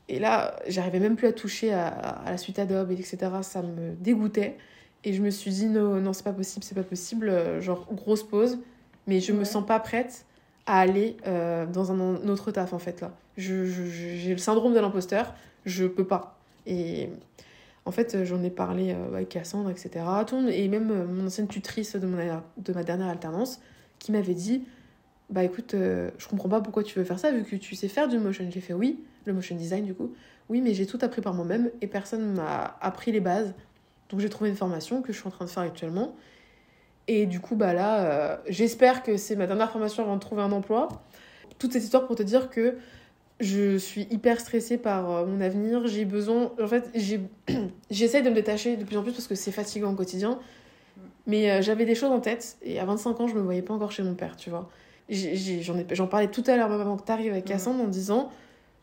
Et 0.08 0.18
là, 0.18 0.56
j'arrivais 0.66 1.00
même 1.00 1.16
plus 1.16 1.26
à 1.26 1.32
toucher 1.32 1.72
à, 1.72 1.88
à 1.88 2.30
la 2.30 2.38
suite 2.38 2.58
Adobe, 2.58 2.92
etc. 2.92 3.18
Ça 3.42 3.62
me 3.62 3.94
dégoûtait. 3.94 4.56
Et 5.04 5.12
je 5.12 5.22
me 5.22 5.30
suis 5.30 5.50
dit, 5.50 5.66
non, 5.66 6.00
non 6.00 6.12
c'est 6.12 6.24
pas 6.24 6.32
possible, 6.32 6.64
c'est 6.64 6.74
pas 6.74 6.82
possible. 6.82 7.28
Euh, 7.28 7.60
Genre, 7.60 7.86
grosse 7.92 8.22
pause. 8.22 8.58
Mais 9.06 9.20
je 9.20 9.32
me 9.32 9.44
sens 9.44 9.64
pas 9.64 9.78
prête 9.78 10.24
à 10.66 10.80
aller 10.80 11.16
euh, 11.26 11.64
dans 11.66 11.92
un, 11.92 12.00
un 12.00 12.28
autre 12.28 12.50
taf, 12.50 12.72
en 12.72 12.78
fait, 12.78 13.00
là. 13.00 13.12
J'ai 13.36 14.30
le 14.30 14.38
syndrome 14.38 14.74
de 14.74 14.80
l'imposteur. 14.80 15.34
Je 15.64 15.86
peux 15.86 16.06
pas. 16.06 16.38
Et 16.66 17.10
en 17.86 17.92
fait, 17.92 18.24
j'en 18.24 18.42
ai 18.42 18.50
parlé 18.50 18.92
euh, 18.92 19.14
avec 19.14 19.28
Cassandre, 19.28 19.70
etc. 19.70 20.04
Tout 20.26 20.46
et 20.48 20.68
même 20.68 20.90
euh, 20.90 21.06
mon 21.06 21.26
ancienne 21.26 21.46
tutrice 21.46 21.94
de, 21.94 22.06
mon, 22.06 22.18
de 22.56 22.72
ma 22.72 22.82
dernière 22.82 23.08
alternance 23.08 23.60
qui 24.00 24.12
m'avait 24.12 24.34
dit 24.34 24.64
Bah 25.28 25.42
écoute, 25.42 25.74
euh, 25.74 26.10
je 26.18 26.28
comprends 26.28 26.48
pas 26.48 26.60
pourquoi 26.60 26.84
tu 26.84 26.98
veux 26.98 27.04
faire 27.04 27.18
ça 27.18 27.32
vu 27.32 27.42
que 27.42 27.56
tu 27.56 27.74
sais 27.74 27.88
faire 27.88 28.08
du 28.08 28.18
motion. 28.18 28.46
J'ai 28.48 28.60
fait 28.60 28.74
oui, 28.74 29.00
le 29.24 29.32
motion 29.32 29.56
design 29.56 29.84
du 29.84 29.94
coup. 29.94 30.12
Oui, 30.48 30.60
mais 30.60 30.72
j'ai 30.72 30.86
tout 30.86 30.98
appris 31.02 31.20
par 31.20 31.34
moi-même 31.34 31.70
et 31.80 31.88
personne 31.88 32.34
m'a 32.34 32.76
appris 32.80 33.10
les 33.10 33.20
bases. 33.20 33.52
Donc 34.08 34.20
j'ai 34.20 34.28
trouvé 34.28 34.50
une 34.50 34.56
formation 34.56 35.02
que 35.02 35.12
je 35.12 35.18
suis 35.18 35.26
en 35.26 35.32
train 35.32 35.44
de 35.44 35.50
faire 35.50 35.64
actuellement. 35.64 36.14
Et 37.08 37.26
du 37.26 37.40
coup, 37.40 37.56
bah 37.56 37.72
là, 37.72 38.04
euh, 38.04 38.36
j'espère 38.48 39.02
que 39.02 39.16
c'est 39.16 39.34
ma 39.34 39.46
dernière 39.48 39.70
formation 39.70 40.04
avant 40.04 40.14
de 40.14 40.20
trouver 40.20 40.42
un 40.42 40.52
emploi. 40.52 40.88
Toute 41.58 41.72
cette 41.72 41.82
histoire 41.82 42.06
pour 42.06 42.14
te 42.14 42.22
dire 42.22 42.48
que 42.48 42.76
je 43.40 43.76
suis 43.78 44.06
hyper 44.10 44.40
stressée 44.40 44.78
par 44.78 45.10
euh, 45.10 45.26
mon 45.26 45.40
avenir. 45.40 45.88
J'ai 45.88 46.04
besoin. 46.04 46.52
En 46.62 46.68
fait, 46.68 46.88
j'essaie 47.90 48.22
de 48.22 48.30
me 48.30 48.34
détacher 48.36 48.76
de 48.76 48.84
plus 48.84 48.96
en 48.96 49.02
plus 49.02 49.12
parce 49.12 49.26
que 49.26 49.34
c'est 49.34 49.52
fatigant 49.52 49.92
au 49.92 49.96
quotidien. 49.96 50.38
Mais 51.26 51.60
j'avais 51.60 51.86
des 51.86 51.96
choses 51.96 52.12
en 52.12 52.20
tête 52.20 52.56
et 52.62 52.78
à 52.78 52.84
25 52.84 53.20
ans, 53.20 53.26
je 53.26 53.34
me 53.34 53.40
voyais 53.40 53.60
pas 53.62 53.74
encore 53.74 53.90
chez 53.90 54.04
mon 54.04 54.14
père, 54.14 54.36
tu 54.36 54.48
vois. 54.48 54.70
J'en 55.08 55.78
ai- 55.78 55.86
j'en 55.92 56.06
parlais 56.06 56.28
tout 56.28 56.42
à 56.46 56.56
l'heure, 56.56 56.68
même 56.68 56.80
avant 56.80 56.96
que 56.96 57.04
tu 57.04 57.12
arrives 57.12 57.30
avec. 57.32 57.44
Cassandre, 57.44 57.82
en 57.82 57.88
disant 57.88 58.30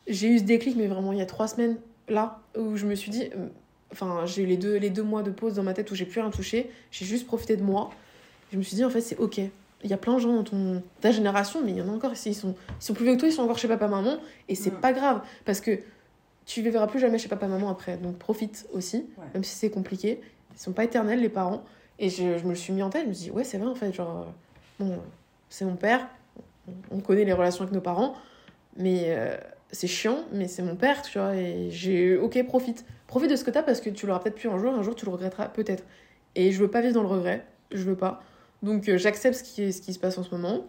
j'ai 0.08 0.28
eu 0.30 0.40
ce 0.40 0.44
déclic, 0.44 0.76
mais 0.78 0.88
vraiment 0.88 1.12
il 1.14 1.20
y 1.20 1.22
a 1.22 1.26
trois 1.26 1.48
semaines, 1.48 1.78
là, 2.10 2.40
où 2.58 2.76
je 2.76 2.86
me 2.86 2.96
suis 2.96 3.12
dit. 3.12 3.30
euh, 3.36 3.48
Enfin, 3.92 4.26
j'ai 4.26 4.42
eu 4.42 4.46
les 4.48 4.58
deux, 4.58 4.78
les 4.78 4.90
deux 4.90 5.04
mois 5.04 5.22
de 5.22 5.30
pause 5.30 5.54
dans 5.54 5.62
ma 5.62 5.74
tête 5.76 5.92
où 5.92 5.96
j'ai 5.96 6.06
plus 6.06 6.20
rien 6.20 6.32
touché. 6.32 6.72
J'ai 6.90 7.06
juste 7.06 7.28
profité 7.28 7.56
de 7.56 7.62
moi. 7.62 7.92
Je 8.52 8.58
me 8.58 8.64
suis 8.64 8.76
dit, 8.76 8.84
en 8.84 8.90
fait, 8.90 9.02
c'est 9.02 9.18
ok. 9.20 9.38
Il 9.38 9.90
y 9.90 9.94
a 9.94 9.98
plein 9.98 10.16
de 10.16 10.20
gens 10.20 10.34
dans 10.34 10.44
ton, 10.44 10.82
ta 11.00 11.12
génération, 11.12 11.62
mais 11.64 11.72
il 11.74 11.78
y 11.78 11.82
en 11.84 11.88
a 11.90 11.92
encore 11.92 12.12
ici. 12.12 12.30
Ils 12.32 12.34
sont, 12.36 12.56
ils 12.80 12.84
sont 12.84 12.96
plus 12.96 13.06
vieux 13.06 13.14
que 13.14 13.20
toi, 13.20 13.30
ils 13.30 13.34
sont 13.34 13.44
encore 13.44 13.60
chez 13.60 13.68
papa-maman. 13.68 14.18
Et 14.50 14.56
c'est 14.56 14.72
pas 14.72 14.94
grave. 14.94 15.22
Parce 15.46 15.62
que 15.62 15.78
tu 16.48 16.62
ne 16.62 16.66
les 16.66 16.72
verras 16.72 16.88
plus 16.88 17.00
jamais 17.00 17.20
chez 17.20 17.30
papa-maman 17.30 17.70
après. 17.70 17.98
Donc 17.98 18.18
profite 18.18 18.66
aussi, 18.74 19.06
Ouais. 19.18 19.26
même 19.36 19.44
si 19.44 19.56
c'est 19.56 19.70
compliqué. 19.70 20.20
Ils 20.56 20.60
sont 20.60 20.72
pas 20.74 20.86
éternels, 20.86 21.22
les 21.22 21.30
parents. 21.30 21.64
Et 22.00 22.10
je, 22.10 22.40
je 22.40 22.44
me 22.46 22.50
le 22.50 22.56
suis 22.56 22.74
mis 22.74 22.82
en 22.82 22.90
tête. 22.90 23.04
Je 23.04 23.10
me 23.10 23.14
suis 23.14 23.26
dit, 23.26 23.32
ouais, 23.32 23.44
c'est 23.44 23.60
vrai, 23.60 23.68
en 23.70 23.76
fait. 23.76 23.94
Genre, 23.94 24.26
euh, 24.82 24.84
bon, 24.86 24.98
c'est 25.54 25.66
mon 25.66 25.76
père. 25.76 26.08
On 26.90 27.00
connaît 27.00 27.26
les 27.26 27.34
relations 27.34 27.62
avec 27.64 27.74
nos 27.74 27.82
parents. 27.82 28.16
Mais 28.76 29.04
euh, 29.10 29.38
c'est 29.72 29.86
chiant, 29.88 30.20
mais 30.32 30.48
c'est 30.48 30.64
mon 30.64 30.76
père, 30.76 31.04
tu 31.04 31.20
vois. 31.20 31.36
Et 31.36 31.70
j'ai, 31.70 32.18
ok, 32.18 32.44
profite. 32.48 32.86
Profite 33.06 33.30
de 33.30 33.36
ce 33.36 33.44
que 33.44 33.52
t'as 33.52 33.62
parce 33.62 33.80
que 33.82 33.92
tu 33.92 34.08
l'auras 34.08 34.20
peut-être 34.20 34.36
plus 34.36 34.50
un 34.50 34.58
jour. 34.58 34.74
Un 34.74 34.82
jour, 34.82 34.96
tu 34.96 35.06
le 35.06 35.12
regretteras 35.12 35.50
peut-être. 35.50 35.84
Et 36.36 36.52
je 36.52 36.60
veux 36.60 36.70
pas 36.70 36.82
vivre 36.82 36.96
dans 36.96 37.04
le 37.04 37.08
regret. 37.08 37.46
Je 37.72 37.84
veux 37.84 37.96
pas. 37.96 38.24
Donc 38.64 38.90
euh, 38.90 38.98
j'accepte 38.98 39.36
ce 39.36 39.44
qui, 39.44 39.72
ce 39.72 39.82
qui 39.82 39.94
se 39.94 40.00
passe 40.00 40.18
en 40.18 40.24
ce 40.24 40.32
moment. 40.34 40.66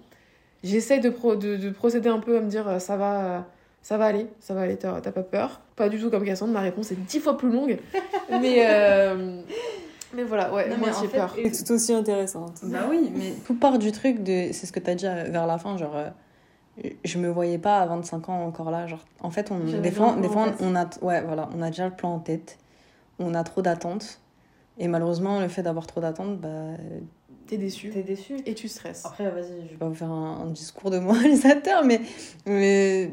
J'essaie 0.63 0.99
de, 1.01 1.09
pro- 1.09 1.37
de, 1.37 1.57
de 1.57 1.71
procéder 1.71 2.11
un 2.11 2.19
peu 2.19 2.37
à 2.37 2.41
me 2.43 2.49
dire 2.51 2.69
euh, 2.69 2.79
ça 2.79 2.97
va, 2.99 3.47
ça 3.83 3.97
va 3.97 4.05
aller, 4.07 4.27
ça 4.41 4.53
va 4.53 4.63
aller, 4.63 4.77
t'as 4.77 5.01
t'as 5.01 5.13
pas 5.13 5.23
peur. 5.23 5.61
Pas 5.77 5.89
du 5.89 5.99
tout 5.99 6.11
comme 6.11 6.25
Cassandre, 6.25 6.53
ma 6.53 6.61
réponse 6.61 6.91
est 6.93 6.97
dix 6.97 7.21
fois 7.21 7.39
plus 7.39 7.51
longue. 7.51 7.79
mais, 8.31 8.67
euh, 8.69 9.41
mais 10.15 10.23
voilà, 10.25 10.53
ouais, 10.53 10.69
Non, 10.69 10.79
moi 10.79 10.89
j'ai 11.01 11.09
fait, 11.09 11.17
peur. 11.19 11.35
Et 11.39 11.51
tout 11.51 11.73
aussi 11.73 11.93
intéressante. 11.93 12.61
Bah 12.65 12.87
oui, 12.91 13.11
mais 13.15 13.33
tout 13.47 13.55
part 13.55 13.79
du 13.79 13.93
truc 13.93 14.23
de. 14.23 14.49
C'est 14.53 14.67
ce 14.67 14.73
que 14.73 14.81
t'as 14.81 14.95
dit 14.95 15.07
euh, 15.07 15.25
vers 15.31 15.47
la 15.47 15.59
fin, 15.59 15.77
genre. 15.77 15.97
euh, 15.97 16.11
je 17.05 17.19
me 17.19 17.29
voyais 17.29 17.59
pas 17.59 17.79
à 17.81 17.87
25 17.87 18.29
ans 18.29 18.45
encore 18.47 18.71
là. 18.71 18.87
Genre, 18.87 19.05
en 19.21 19.31
fait, 19.31 19.51
on, 19.53 19.59
des 19.61 19.91
fois, 19.91 20.17
des 20.21 20.29
fois 20.29 20.53
on, 20.61 20.75
a, 20.75 20.87
ouais, 21.03 21.23
voilà, 21.23 21.49
on 21.57 21.63
a 21.63 21.69
déjà 21.71 21.87
le 21.89 21.95
plan 21.95 22.15
en 22.15 22.19
tête. 22.19 22.59
On 23.19 23.35
a 23.35 23.45
trop 23.45 23.63
d'attentes. 23.63 24.21
Et 24.79 24.89
malheureusement, 24.89 25.39
le 25.41 25.47
fait 25.49 25.63
d'avoir 25.63 25.87
trop 25.87 26.01
d'attentes, 26.01 26.39
bah, 26.41 26.49
T'es 27.47 27.59
déçu 27.59 27.91
t'es 27.91 28.03
déçu. 28.03 28.39
et 28.47 28.55
tu 28.55 28.67
stresses. 28.69 29.05
Après, 29.05 29.31
vas-y, 29.31 29.67
je 29.67 29.73
vais 29.73 29.77
pas 29.79 29.87
vous 29.87 29.95
faire 29.95 30.11
un, 30.11 30.41
un 30.47 30.51
discours 30.51 30.91
de 30.91 30.99
moralisateur, 30.99 31.85
mais, 31.85 32.01
mais 32.47 33.11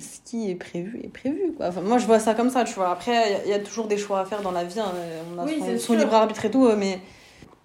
ce 0.00 0.20
qui 0.24 0.50
est 0.50 0.54
prévu 0.54 1.00
est 1.04 1.08
prévu. 1.08 1.52
Quoi. 1.56 1.66
Enfin, 1.68 1.80
moi, 1.80 1.98
je 1.98 2.06
vois 2.06 2.18
ça 2.18 2.34
comme 2.34 2.50
ça, 2.50 2.64
tu 2.64 2.74
vois. 2.74 2.90
Après, 2.90 3.12
il 3.12 3.32
y 3.32 3.34
a- 3.34 3.44
il 3.44 3.50
y, 3.50 3.52
a 3.54 3.58
toujours 3.58 3.86
des 3.86 3.96
choix 3.96 4.20
à 4.20 4.24
faire 4.24 4.42
dans 4.42 4.50
la 4.52 4.64
vie. 4.64 4.80
hein. 4.80 4.92
On 5.34 5.38
a 5.38 5.44
Oui, 5.44 5.60
son, 5.78 5.94
libre 5.94 6.14
arbitre 6.14 6.44
et 6.44 6.50
tout, 6.50 6.66
euh, 6.66 6.76
mais 6.76 7.00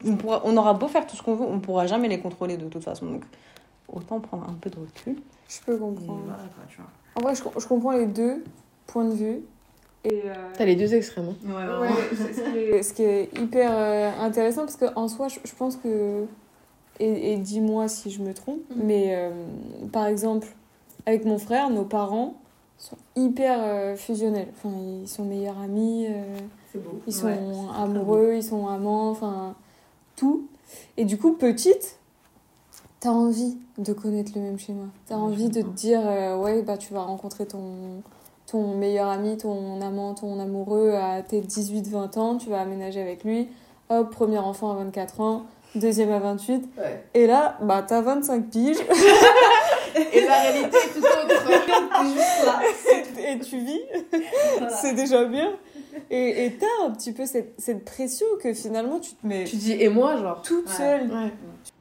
on, 0.06 0.16
pourra, 0.16 0.42
on 0.46 0.56
aura 0.58 0.74
beau 0.74 0.88
faire 0.88 1.06
tout 1.08 1.16
ce 1.16 1.24
qu'on 1.24 1.36
veut, 1.36 1.46
on 1.46 1.60
pourra 1.60 1.88
jamais 1.88 2.08
les 2.08 2.20
contrôler 2.20 2.58
de 2.58 2.66
toute 2.68 2.84
façon. 2.84 3.06
Donc, 3.06 3.24
autant 3.92 4.20
prendre 4.20 4.48
un 4.50 4.54
peu 4.54 4.70
de 4.70 4.78
recul. 4.80 5.16
Je 5.48 5.60
peux 5.66 5.78
comprendre. 5.78 6.22
voilà, 6.26 6.44
quoi, 6.56 6.64
tu 6.70 6.78
vois. 6.78 6.90
En 7.16 7.22
vrai, 7.22 7.36
je, 7.36 7.60
je 7.60 7.68
comprends 7.68 7.92
les 7.92 8.06
deux 8.06 8.44
points 8.88 9.06
de 9.06 9.14
vue. 9.14 9.42
Et 10.06 10.22
euh, 10.26 10.34
T'as 10.58 10.66
les 10.66 10.76
deux 10.76 10.94
extrêmes. 10.94 11.34
hein. 11.46 11.82
Ouais, 11.82 12.82
ce, 12.84 12.94
qui 12.94 13.04
est, 13.04 13.30
hyper 13.38 13.70
euh, 13.74 14.12
intéressant 14.22 14.62
parce 14.62 14.78
qu'en 14.78 15.08
soi, 15.10 15.28
je, 15.28 15.40
je 15.44 15.54
pense 15.54 15.76
que. 15.76 16.26
Et, 17.02 17.34
et 17.34 17.38
dis-moi 17.38 17.88
si 17.88 18.12
je 18.12 18.22
me 18.22 18.34
trompe, 18.34 18.60
Mhm. 18.76 18.84
mais 18.86 19.16
euh, 19.16 19.30
par 19.92 20.06
exemple, 20.06 20.48
avec 21.10 21.26
mon 21.26 21.40
frère, 21.40 21.70
nos 21.72 21.86
parents 21.86 22.36
sont 22.78 22.98
hyper 23.16 23.58
euh, 23.62 23.96
fusionnels. 23.96 24.48
Enfin, 24.56 24.74
ils 25.02 25.08
sont 25.08 25.26
meilleurs 25.26 25.58
amis, 25.60 26.06
euh, 26.08 26.24
beau. 26.76 27.02
ils 27.08 27.14
sont 27.14 27.26
Ouais, 27.26 27.38
amoureux, 27.76 28.34
ils 28.36 28.44
sont 28.44 28.68
amants, 28.68 29.10
enfin, 29.10 29.56
tout. 30.16 30.48
Et 30.98 31.06
du 31.06 31.18
coup, 31.18 31.34
petite, 31.34 31.98
t'as 33.00 33.10
envie 33.10 33.58
de 33.80 33.92
connaître 33.92 34.32
le 34.36 34.42
même 34.42 34.60
schéma. 34.60 34.86
T'as 35.08 35.16
envie 35.16 35.50
de 35.50 35.62
te 35.62 35.68
dire, 35.68 36.02
euh, 36.06 36.38
ouais, 36.38 36.62
bah 36.62 36.78
tu 36.78 36.94
vas 36.94 37.02
rencontrer 37.02 37.48
ton, 37.48 38.04
ton 38.46 38.76
meilleur 38.78 39.08
ami, 39.10 39.36
ton 39.38 39.82
amant, 39.82 40.14
ton 40.14 40.40
amoureux 40.40 40.92
à 40.94 41.24
tes 41.24 41.42
18-20 41.42 42.20
ans, 42.20 42.38
tu 42.38 42.50
vas 42.50 42.62
aménager 42.62 43.02
avec 43.02 43.24
lui. 43.24 43.50
Hop, 43.90 44.12
premier 44.12 44.38
enfant 44.38 44.72
à 44.72 44.76
24 44.76 45.22
ans, 45.22 45.46
deuxième 45.74 46.12
à 46.12 46.20
28. 46.20 46.70
Ouais. 46.78 47.04
Et 47.16 47.26
là, 47.26 47.58
bah 47.64 47.84
t'as 47.86 48.02
25 48.02 48.46
piges 48.52 48.78
Et 50.14 50.22
la 50.26 50.34
réalité 50.42 50.78
est 50.78 51.00
tout 51.00 51.06
autre. 51.06 51.46
T'es 51.48 52.06
juste 52.08 52.46
là. 52.46 52.62
et 53.34 53.40
tu 53.40 53.58
vis. 53.60 53.82
Voilà. 54.58 54.70
C'est 54.82 54.94
déjà 54.94 55.26
bien. 55.26 55.52
Et 56.12 56.46
et 56.46 56.52
t'as 56.54 56.86
un 56.86 56.92
petit 56.92 57.12
peu 57.12 57.26
cette, 57.26 57.54
cette 57.58 57.84
pression 57.84 58.26
que 58.42 58.54
finalement 58.54 59.00
tu 59.00 59.12
te 59.12 59.26
mets 59.28 59.44
Tu 59.44 59.56
dis, 59.58 59.74
et 59.74 59.90
moi, 59.90 60.18
genre 60.18 60.42
toute 60.42 60.68
Ouais. 60.68 60.74
seule. 60.78 61.02
Ouais. 61.08 61.32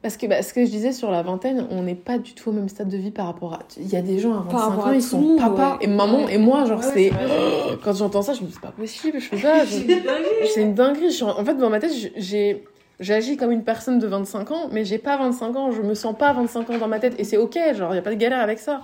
Parce 0.01 0.17
que 0.17 0.27
bah, 0.27 0.41
ce 0.43 0.53
que 0.53 0.65
je 0.65 0.69
disais 0.69 0.91
sur 0.93 1.11
la 1.11 1.21
vingtaine, 1.23 1.67
on 1.71 1.83
n'est 1.83 1.95
pas 1.95 2.17
du 2.17 2.33
tout 2.33 2.49
au 2.49 2.53
même 2.53 2.69
stade 2.69 2.89
de 2.89 2.97
vie 2.97 3.11
par 3.11 3.25
rapport 3.27 3.53
à. 3.53 3.59
Il 3.77 3.87
y 3.89 3.95
a 3.95 4.01
des 4.01 4.19
gens 4.19 4.33
à 4.33 4.37
25 4.43 4.51
Par 4.51 4.69
rapport 4.69 4.87
ans, 4.87 4.91
ils 4.91 5.01
sont 5.03 5.35
papa 5.37 5.77
ouais. 5.79 5.85
et 5.85 5.87
maman, 5.87 6.27
et 6.27 6.37
moi, 6.37 6.65
genre, 6.65 6.79
Ouais, 6.79 6.91
c'est. 6.93 7.11
Quand 7.83 7.93
j'entends 7.93 8.21
ça, 8.21 8.33
je 8.33 8.41
me 8.41 8.47
dis, 8.47 8.53
c'est 8.53 8.61
pas 8.61 8.71
possible, 8.71 9.19
je 9.19 9.27
fais 9.29 9.37
ça. 9.37 9.65
je- 9.65 10.47
C'est 10.53 10.61
une 10.61 10.73
dinguerie. 10.73 11.17
En 11.23 11.43
fait, 11.45 11.55
dans 11.55 11.69
ma 11.69 11.79
tête, 11.79 11.91
j'ai. 12.15 12.63
J'agis 12.99 13.37
comme 13.37 13.51
une 13.51 13.63
personne 13.63 13.97
de 13.99 14.07
25 14.07 14.51
ans, 14.51 14.69
mais 14.71 14.83
j'ai 14.83 14.97
pas 14.97 15.17
25 15.17 15.55
ans, 15.55 15.71
je 15.71 15.81
me 15.81 15.93
sens 15.93 16.15
pas 16.17 16.33
25 16.33 16.69
ans 16.69 16.77
dans 16.77 16.87
ma 16.89 16.99
tête, 16.99 17.15
et 17.17 17.23
c'est 17.23 17.37
ok, 17.37 17.57
genre, 17.73 17.95
y 17.95 17.97
a 17.97 18.01
pas 18.01 18.09
de 18.09 18.15
galère 18.15 18.39
avec 18.41 18.59
ça. 18.59 18.81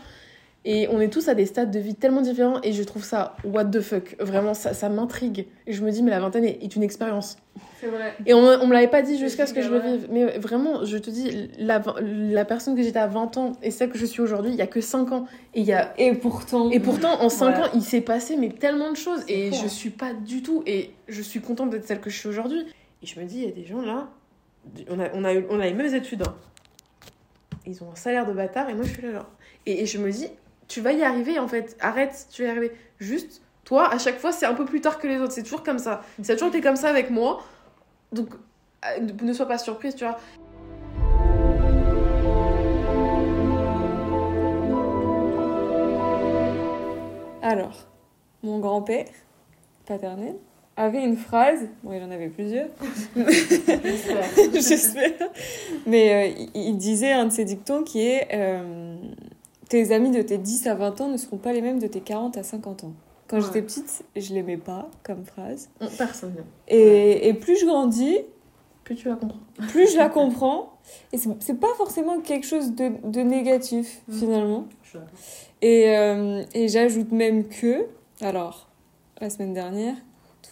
Et 0.67 0.87
on 0.91 0.99
est 0.99 1.09
tous 1.09 1.27
à 1.27 1.35
des 1.35 1.45
stades 1.45 1.69
de 1.69 1.77
vie 1.77 1.93
tellement 1.93 2.21
différents, 2.21 2.59
et 2.63 2.71
je 2.71 2.81
trouve 2.81 3.03
ça 3.03 3.35
what 3.43 3.65
the 3.65 3.81
fuck. 3.81 4.15
Vraiment, 4.19 4.55
ça, 4.55 4.73
ça 4.73 4.89
m'intrigue. 4.89 5.45
Et 5.67 5.73
je 5.73 5.83
me 5.83 5.91
dis, 5.91 6.01
mais 6.01 6.09
la 6.09 6.19
vingtaine 6.19 6.43
est, 6.43 6.57
est 6.63 6.75
une 6.75 6.81
expérience. 6.81 7.37
C'est 7.79 7.85
vrai. 7.85 8.15
Et 8.25 8.33
on, 8.33 8.41
me- 8.41 8.59
on 8.63 8.65
me 8.65 8.73
l'avait 8.73 8.87
pas 8.87 9.03
dit 9.03 9.19
jusqu'à 9.19 9.45
ce 9.45 9.53
que 9.53 9.61
je 9.61 9.69
le 9.69 9.77
vive. 9.79 10.07
Mais 10.09 10.39
vraiment, 10.39 10.83
je 10.83 10.97
te 10.97 11.11
dis, 11.11 11.51
la, 11.59 11.83
la 12.01 12.45
personne 12.45 12.75
que 12.75 12.81
j'étais 12.81 12.97
à 12.97 13.05
20 13.05 13.37
ans 13.37 13.51
et 13.61 13.69
celle 13.69 13.89
que 13.91 13.99
je 13.99 14.07
suis 14.07 14.21
aujourd'hui, 14.21 14.53
il 14.53 14.57
y 14.57 14.61
a 14.63 14.65
que 14.67 14.81
5 14.81 15.11
ans. 15.11 15.27
Et, 15.53 15.61
y 15.61 15.71
a, 15.71 15.93
Et 15.99 16.13
pourtant. 16.15 16.71
et 16.71 16.79
pourtant, 16.79 17.21
en 17.21 17.29
5 17.29 17.45
Ouais. 17.57 17.61
ans, 17.61 17.69
il 17.75 17.83
s'est 17.83 18.01
passé 18.01 18.35
mais 18.35 18.49
tellement 18.49 18.89
de 18.89 18.97
choses. 18.97 19.23
Et 19.27 19.51
fou, 19.51 19.57
je 19.59 19.65
hein. 19.65 19.69
suis 19.69 19.89
pas 19.91 20.13
du 20.13 20.41
tout. 20.41 20.63
Et 20.65 20.89
je 21.07 21.21
suis 21.21 21.41
contente 21.41 21.69
d'être 21.69 21.85
celle 21.85 21.99
que 21.99 22.09
je 22.09 22.17
suis 22.17 22.29
aujourd'hui. 22.29 22.65
Et 23.01 23.05
je 23.05 23.19
me 23.19 23.25
dis, 23.25 23.39
il 23.39 23.45
y 23.45 23.47
a 23.47 23.51
des 23.51 23.65
gens 23.65 23.81
là, 23.81 24.09
on 24.89 24.99
a, 24.99 25.09
on 25.13 25.23
a, 25.23 25.33
on 25.49 25.59
a 25.59 25.65
les 25.65 25.73
mêmes 25.73 25.93
études. 25.93 26.23
hein. 26.23 26.35
Ils 27.65 27.83
ont 27.83 27.91
un 27.91 27.95
salaire 27.95 28.25
de 28.25 28.33
bâtard 28.33 28.69
et 28.69 28.73
moi 28.73 28.85
je 28.85 28.91
suis 28.91 29.01
là 29.01 29.11
genre. 29.11 29.29
Et, 29.65 29.81
et 29.81 29.85
je 29.85 29.97
me 29.97 30.11
dis, 30.11 30.27
tu 30.67 30.81
vas 30.81 30.91
y 30.93 31.03
arriver 31.03 31.39
en 31.39 31.47
fait. 31.47 31.75
Arrête, 31.79 32.27
tu 32.31 32.43
vas 32.43 32.49
y 32.49 32.51
arriver. 32.51 32.71
Juste, 32.99 33.41
toi, 33.63 33.91
à 33.91 33.97
chaque 33.97 34.19
fois, 34.19 34.31
c'est 34.31 34.45
un 34.45 34.53
peu 34.53 34.65
plus 34.65 34.81
tard 34.81 34.99
que 34.99 35.07
les 35.07 35.19
autres. 35.19 35.33
C'est 35.33 35.43
toujours 35.43 35.63
comme 35.63 35.79
ça. 35.79 36.01
Ça 36.21 36.33
a 36.33 36.35
toujours 36.35 36.49
été 36.49 36.61
comme 36.61 36.75
ça 36.75 36.89
avec 36.89 37.09
moi. 37.09 37.43
Donc, 38.11 38.29
euh, 38.85 38.99
ne 39.21 39.33
sois 39.33 39.47
pas 39.47 39.57
surprise, 39.57 39.95
tu 39.95 40.05
vois. 40.05 40.17
Alors, 47.41 47.85
mon 48.43 48.59
grand-père 48.59 49.07
paternel 49.85 50.35
avait 50.77 51.03
une 51.03 51.17
phrase. 51.17 51.67
Bon, 51.83 51.93
il 51.93 52.03
en 52.03 52.11
avait 52.11 52.29
plusieurs. 52.29 52.67
J'espère. 54.53 55.11
Mais 55.85 56.31
euh, 56.33 56.45
il, 56.53 56.77
disait 56.77 57.11
un 57.11 57.25
de 57.25 57.31
ses 57.31 57.45
dictons 57.45 57.83
qui 57.83 58.01
est 58.01 58.27
euh, 58.33 58.95
Tes 59.69 59.91
amis 59.91 60.11
de 60.11 60.21
tes 60.21 60.37
10 60.37 60.67
à 60.67 60.75
20 60.75 61.01
ans 61.01 61.07
ne 61.07 61.17
seront 61.17 61.37
pas 61.37 61.53
les 61.53 61.61
mêmes 61.61 61.79
de 61.79 61.87
tes 61.87 62.01
40 62.01 62.37
à 62.37 62.43
50 62.43 62.83
ans. 62.85 62.93
Quand 63.27 63.37
Ouais. 63.37 63.43
j'étais 63.43 63.61
petite, 63.63 64.03
je 64.15 64.33
l'aimais 64.33 64.57
pas 64.57 64.89
comme 65.03 65.25
phrase. 65.25 65.69
On- 65.81 65.87
Personne. 65.87 66.35
Et, 66.67 67.27
et 67.27 67.33
plus 67.33 67.57
je 67.59 67.65
grandis, 67.65 68.17
Plus 68.83 68.95
tu 68.95 69.09
vas 69.09 69.15
comprendre. 69.15 69.41
plus 69.69 69.91
je 69.91 69.97
la 69.97 70.09
comprends. 70.09 70.73
Et 71.11 71.17
c'est 71.39 71.59
pas 71.59 71.73
forcément 71.77 72.19
quelque 72.19 72.45
chose 72.45 72.75
de, 72.75 72.91
de 73.03 73.21
négatif, 73.21 74.01
Mm. 74.07 74.13
finalement. 74.13 74.65
Et, 75.63 75.97
euh, 75.97 76.43
et 76.53 76.67
j'ajoute 76.67 77.11
même 77.11 77.47
que, 77.47 77.87
alors, 78.21 78.69
la 79.19 79.29
semaine 79.31 79.53
dernière, 79.53 79.95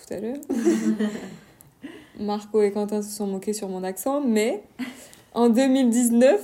tout 0.06 0.14
à 0.14 0.20
l'heure, 0.20 0.38
Marco 2.20 2.62
et 2.62 2.72
Quentin 2.72 3.02
se 3.02 3.10
sont 3.10 3.28
moqués 3.28 3.54
sur 3.54 3.70
mon 3.70 3.84
accent, 3.84 4.22
mais 4.22 4.64
en 5.34 5.50
2019, 5.50 6.40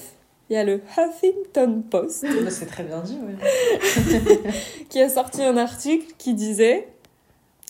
il 0.50 0.54
y 0.54 0.58
a 0.58 0.64
le 0.64 0.82
Huffington 0.98 1.84
Post 1.90 2.24
Bah, 2.24 2.50
c'est 2.50 2.66
très 2.66 2.84
bien 2.84 3.02
dit, 3.02 3.18
ouais. 3.22 4.52
qui 4.90 5.02
a 5.02 5.10
sorti 5.10 5.44
un 5.44 5.58
article 5.58 6.14
qui 6.18 6.34
disait 6.34 6.88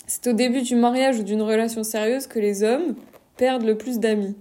C'est 0.07 0.27
au 0.27 0.33
début 0.33 0.61
du 0.61 0.75
mariage 0.75 1.19
ou 1.19 1.23
d'une 1.23 1.41
relation 1.41 1.83
sérieuse 1.83 2.27
que 2.27 2.39
les 2.39 2.63
hommes 2.63 2.95
perdent 3.35 3.65
le 3.65 3.77
plus 3.77 3.99
d'amis. 3.99 4.35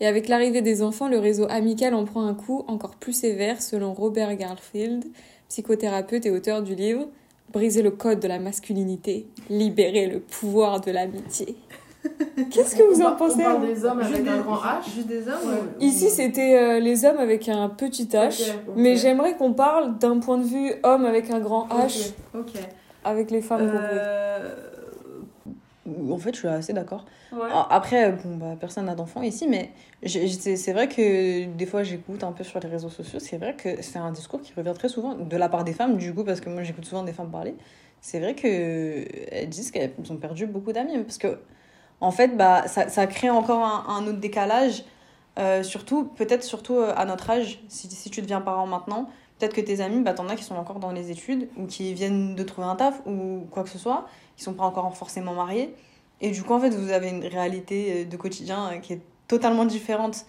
Et 0.00 0.06
avec 0.06 0.28
l'arrivée 0.28 0.62
des 0.62 0.82
enfants, 0.82 1.08
le 1.08 1.18
réseau 1.18 1.46
amical 1.48 1.94
en 1.94 2.04
prend 2.04 2.26
un 2.26 2.34
coup 2.34 2.64
encore 2.66 2.96
plus 2.96 3.12
sévère 3.12 3.62
selon 3.62 3.94
Robert 3.94 4.34
Garfield, 4.36 5.04
psychothérapeute 5.48 6.26
et 6.26 6.30
auteur 6.30 6.62
du 6.62 6.74
livre 6.74 7.08
Briser 7.52 7.82
le 7.82 7.90
code 7.90 8.20
de 8.20 8.28
la 8.28 8.38
masculinité, 8.38 9.26
libérer 9.48 10.06
le 10.06 10.20
pouvoir 10.20 10.80
de 10.80 10.90
l'amitié. 10.90 11.56
Qu'est-ce 12.50 12.76
que 12.76 12.82
vous 12.82 13.02
en 13.02 13.16
pensez 13.16 13.40
On 13.40 13.44
parle 13.44 13.66
des 13.66 13.84
hommes 13.84 14.00
avec 14.00 14.22
des- 14.22 14.28
un 14.30 14.38
grand 14.40 14.56
H. 14.56 14.84
Juste 14.94 15.06
des 15.08 15.22
hommes 15.22 15.48
Ouais. 15.50 15.58
Ici, 15.86 16.10
c'était 16.10 16.56
euh, 16.56 16.78
les 16.78 17.04
hommes 17.04 17.18
avec 17.18 17.48
un 17.48 17.68
petit 17.68 18.04
H, 18.04 18.52
mais 18.76 18.96
j'aimerais 18.96 19.36
qu'on 19.36 19.52
parle 19.52 19.98
d'un 19.98 20.18
point 20.18 20.38
de 20.38 20.44
vue 20.44 20.72
homme 20.84 21.04
avec 21.06 21.30
un 21.30 21.40
grand 21.40 21.66
H, 21.68 22.12
Ok. 22.34 22.52
avec 23.04 23.30
les 23.30 23.40
femmes. 23.40 23.68
Euh, 23.74 24.54
En 26.10 26.18
fait, 26.18 26.34
je 26.34 26.38
suis 26.38 26.48
assez 26.48 26.72
d'accord. 26.72 27.04
Ouais. 27.32 27.44
Alors, 27.44 27.68
Après, 27.70 28.12
bon, 28.12 28.36
bah, 28.36 28.56
personne 28.58 28.86
n'a 28.86 28.94
d'enfant 28.94 29.22
ici, 29.22 29.46
mais 29.48 29.70
c'est 30.06 30.56
c'est 30.56 30.72
vrai 30.72 30.88
que 30.88 31.44
des 31.46 31.66
fois 31.66 31.82
j'écoute 31.82 32.22
un 32.24 32.32
peu 32.32 32.44
sur 32.44 32.60
les 32.60 32.68
réseaux 32.68 32.88
sociaux. 32.90 33.18
C'est 33.18 33.36
vrai 33.38 33.54
que 33.54 33.82
c'est 33.82 33.98
un 33.98 34.12
discours 34.12 34.40
qui 34.40 34.52
revient 34.54 34.74
très 34.74 34.88
souvent 34.88 35.14
de 35.14 35.36
la 35.36 35.48
part 35.48 35.64
des 35.64 35.72
femmes, 35.72 35.96
du 35.96 36.14
coup, 36.14 36.24
parce 36.24 36.40
que 36.40 36.48
moi 36.50 36.62
j'écoute 36.62 36.84
souvent 36.84 37.02
des 37.02 37.12
femmes 37.12 37.30
parler. 37.30 37.54
C'est 38.00 38.20
vrai 38.20 38.34
qu'elles 38.34 39.48
disent 39.48 39.70
qu'elles 39.70 39.92
ont 40.10 40.16
perdu 40.16 40.46
beaucoup 40.46 40.72
d'amis. 40.72 40.98
Parce 41.02 41.18
que, 41.18 41.38
en 42.00 42.10
fait, 42.10 42.36
bah, 42.36 42.68
ça, 42.68 42.88
ça 42.88 43.06
crée 43.06 43.30
encore 43.30 43.64
un, 43.64 43.84
un 43.96 44.06
autre 44.06 44.20
décalage. 44.20 44.84
Euh, 45.38 45.62
surtout, 45.62 46.04
peut-être 46.04 46.42
surtout 46.42 46.74
euh, 46.76 46.92
à 46.96 47.04
notre 47.04 47.30
âge, 47.30 47.60
si, 47.68 47.88
si 47.88 48.10
tu 48.10 48.22
deviens 48.22 48.40
parent 48.40 48.66
maintenant, 48.66 49.08
peut-être 49.38 49.54
que 49.54 49.60
tes 49.60 49.80
amis, 49.80 50.00
bah, 50.02 50.12
t'en 50.12 50.28
as 50.28 50.34
qui 50.34 50.42
sont 50.42 50.56
encore 50.56 50.80
dans 50.80 50.90
les 50.90 51.12
études 51.12 51.48
ou 51.56 51.66
qui 51.66 51.94
viennent 51.94 52.34
de 52.34 52.42
trouver 52.42 52.66
un 52.66 52.74
taf 52.74 53.00
ou 53.06 53.46
quoi 53.50 53.62
que 53.62 53.68
ce 53.68 53.78
soit, 53.78 54.06
qui 54.38 54.44
sont 54.44 54.54
pas 54.54 54.64
encore 54.64 54.96
forcément 54.96 55.34
mariés. 55.34 55.74
Et 56.22 56.30
du 56.30 56.42
coup, 56.42 56.54
en 56.54 56.60
fait, 56.60 56.70
vous 56.70 56.90
avez 56.90 57.10
une 57.10 57.26
réalité 57.26 57.76
euh, 57.92 58.04
de 58.06 58.16
quotidien 58.16 58.70
euh, 58.72 58.78
qui 58.78 58.94
est 58.94 59.00
totalement 59.26 59.64
différente. 59.66 60.24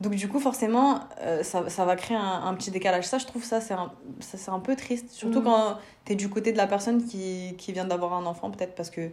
Donc, 0.00 0.14
du 0.16 0.28
coup, 0.28 0.40
forcément, 0.40 1.00
euh, 1.20 1.42
ça, 1.44 1.68
ça 1.70 1.84
va 1.84 1.94
créer 1.96 2.16
un, 2.16 2.42
un 2.44 2.54
petit 2.54 2.72
décalage. 2.72 3.04
Ça, 3.04 3.18
je 3.18 3.26
trouve 3.26 3.44
ça, 3.44 3.60
c'est 3.60 3.74
un, 3.74 3.92
ça, 4.20 4.52
un 4.52 4.58
peu 4.58 4.74
triste. 4.76 5.10
Surtout 5.10 5.38
Mhm. 5.38 5.44
quand 5.44 5.78
tu 6.04 6.12
es 6.12 6.16
du 6.16 6.28
côté 6.28 6.52
de 6.52 6.56
la 6.58 6.66
personne 6.66 7.04
qui, 7.06 7.54
qui 7.56 7.72
vient 7.72 7.84
d'avoir 7.84 8.12
un 8.14 8.26
enfant, 8.26 8.50
peut-être 8.50 8.74
parce 8.74 8.90
que 8.90 9.10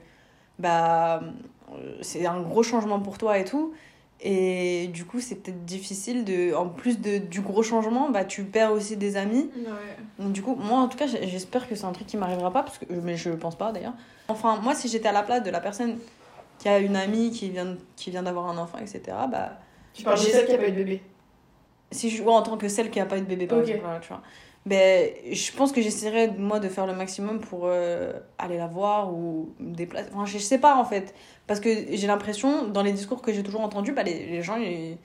bah, 0.57 1.21
c'est 2.01 2.25
un 2.25 2.41
gros 2.41 2.63
changement 2.63 2.99
pour 2.99 3.17
toi 3.17 3.37
et 3.37 3.45
tout. 3.45 3.73
Et 4.21 4.87
du 4.87 5.05
coup, 5.05 5.21
c'est 5.21 5.35
peut-être 5.35 5.63
difficile 5.63 6.25
de. 6.25 6.53
En 6.53 6.67
plus 6.67 6.99
de, 6.99 7.19
du 7.19 7.39
gros 7.41 7.63
changement, 7.63 8.09
bah, 8.09 8.25
tu 8.25 8.43
perds 8.43 8.73
aussi 8.73 8.97
des 8.97 9.15
amis. 9.15 9.49
Donc, 10.17 10.33
du 10.33 10.41
coup, 10.41 10.55
moi, 10.55 10.79
en 10.79 10.87
tout 10.89 10.97
cas, 10.97 11.07
j'espère 11.07 11.69
que 11.69 11.75
c'est 11.75 11.85
un 11.85 11.93
truc 11.93 12.07
qui 12.07 12.17
m'arrivera 12.17 12.51
pas, 12.51 12.63
parce 12.63 12.77
que, 12.77 12.85
mais 12.91 13.15
je 13.15 13.29
pense 13.29 13.55
pas 13.57 13.71
d'ailleurs. 13.71 13.93
Enfin, 14.27 14.57
moi, 14.61 14.75
si 14.75 14.89
j'étais 14.89 15.07
à 15.07 15.13
la 15.13 15.23
place 15.23 15.43
de 15.43 15.49
la 15.49 15.61
personne 15.61 15.97
qui 16.57 16.67
a 16.67 16.79
une 16.79 16.97
amie 16.97 17.31
qui 17.31 17.49
vient, 17.49 17.77
qui 17.95 18.11
vient 18.11 18.23
d'avoir 18.23 18.47
un 18.49 18.57
enfant, 18.57 18.77
etc., 18.79 19.01
bah, 19.31 19.59
Tu 19.93 20.03
parles 20.03 20.17
de 20.19 20.23
celle 20.23 20.45
qui 20.47 20.53
a 20.53 20.57
pas 20.57 20.67
eu 20.67 20.71
de 20.71 20.75
bébé. 20.75 21.01
si 21.91 22.09
je 22.09 22.21
vois 22.21 22.33
en 22.35 22.41
tant 22.41 22.57
que 22.57 22.67
celle 22.67 22.89
qui 22.91 22.99
a 22.99 23.05
pas 23.05 23.17
eu 23.17 23.21
de 23.21 23.25
bébé, 23.25 23.47
par 23.47 23.59
exemple, 23.59 23.79
tu 24.01 24.09
vois. 24.09 24.21
Ben, 24.65 25.09
je 25.31 25.51
pense 25.53 25.71
que 25.71 25.81
j'essaierais, 25.81 26.27
moi, 26.37 26.59
de 26.59 26.67
faire 26.69 26.85
le 26.85 26.93
maximum 26.93 27.39
pour 27.39 27.61
euh, 27.65 28.13
aller 28.37 28.57
la 28.57 28.67
voir 28.67 29.13
ou 29.13 29.53
me 29.59 29.73
déplacer. 29.73 30.09
Enfin, 30.13 30.25
je 30.25 30.37
sais 30.37 30.59
pas, 30.59 30.75
en 30.75 30.85
fait. 30.85 31.13
Parce 31.47 31.59
que 31.59 31.69
j'ai 31.95 32.07
l'impression, 32.07 32.67
dans 32.67 32.83
les 32.83 32.91
discours 32.91 33.21
que 33.21 33.33
j'ai 33.33 33.41
toujours 33.43 33.61
entendus, 33.61 33.93
bah, 33.93 34.03
les, 34.03 34.25
les 34.27 34.41
gens, 34.43 34.57
ils- 34.57 34.97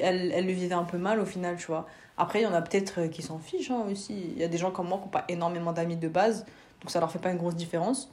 elles, 0.00 0.32
elles 0.34 0.46
le 0.46 0.52
vivaient 0.52 0.74
un 0.74 0.84
peu 0.84 0.98
mal 0.98 1.20
au 1.20 1.24
final, 1.26 1.56
tu 1.56 1.66
vois. 1.66 1.86
Après, 2.16 2.40
il 2.40 2.44
y 2.44 2.46
en 2.46 2.54
a 2.54 2.62
peut-être 2.62 3.02
euh, 3.02 3.08
qui 3.08 3.22
s'en 3.22 3.38
fichent 3.38 3.70
hein, 3.70 3.84
aussi. 3.90 4.14
Il 4.34 4.38
y 4.40 4.44
a 4.44 4.48
des 4.48 4.58
gens 4.58 4.70
comme 4.72 4.88
moi 4.88 4.98
qui 4.98 5.04
n'ont 5.04 5.10
pas 5.10 5.24
énormément 5.28 5.72
d'amis 5.72 5.96
de 5.96 6.08
base, 6.08 6.44
donc 6.80 6.90
ça 6.90 6.98
leur 7.00 7.10
fait 7.12 7.18
pas 7.20 7.30
une 7.30 7.36
grosse 7.38 7.54
différence. 7.56 8.10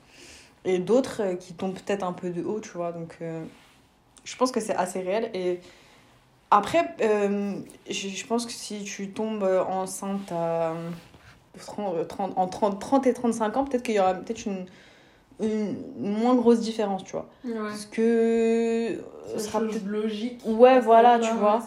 Et 0.65 0.79
d'autres 0.79 1.21
euh, 1.23 1.35
qui 1.35 1.53
tombent 1.53 1.75
peut-être 1.75 2.03
un 2.03 2.13
peu 2.13 2.29
de 2.31 2.43
haut, 2.43 2.59
tu 2.59 2.69
vois. 2.71 2.91
Donc, 2.91 3.17
je 4.23 4.35
pense 4.35 4.51
que 4.51 4.59
c'est 4.59 4.75
assez 4.75 5.01
réel. 5.01 5.29
Et 5.33 5.59
après, 6.57 6.95
euh, 7.01 7.55
je, 7.89 8.07
je 8.09 8.25
pense 8.27 8.45
que 8.45 8.51
si 8.51 8.83
tu 8.83 9.09
tombes 9.11 9.43
enceinte 9.69 10.31
à 10.31 10.73
30, 11.59 12.07
30 12.07 12.33
en 12.37 12.47
30, 12.47 12.79
30 12.79 13.07
et 13.07 13.13
35 13.13 13.57
ans, 13.57 13.63
peut-être 13.65 13.83
qu'il 13.83 13.95
y 13.95 13.99
aura 13.99 14.13
peut-être 14.15 14.45
une, 14.45 14.65
une 15.39 15.75
moins 15.97 16.35
grosse 16.35 16.59
différence, 16.59 17.03
tu 17.03 17.13
vois. 17.13 17.27
Parce 17.69 17.85
que 17.85 19.03
ce 19.33 19.39
sera 19.39 19.59
peut-être 19.59 19.85
logique. 19.87 20.41
Ouais, 20.45 20.79
voilà, 20.79 21.19
tu 21.19 21.27
Ouais, 21.31 21.33
vois. 21.39 21.61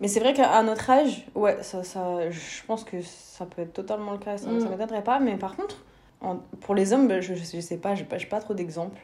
Mais 0.00 0.08
c'est 0.08 0.20
vrai 0.20 0.34
qu'à 0.34 0.62
notre 0.62 0.90
âge, 0.90 1.26
ouais, 1.34 1.62
ça, 1.62 1.82
ça, 1.82 2.30
je 2.30 2.62
pense 2.66 2.84
que 2.84 3.00
ça 3.02 3.46
peut 3.46 3.62
être 3.62 3.72
totalement 3.72 4.12
le 4.12 4.18
cas, 4.18 4.36
ça 4.36 4.48
ne 4.50 4.60
Mm. 4.60 4.68
m'étonnerait 4.68 5.04
pas. 5.04 5.20
Mais 5.20 5.36
par 5.36 5.56
contre, 5.56 5.76
en- 6.20 6.36
pour 6.60 6.74
les 6.74 6.92
hommes, 6.92 7.08
ben, 7.08 7.20
je, 7.22 7.34
je 7.34 7.60
sais 7.60 7.78
pas, 7.78 7.94
j'ai 7.94 8.04
pas, 8.04 8.18
j'ai 8.18 8.26
pas 8.26 8.40
trop 8.40 8.52
d'exemples. 8.52 9.00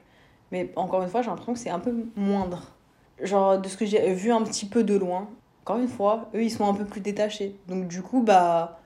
Mais 0.51 0.71
encore 0.77 1.03
une 1.03 1.09
fois, 1.09 1.23
j'ai 1.23 1.29
l'impression 1.31 1.55
que 1.55 1.59
c'est 1.59 1.71
un 1.71 1.79
peu 1.79 1.95
moindre. 2.15 2.73
Genre, 3.21 3.59
de 3.59 3.69
ce 3.69 3.77
que 3.77 3.87
j'ai 3.87 4.13
vu 4.15 4.33
un 4.33 4.43
petit 4.43 4.67
peu 4.67 4.83
de 4.85 4.95
loin, 4.97 5.29
encore 5.65 5.79
une 5.79 5.89
fois, 5.89 6.31
eux, 6.35 6.43
ils 6.43 6.51
sont 6.51 6.67
un 6.67 6.75
peu 6.75 6.85
plus 6.85 7.01
détachés. 7.01 7.55
Donc, 7.69 7.87
du 7.89 8.03
coup, 8.03 8.23
bah, 8.23 8.81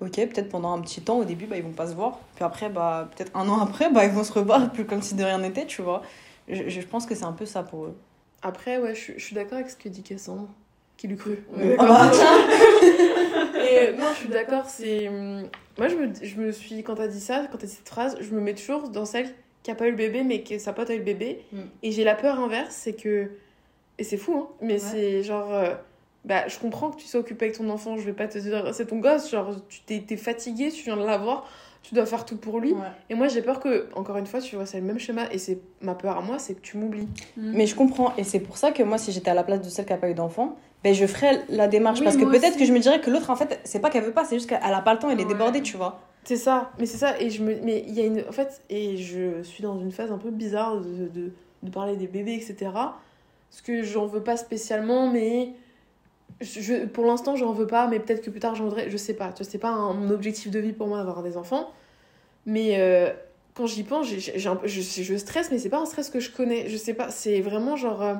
ok, 0.00 0.12
peut-être 0.14 0.48
pendant 0.48 0.72
un 0.72 0.80
petit 0.80 1.02
temps, 1.02 1.18
au 1.18 1.24
début, 1.24 1.46
bah, 1.46 1.56
ils 1.56 1.62
vont 1.62 1.72
pas 1.72 1.88
se 1.88 1.94
voir. 1.94 2.18
Puis 2.34 2.44
après, 2.44 2.68
bah, 2.70 3.08
peut-être 3.14 3.36
un 3.36 3.48
an 3.48 3.60
après, 3.60 3.90
bah, 3.90 4.04
ils 4.04 4.12
vont 4.12 4.24
se 4.24 4.32
revoir, 4.32 4.72
plus 4.72 4.86
comme 4.86 5.02
si 5.02 5.14
de 5.14 5.24
rien 5.24 5.38
n'était, 5.38 5.66
tu 5.66 5.82
vois. 5.82 6.02
Je, 6.48 6.68
je 6.68 6.80
pense 6.80 7.06
que 7.06 7.14
c'est 7.14 7.24
un 7.24 7.32
peu 7.32 7.46
ça 7.46 7.62
pour 7.62 7.84
eux. 7.84 7.96
Après, 8.42 8.78
ouais, 8.78 8.94
je, 8.94 9.12
je 9.16 9.24
suis 9.24 9.34
d'accord 9.34 9.58
avec 9.58 9.70
ce 9.70 9.76
que 9.76 9.88
dit 9.88 10.02
Cassandre. 10.02 10.48
Qui 10.96 11.08
lui 11.08 11.16
cru. 11.16 11.38
Ah 11.78 11.86
bah, 11.86 12.10
Et 13.64 13.92
non, 13.92 14.06
je 14.12 14.18
suis 14.20 14.28
d'accord, 14.28 14.66
c'est. 14.68 15.08
hum, 15.08 15.48
Moi, 15.78 15.88
je 15.88 15.94
me, 15.96 16.12
je 16.22 16.36
me 16.40 16.52
suis. 16.52 16.82
Quand 16.82 16.94
t'as 16.96 17.08
dit 17.08 17.20
ça, 17.20 17.46
quand 17.50 17.58
t'as 17.58 17.66
dit 17.66 17.72
cette 17.74 17.88
phrase, 17.88 18.16
je 18.20 18.30
me 18.34 18.40
mets 18.40 18.54
toujours 18.54 18.88
dans 18.88 19.04
celle 19.04 19.32
qui 19.62 19.70
a 19.70 19.74
pas 19.74 19.86
eu 19.86 19.90
le 19.92 19.96
bébé, 19.96 20.22
mais 20.24 20.42
que 20.42 20.58
sa 20.58 20.72
pote 20.72 20.90
a 20.90 20.94
eu 20.94 20.98
le 20.98 21.04
bébé. 21.04 21.44
Mm. 21.52 21.60
Et 21.82 21.92
j'ai 21.92 22.04
la 22.04 22.14
peur 22.14 22.38
inverse, 22.40 22.74
c'est 22.74 22.92
que. 22.94 23.30
Et 24.02 24.04
c'est 24.04 24.16
fou, 24.16 24.34
hein, 24.36 24.48
mais 24.60 24.78
c'est 24.78 25.22
genre. 25.22 25.54
euh, 25.54 25.74
Bah, 26.24 26.48
je 26.48 26.58
comprends 26.58 26.90
que 26.90 26.96
tu 26.96 27.06
sois 27.06 27.20
occupé 27.20 27.44
avec 27.46 27.56
ton 27.58 27.70
enfant, 27.70 27.96
je 27.96 28.02
vais 28.02 28.12
pas 28.12 28.26
te 28.26 28.36
dire. 28.36 28.74
C'est 28.74 28.86
ton 28.86 28.98
gosse, 28.98 29.30
genre, 29.30 29.54
tu 29.68 29.80
t'es 30.02 30.16
fatigué, 30.16 30.70
tu 30.70 30.82
viens 30.82 30.96
de 30.96 31.04
l'avoir, 31.04 31.46
tu 31.84 31.94
dois 31.94 32.04
faire 32.04 32.24
tout 32.24 32.36
pour 32.36 32.58
lui. 32.58 32.72
Ouais. 32.72 32.80
Et 33.10 33.14
moi, 33.14 33.28
j'ai 33.28 33.42
peur 33.42 33.60
que, 33.60 33.86
encore 33.94 34.16
une 34.16 34.26
fois, 34.26 34.40
tu 34.40 34.56
vois, 34.56 34.66
c'est 34.66 34.80
le 34.80 34.86
même 34.86 34.98
schéma, 34.98 35.22
et 35.30 35.38
c'est 35.38 35.58
ma 35.80 35.94
peur 35.94 36.16
à 36.16 36.20
moi, 36.20 36.40
c'est 36.40 36.54
que 36.54 36.60
tu 36.60 36.76
m'oublies. 36.78 37.06
Mais 37.36 37.66
je 37.66 37.76
comprends. 37.76 38.12
Et 38.18 38.24
c'est 38.24 38.40
pour 38.40 38.56
ça 38.56 38.72
que 38.72 38.82
moi, 38.82 38.98
si 38.98 39.12
j'étais 39.12 39.30
à 39.30 39.34
la 39.34 39.44
place 39.44 39.60
de 39.60 39.68
celle 39.68 39.84
qui 39.86 39.92
n'a 39.92 39.98
pas 39.98 40.10
eu 40.10 40.14
d'enfant, 40.14 40.56
ben, 40.82 40.92
je 40.92 41.06
ferais 41.06 41.42
la 41.48 41.68
démarche. 41.68 42.00
Oui, 42.00 42.04
parce 42.04 42.16
que 42.16 42.24
peut-être 42.24 42.56
que 42.58 42.64
je 42.64 42.72
me 42.72 42.80
dirais 42.80 43.00
que 43.00 43.08
l'autre, 43.10 43.30
en 43.30 43.36
fait, 43.36 43.60
c'est 43.62 43.78
pas 43.78 43.88
qu'elle 43.88 44.02
veut 44.02 44.10
pas, 44.12 44.24
c'est 44.24 44.34
juste 44.34 44.48
qu'elle 44.48 44.58
a 44.60 44.80
pas 44.80 44.94
le 44.94 44.98
temps, 44.98 45.10
elle 45.10 45.20
est 45.20 45.22
Ouais. 45.22 45.28
débordée, 45.28 45.62
tu 45.62 45.76
vois. 45.76 46.00
C'est 46.24 46.36
ça, 46.36 46.72
mais 46.80 46.86
c'est 46.86 46.98
ça, 46.98 47.20
et 47.20 47.30
je 47.30 47.40
me. 47.42 47.54
Mais 47.64 47.84
il 47.86 47.94
y 47.94 48.00
a 48.00 48.04
une. 48.06 48.24
En 48.28 48.32
fait, 48.32 48.62
et 48.68 48.96
je 48.96 49.42
suis 49.44 49.62
dans 49.62 49.78
une 49.78 49.90
phase 49.92 50.10
un 50.12 50.18
peu 50.18 50.30
bizarre 50.30 50.80
de, 50.80 51.08
de, 51.08 51.32
de 51.64 51.70
parler 51.70 51.96
des 51.96 52.06
bébés, 52.08 52.34
etc. 52.34 52.70
Parce 53.52 53.62
que 53.62 53.82
j'en 53.84 54.06
veux 54.06 54.22
pas 54.24 54.36
spécialement, 54.36 55.06
mais. 55.08 55.50
Je, 56.40 56.86
pour 56.86 57.04
l'instant, 57.04 57.36
j'en 57.36 57.52
veux 57.52 57.68
pas, 57.68 57.86
mais 57.86 58.00
peut-être 58.00 58.20
que 58.22 58.30
plus 58.30 58.40
tard 58.40 58.56
j'en 58.56 58.64
voudrais. 58.64 58.90
Je 58.90 58.96
sais 58.96 59.14
pas, 59.14 59.32
c'est 59.42 59.58
pas 59.58 59.68
un, 59.68 59.92
mon 59.92 60.10
objectif 60.10 60.50
de 60.50 60.58
vie 60.58 60.72
pour 60.72 60.88
moi 60.88 60.98
d'avoir 60.98 61.22
des 61.22 61.36
enfants. 61.36 61.70
Mais 62.46 62.80
euh, 62.80 63.10
quand 63.54 63.66
j'y 63.66 63.84
pense, 63.84 64.08
j'ai 64.08 64.48
un 64.48 64.56
peu- 64.56 64.66
je, 64.66 64.80
je 64.80 65.16
stresse, 65.16 65.50
mais 65.52 65.58
c'est 65.58 65.68
pas 65.68 65.78
un 65.78 65.86
stress 65.86 66.10
que 66.10 66.18
je 66.18 66.32
connais. 66.32 66.68
Je 66.68 66.76
sais 66.76 66.94
pas, 66.94 67.10
c'est 67.10 67.40
vraiment 67.42 67.76
genre. 67.76 68.02
euh, 68.02 68.14
vous 68.14 68.18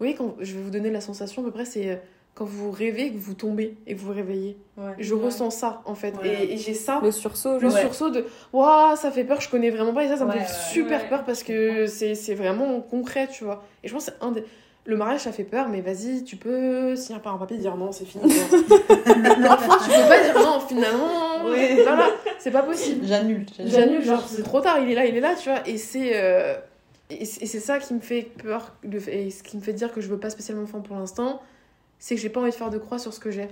voyez, 0.00 0.14
quand, 0.14 0.34
je 0.40 0.54
vais 0.56 0.62
vous 0.62 0.70
donner 0.70 0.90
la 0.90 1.00
sensation 1.00 1.42
à 1.42 1.44
peu 1.44 1.52
près, 1.52 1.64
c'est 1.64 1.90
euh, 1.90 1.96
quand 2.34 2.44
vous 2.46 2.72
rêvez, 2.72 3.12
que 3.12 3.18
vous 3.18 3.34
tombez 3.34 3.76
et 3.86 3.94
que 3.94 4.00
vous 4.00 4.06
vous 4.06 4.12
réveillez. 4.14 4.56
Je 4.98 5.14
Ouais. 5.14 5.24
ressens 5.26 5.50
ça 5.50 5.82
en 5.84 5.94
fait. 5.94 6.16
Ouais. 6.16 6.46
Et, 6.46 6.54
et 6.54 6.56
j'ai 6.56 6.74
ça 6.74 7.00
Le 7.04 7.12
sursaut, 7.12 7.54
le 7.54 7.60
genre. 7.60 7.74
Ouais. 7.74 7.80
sursaut 7.82 8.10
de 8.10 8.24
waouh 8.52 8.96
ça 8.96 9.10
fait 9.12 9.24
peur 9.24 9.40
je 9.42 9.48
connais 9.50 9.70
vraiment 9.70 9.92
pas 9.92 10.04
et 10.04 10.08
ça 10.08 10.16
ça 10.16 10.24
me 10.24 10.32
fait 10.32 10.38
ouais. 10.38 10.46
super 10.72 11.02
Ouais. 11.02 11.08
peur 11.08 11.24
parce 11.24 11.42
que 11.44 11.86
c'est 11.86 12.14
c'est 12.14 12.34
vraiment 12.34 12.80
concret 12.80 13.28
tu 13.28 13.44
vois 13.44 13.62
et 13.84 13.88
je 13.88 13.92
pense 13.92 14.06
que 14.06 14.12
c'est 14.18 14.24
un 14.24 14.30
des 14.32 14.44
le 14.86 14.96
mariage 14.96 15.20
ça 15.20 15.32
fait 15.32 15.44
peur 15.44 15.68
mais 15.68 15.80
vas-y 15.80 16.24
tu 16.24 16.36
peux 16.36 16.96
signer 16.96 17.18
par 17.20 17.34
un 17.34 17.38
papier 17.38 17.58
dire 17.58 17.76
non 17.76 17.92
c'est 17.92 18.04
fini. 18.04 18.24
L'enfant 19.38 19.76
tu 19.84 19.90
peux 19.90 20.08
pas 20.08 20.22
dire 20.22 20.34
non 20.34 20.60
finalement. 20.60 21.44
Ouais. 21.44 21.82
voilà 21.82 22.10
c'est 22.38 22.50
pas 22.50 22.62
possible. 22.62 23.06
J'annule. 23.06 23.46
j'annule. 23.58 24.02
Genre 24.02 24.26
c'est 24.26 24.42
trop 24.42 24.60
tard 24.60 24.78
il 24.80 24.90
est 24.90 24.94
là 24.94 25.06
il 25.06 25.16
est 25.16 25.20
là 25.20 25.34
tu 25.34 25.50
vois. 25.50 25.66
Et 25.66 25.76
c'est 25.76 26.12
euh, 26.14 26.54
et 27.10 27.24
c'est 27.24 27.60
ça 27.60 27.78
qui 27.78 27.92
me 27.94 28.00
fait 28.00 28.30
peur 28.42 28.74
et 29.08 29.30
ce 29.30 29.42
qui 29.42 29.56
me 29.56 29.62
fait 29.62 29.72
dire 29.72 29.92
que 29.92 30.00
je 30.00 30.08
veux 30.08 30.18
pas 30.18 30.30
spécialement 30.30 30.62
d'enfant 30.62 30.80
pour 30.80 30.96
l'instant 30.96 31.42
c'est 31.98 32.14
que 32.14 32.20
j'ai 32.20 32.30
pas 32.30 32.40
envie 32.40 32.50
de 32.50 32.54
faire 32.54 32.70
de 32.70 32.78
croix 32.78 32.98
sur 32.98 33.12
ce 33.12 33.20
que 33.20 33.30
j'ai. 33.30 33.48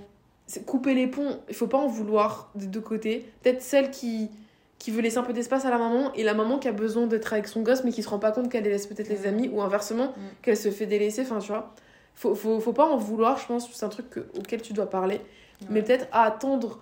C'est 0.47 0.65
couper 0.65 0.95
les 0.95 1.07
ponts 1.07 1.39
il 1.47 1.55
faut 1.55 1.67
pas 1.67 1.77
en 1.77 1.87
vouloir 1.87 2.49
des 2.55 2.65
deux 2.65 2.81
côtés. 2.81 3.31
Peut-être 3.43 3.61
celle 3.61 3.91
qui 3.91 4.31
qui 4.79 4.89
veut 4.91 5.01
laisser 5.01 5.17
un 5.17 5.23
peu 5.23 5.33
d'espace 5.33 5.65
à 5.65 5.69
la 5.69 5.77
maman 5.77 6.11
et 6.13 6.23
la 6.23 6.33
maman 6.33 6.57
qui 6.57 6.67
a 6.67 6.71
besoin 6.71 7.05
d'être 7.05 7.31
avec 7.33 7.47
son 7.47 7.61
gosse 7.61 7.83
mais 7.83 7.91
qui 7.91 8.01
se 8.01 8.09
rend 8.09 8.17
pas 8.19 8.31
compte 8.31 8.49
qu'elle 8.49 8.63
délaisse 8.63 8.87
peut-être 8.87 9.09
les 9.09 9.27
amis 9.27 9.49
ou 9.49 9.61
inversement 9.61 10.13
qu'elle 10.41 10.57
se 10.57 10.71
fait 10.71 10.85
délaisser 10.87 11.21
enfin 11.21 11.39
tu 11.39 11.49
vois. 11.49 11.73
Faut, 12.15 12.33
faut, 12.35 12.59
faut 12.59 12.73
pas 12.73 12.85
en 12.87 12.97
vouloir 12.97 13.37
je 13.37 13.45
pense 13.45 13.69
c'est 13.71 13.85
un 13.85 13.89
truc 13.89 14.09
que- 14.09 14.25
auquel 14.37 14.61
tu 14.61 14.73
dois 14.73 14.89
parler. 14.89 15.21
Mais 15.69 15.81
peut-être 15.83 16.07
à 16.11 16.23
attendre 16.23 16.79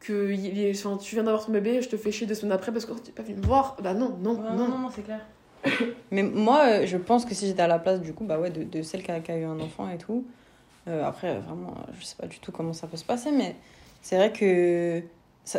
que 0.00 0.32
enfin, 0.70 0.96
tu 0.96 1.14
viens 1.14 1.24
d'avoir 1.24 1.44
ton 1.44 1.52
bébé 1.52 1.82
je 1.82 1.88
te 1.90 1.96
fais 1.96 2.10
chier 2.10 2.26
deux 2.26 2.34
semaines 2.34 2.52
après 2.52 2.72
parce 2.72 2.86
que 2.86 2.92
oh, 2.92 2.98
t'es 2.98 3.12
pas 3.12 3.22
venu 3.22 3.36
me 3.36 3.42
voir. 3.46 3.76
Bah 3.82 3.92
non 3.94 4.16
non 4.22 4.34
non, 4.40 4.68
non, 4.78 4.88
c'est 4.94 5.02
clair. 5.02 5.20
Mais 6.10 6.22
moi, 6.22 6.62
euh, 6.66 6.86
je 6.86 6.96
pense 6.96 7.26
que 7.26 7.34
si 7.34 7.46
j'étais 7.46 7.60
à 7.62 7.66
la 7.68 7.78
place, 7.78 8.00
du 8.00 8.14
coup, 8.14 8.24
bah 8.24 8.38
ouais, 8.40 8.48
de, 8.50 8.64
de 8.64 8.80
celle 8.82 9.02
qui 9.02 9.10
a, 9.10 9.20
qui 9.20 9.30
a 9.30 9.36
eu 9.36 9.44
un 9.44 9.60
enfant 9.60 9.88
et 9.90 9.98
tout, 9.98 10.24
euh, 10.88 11.04
après, 11.04 11.38
vraiment, 11.40 11.74
euh, 11.76 11.92
je 11.98 12.04
sais 12.06 12.16
pas 12.16 12.26
du 12.26 12.38
tout 12.40 12.50
comment 12.50 12.72
ça 12.72 12.86
peut 12.86 12.96
se 12.96 13.04
passer, 13.04 13.30
mais 13.30 13.54
c'est 14.00 14.16
vrai 14.16 14.32
que 14.32 15.02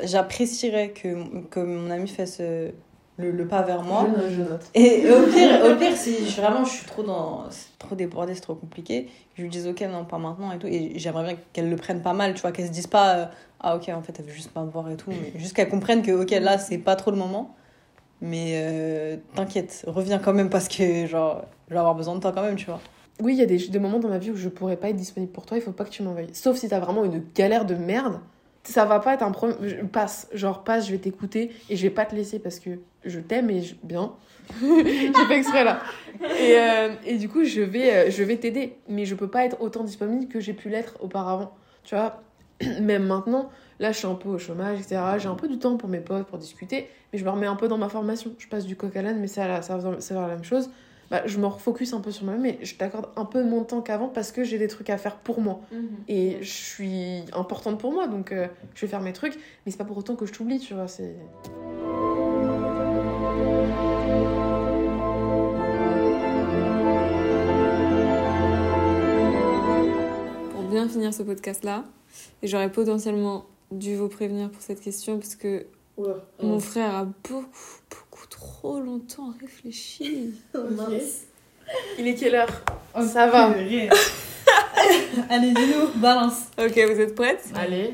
j'apprécierais 0.04 0.90
que, 0.90 1.42
que 1.50 1.60
mon 1.60 1.90
ami 1.92 2.08
fasse 2.08 2.38
euh, 2.42 2.72
le, 3.18 3.32
le 3.32 3.48
pas 3.48 3.62
vers 3.62 3.84
moi. 3.84 4.08
je, 4.30 4.36
je 4.36 4.42
note 4.42 4.70
Et 4.74 5.10
au 5.12 5.24
pire, 5.32 5.50
au 5.66 5.76
pire 5.76 5.96
si 5.96 6.26
je- 6.30 6.42
vraiment 6.42 6.64
je 6.66 6.72
suis 6.72 6.86
trop 6.86 7.04
dans 7.04 7.46
trop 7.80 7.96
débordée, 7.96 8.34
c'est 8.36 8.42
trop 8.42 8.56
compliqué, 8.56 9.10
je 9.36 9.42
lui 9.44 9.50
dis 9.50 9.68
ok 9.68 9.82
non 9.92 10.06
pas 10.06 10.18
maintenant 10.18 10.52
et 10.52 10.60
tout 10.60 10.68
et 10.68 10.94
j'aimerais 10.98 11.24
bien 11.26 11.36
qu'elle 11.54 11.70
le 11.70 11.76
prenne 11.76 12.02
pas 12.02 12.14
mal, 12.14 12.34
tu 12.34 12.42
vois, 12.42 12.52
qu'elle 12.52 12.68
se 12.68 12.72
dise 12.72 12.88
pas 12.88 13.16
euh, 13.18 13.26
ah 13.60 13.76
ok 13.76 13.90
en 13.90 14.02
fait 14.02 14.14
elle 14.20 14.26
veut 14.26 14.32
juste 14.34 14.52
pas 14.52 14.64
me 14.64 14.70
voir 14.70 14.90
et 14.90 14.98
tout, 14.98 15.12
mais 15.12 15.40
juste 15.40 15.56
qu'elle 15.56 15.70
comprenne 15.70 16.02
que 16.02 16.12
ok 16.12 16.32
là 16.42 16.58
c'est 16.58 16.78
pas 16.78 16.96
trop 16.96 17.12
le 17.12 17.18
moment. 17.18 17.56
Mais 18.22 18.52
euh, 18.56 19.18
t'inquiète, 19.36 19.84
reviens 19.88 20.20
quand 20.20 20.34
même 20.34 20.50
parce 20.50 20.68
que 20.68 21.08
genre 21.08 21.44
je 21.68 21.74
vais 21.74 21.80
avoir 21.80 21.96
besoin 21.96 22.16
de 22.16 22.20
toi 22.22 22.32
quand 22.32 22.44
même, 22.44 22.56
tu 22.56 22.68
vois. 22.68 22.80
Oui, 23.22 23.34
il 23.34 23.40
y 23.40 23.42
a 23.42 23.46
des, 23.48 23.58
des 23.68 23.80
moments 23.80 24.00
dans 24.00 24.10
ma 24.10 24.18
vie 24.20 24.32
où 24.32 24.36
je 24.36 24.48
pourrais 24.50 24.78
pas 24.78 24.90
être 24.90 24.96
disponible 24.96 25.32
pour 25.32 25.46
toi, 25.46 25.58
il 25.58 25.62
faut 25.62 25.72
pas 25.72 25.84
que 25.86 25.90
tu 25.90 26.04
m'en 26.04 26.14
veuilles. 26.14 26.30
Sauf 26.34 26.58
si 26.58 26.70
t'as 26.70 26.80
vraiment 26.80 27.04
une 27.04 27.24
galère 27.36 27.66
de 27.66 27.76
merde. 27.76 28.20
Ça 28.64 28.86
va 28.86 29.00
pas 29.00 29.14
être 29.16 29.24
un 29.24 29.32
problème. 29.32 29.90
Passe, 29.90 30.30
genre 30.34 30.64
passe, 30.64 30.88
je 30.88 30.92
vais 30.92 31.00
t'écouter 31.00 31.52
et 31.70 31.76
je 31.76 31.82
vais 31.82 31.90
pas 31.90 32.06
te 32.06 32.16
laisser 32.16 32.40
parce 32.40 32.60
que 32.60 32.80
je 33.04 33.20
t'aime 33.20 33.50
et 33.50 33.62
je... 33.62 33.76
bien. 33.84 34.14
J'ai 34.62 35.26
fait 35.28 35.38
exprès 35.38 35.64
là. 35.64 35.80
Et, 36.40 36.58
euh, 36.58 36.94
et 37.06 37.18
du 37.18 37.30
coup, 37.30 37.44
je 37.44 37.62
vais, 37.62 37.94
euh, 37.94 38.12
je 38.12 38.24
vais 38.24 38.38
t'aider. 38.38 38.78
Mais 38.88 39.06
je 39.06 39.16
peux 39.16 39.30
pas 39.30 39.46
être 39.46 39.62
autant 39.62 39.84
disponible 39.84 40.28
que 40.28 40.40
j'ai 40.40 40.54
pu 40.54 40.70
l'être 40.70 40.98
auparavant. 41.02 41.56
Tu 41.84 41.96
vois, 41.96 42.22
même 42.82 43.06
maintenant, 43.06 43.50
là 43.80 43.92
je 43.92 43.98
suis 43.98 44.08
un 44.08 44.16
peu 44.16 44.30
au 44.30 44.38
chômage, 44.38 44.80
etc. 44.80 45.02
J'ai 45.18 45.28
un 45.28 45.36
peu 45.36 45.48
du 45.48 45.58
temps 45.58 45.78
pour 45.78 45.90
mes 45.90 46.02
potes, 46.02 46.28
pour 46.28 46.38
discuter. 46.38 46.90
Mais 47.12 47.20
je 47.20 47.26
me 47.26 47.30
remets 47.30 47.48
un 47.48 47.56
peu 47.56 47.68
dans 47.68 47.78
ma 47.78 47.90
formation. 47.90 48.34
Je 48.38 48.48
passe 48.48 48.66
du 48.66 48.76
coq 48.76 48.96
à 48.96 49.02
l'âne, 49.02 49.20
mais 49.20 49.28
ça 49.28 49.48
va 49.48 49.62
ça 49.62 49.78
va 49.78 50.22
la 50.22 50.28
même 50.28 50.44
chose 50.44 50.70
bah, 51.12 51.24
je 51.26 51.38
me 51.40 51.46
refocus 51.46 51.92
un 51.92 52.00
peu 52.00 52.10
sur 52.10 52.24
moi-même 52.24 52.46
et 52.46 52.60
je 52.64 52.74
t'accorde 52.76 53.10
un 53.18 53.26
peu 53.26 53.44
moins 53.44 53.60
de 53.60 53.66
temps 53.66 53.82
qu'avant 53.82 54.08
parce 54.08 54.32
que 54.32 54.46
j'ai 54.46 54.58
des 54.58 54.70
trucs 54.70 54.90
à 54.90 54.98
faire 54.98 55.18
pour 55.18 55.42
moi. 55.42 55.60
Et 56.08 56.38
je 56.42 56.50
suis 56.50 57.24
importante 57.34 57.82
pour 57.82 57.92
moi, 57.92 58.08
donc 58.08 58.32
euh, 58.32 58.48
je 58.76 58.86
vais 58.86 58.88
faire 58.88 59.02
mes 59.02 59.12
trucs, 59.12 59.36
mais 59.66 59.74
c'est 59.74 59.78
pas 59.78 59.84
pour 59.84 59.98
autant 59.98 60.16
que 60.16 60.26
je 60.26 60.32
t'oublie, 60.32 60.60
tu 60.60 60.74
vois. 60.74 60.88
C'est... 60.88 61.14
Pour 70.54 70.64
bien 70.70 70.88
finir 70.88 71.14
ce 71.14 71.24
podcast-là, 71.24 71.84
et 72.42 72.48
j'aurais 72.48 72.72
potentiellement 72.72 73.48
dû 73.70 73.98
vous 73.98 74.08
prévenir 74.08 74.50
pour 74.50 74.62
cette 74.62 74.80
question 74.80 75.18
parce 75.18 75.36
que 75.36 75.66
mon 76.42 76.60
frère 76.60 76.96
a 76.96 77.04
beaucoup, 77.04 77.46
beaucoup 77.90 78.11
trop 78.42 78.80
longtemps 78.80 79.34
réfléchi. 79.40 80.34
Il 82.00 82.08
est 82.08 82.16
quelle 82.16 82.36
heure? 82.36 82.64
Ça 83.08 83.28
va. 83.28 83.46
Allez 85.30 85.52
dis-nous, 85.52 86.00
balance. 86.02 86.46
Ok, 86.58 86.72
vous 86.74 87.00
êtes 87.00 87.16
prêtes? 87.16 87.50
Allez. 87.56 87.94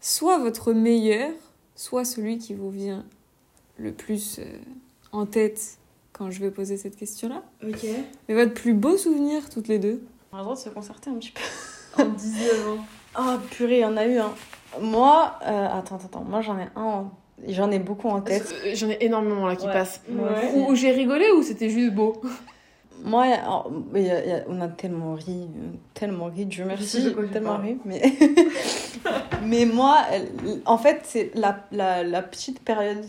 Soit 0.00 0.38
votre 0.38 0.72
meilleur, 0.72 1.30
soit 1.74 2.04
celui 2.04 2.38
qui 2.38 2.54
vous 2.54 2.70
vient 2.70 3.04
le 3.78 3.92
plus 3.92 4.38
euh, 4.38 4.44
en 5.12 5.24
tête 5.26 5.78
quand 6.12 6.30
je 6.30 6.40
vais 6.40 6.50
poser 6.50 6.76
cette 6.76 6.96
question-là. 6.96 7.42
Ok. 7.66 7.86
Mais 8.28 8.34
votre 8.34 8.54
plus 8.54 8.74
beau 8.74 8.96
souvenir, 8.96 9.48
toutes 9.50 9.68
les 9.68 9.78
deux? 9.78 10.02
On 10.32 10.36
a 10.36 10.38
le 10.40 10.44
droit 10.44 10.54
de 10.56 10.60
se 10.60 10.68
concerter 10.68 11.10
un 11.10 11.14
petit 11.14 11.32
peu. 11.32 12.02
En 12.02 12.08
19 12.08 12.68
ans. 12.68 12.84
Ah 13.14 13.38
purée, 13.50 13.78
il 13.78 13.80
y 13.80 13.84
en 13.84 13.96
a 13.96 14.06
eu 14.06 14.18
un. 14.18 14.32
Moi, 14.80 15.34
euh, 15.42 15.66
attends, 15.66 15.96
attends, 15.96 16.06
attends, 16.06 16.24
moi 16.24 16.42
j'en 16.42 16.58
ai 16.58 16.68
un, 16.76 16.82
en- 16.82 17.10
j'en 17.46 17.70
ai 17.70 17.78
beaucoup 17.78 18.08
en 18.08 18.20
tête. 18.20 18.52
Euh, 18.66 18.72
J'en 18.74 18.88
ai 18.88 18.98
énormément 19.00 19.46
là 19.46 19.56
qui 19.56 19.66
Ouais. 19.66 19.72
passent. 19.72 20.00
Ouais. 20.08 20.50
Ou, 20.54 20.70
ou 20.70 20.74
j'ai 20.74 20.90
rigolé 20.92 21.30
ou 21.30 21.42
c'était 21.42 21.68
juste 21.70 21.92
beau. 21.94 22.20
Moi, 23.04 23.26
il 23.26 23.30
y 23.30 23.32
a- 23.34 23.42
alors, 23.44 23.70
il 23.94 24.02
y 24.02 24.10
a- 24.10 24.24
il 24.24 24.28
y 24.28 24.32
a- 24.32 24.44
on 24.48 24.60
a 24.60 24.66
tellement 24.66 25.14
ri, 25.14 25.48
tellement 25.94 26.24
ri, 26.26 26.46
Dieu 26.46 26.64
merci, 26.64 27.14
tu 27.16 27.28
tellement 27.28 27.58
ri. 27.58 27.78
Mais, 27.84 28.02
mais 29.44 29.64
moi, 29.66 29.98
en 30.66 30.78
fait, 30.78 31.00
c'est 31.04 31.30
la, 31.34 31.64
la, 31.70 32.02
la 32.02 32.22
petite 32.22 32.60
période 32.60 33.04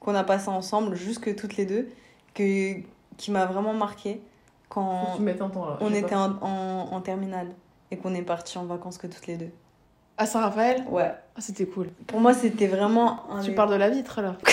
qu'on 0.00 0.14
a 0.14 0.22
passée 0.24 0.48
ensemble, 0.48 0.94
jusque 0.94 1.34
toutes 1.34 1.56
les 1.56 1.66
deux, 1.66 1.88
que, 2.34 2.74
qui 3.16 3.30
m'a 3.30 3.46
vraiment 3.46 3.74
marquée 3.74 4.20
quand 4.68 5.18
mettes 5.18 5.42
un 5.42 5.48
temps 5.48 5.66
là. 5.66 5.76
on 5.80 5.92
était 5.92 6.14
en, 6.14 6.32
en, 6.40 6.88
en 6.92 7.00
terminale 7.00 7.48
et 7.90 7.96
qu'on 7.96 8.14
est 8.14 8.22
partis 8.22 8.56
en 8.58 8.64
vacances 8.64 8.96
que 8.96 9.06
toutes 9.08 9.26
les 9.26 9.36
deux. 9.36 9.50
À 10.22 10.26
Saint-Raphaël 10.26 10.84
Ouais. 10.88 11.10
Ah, 11.36 11.40
c'était 11.40 11.64
cool. 11.66 11.88
Pour 12.06 12.20
moi, 12.20 12.32
c'était 12.32 12.68
vraiment 12.68 13.24
un 13.30 13.42
Tu 13.42 13.50
parles 13.52 13.70
de 13.70 13.74
la 13.76 13.90
vitre 13.90 14.20
là. 14.22 14.36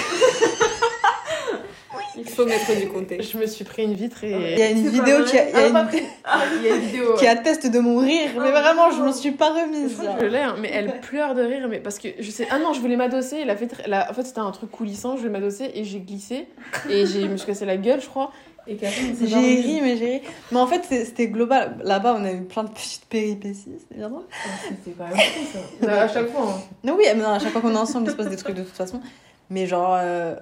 Il 2.17 2.28
faut 2.28 2.45
mettre 2.45 2.76
du 2.78 2.88
contexte. 2.89 3.32
Je 3.32 3.38
me 3.38 3.45
suis 3.45 3.63
pris 3.63 3.84
une 3.84 3.93
vitre 3.93 4.24
Il 4.24 4.32
et. 4.34 4.55
y 4.57 4.61
a 4.61 4.70
une 4.72 4.88
vidéo 4.89 5.24
qui, 5.24 5.38
a- 5.38 5.47
il 5.49 5.53
y 5.53 5.55
a 5.55 5.59
Ah, 5.63 5.67
une- 5.67 5.74
pas 5.74 5.84
pris. 5.86 6.01
Ah, 6.26 6.39
il 6.57 6.67
y 6.67 6.72
a 6.72 6.76
une 6.76 6.82
vidéo. 6.82 7.13
qui 7.17 7.28
atteste 7.28 7.67
de 7.72 7.80
mon 7.80 7.99
rire, 7.99 8.30
mais 8.36 8.51
vraiment, 8.51 8.91
je 8.91 9.01
m'en 9.01 9.13
suis 9.13 9.32
pas 9.32 9.51
remise. 9.51 10.01
je 10.20 10.26
l'ai, 10.26 10.39
hein, 10.39 10.55
mais 10.59 10.70
elle 10.74 10.99
pleure 11.01 11.34
de 11.36 11.43
rire, 11.43 11.67
mais 11.70 11.80
parce 11.80 11.97
que 11.99 12.09
je 12.20 12.30
sais. 12.32 12.47
Ah 12.51 12.57
non, 12.59 12.74
je 12.74 12.82
voulais 12.82 12.97
m'adosser. 12.97 13.38
Elle 13.43 13.49
a 13.49 13.55
fait. 13.55 13.67
tr- 13.67 13.82
elle 13.86 13.93
a- 13.93 14.09
En 14.09 14.13
fait, 14.13 14.24
c'était 14.24 14.39
un 14.39 14.51
truc 14.51 14.72
coulissant. 14.72 15.13
Je 15.15 15.20
voulais 15.22 15.32
m'adosser 15.32 15.72
et 15.74 15.84
j'ai 15.86 15.99
glissé 15.99 16.47
et 16.89 17.05
j'ai 17.05 17.22
je 17.22 17.28
me 17.28 17.38
suis 17.38 17.47
cassé 17.47 17.65
la 17.65 17.78
gueule, 17.78 18.01
je 18.01 18.07
crois. 18.07 18.32
Et 18.70 18.78
J'ai 18.80 19.30
pas 19.32 19.38
ri, 19.39 19.80
mais 19.82 19.97
j'ai 19.97 20.05
ri. 20.17 20.22
Mais 20.51 20.59
en 20.59 20.67
fait, 20.67 20.84
c'était 20.88 21.28
global. 21.28 21.78
Là-bas, 21.84 22.17
on 22.20 22.24
a 22.24 22.32
eu 22.32 22.41
plein 22.43 22.63
de 22.63 22.70
petites 22.70 23.05
péripéties. 23.05 23.72
C'est 23.89 23.97
bien 23.97 24.09
drôle. 24.09 24.24
Ah, 24.32 24.49
C'était 24.70 24.95
quand 24.97 25.07
même 25.07 25.17
fou, 25.17 25.45
ça. 25.53 25.88
Bah, 25.88 26.01
à 26.03 26.07
chaque 26.07 26.28
fois. 26.30 26.41
hein. 26.55 26.61
Non, 26.84 26.95
oui, 26.97 27.05
mais 27.07 27.15
non, 27.22 27.30
à 27.30 27.39
chaque 27.39 27.51
fois 27.51 27.61
qu'on 27.61 27.74
est 27.74 27.78
ensemble, 27.78 28.07
il 28.07 28.11
se 28.11 28.15
passe 28.15 28.30
des 28.30 28.36
trucs 28.38 28.55
de 28.55 28.63
toute 28.63 28.76
façon. 28.76 29.01
Mais 29.49 29.65
genre, 29.65 29.97
euh, 29.99 30.36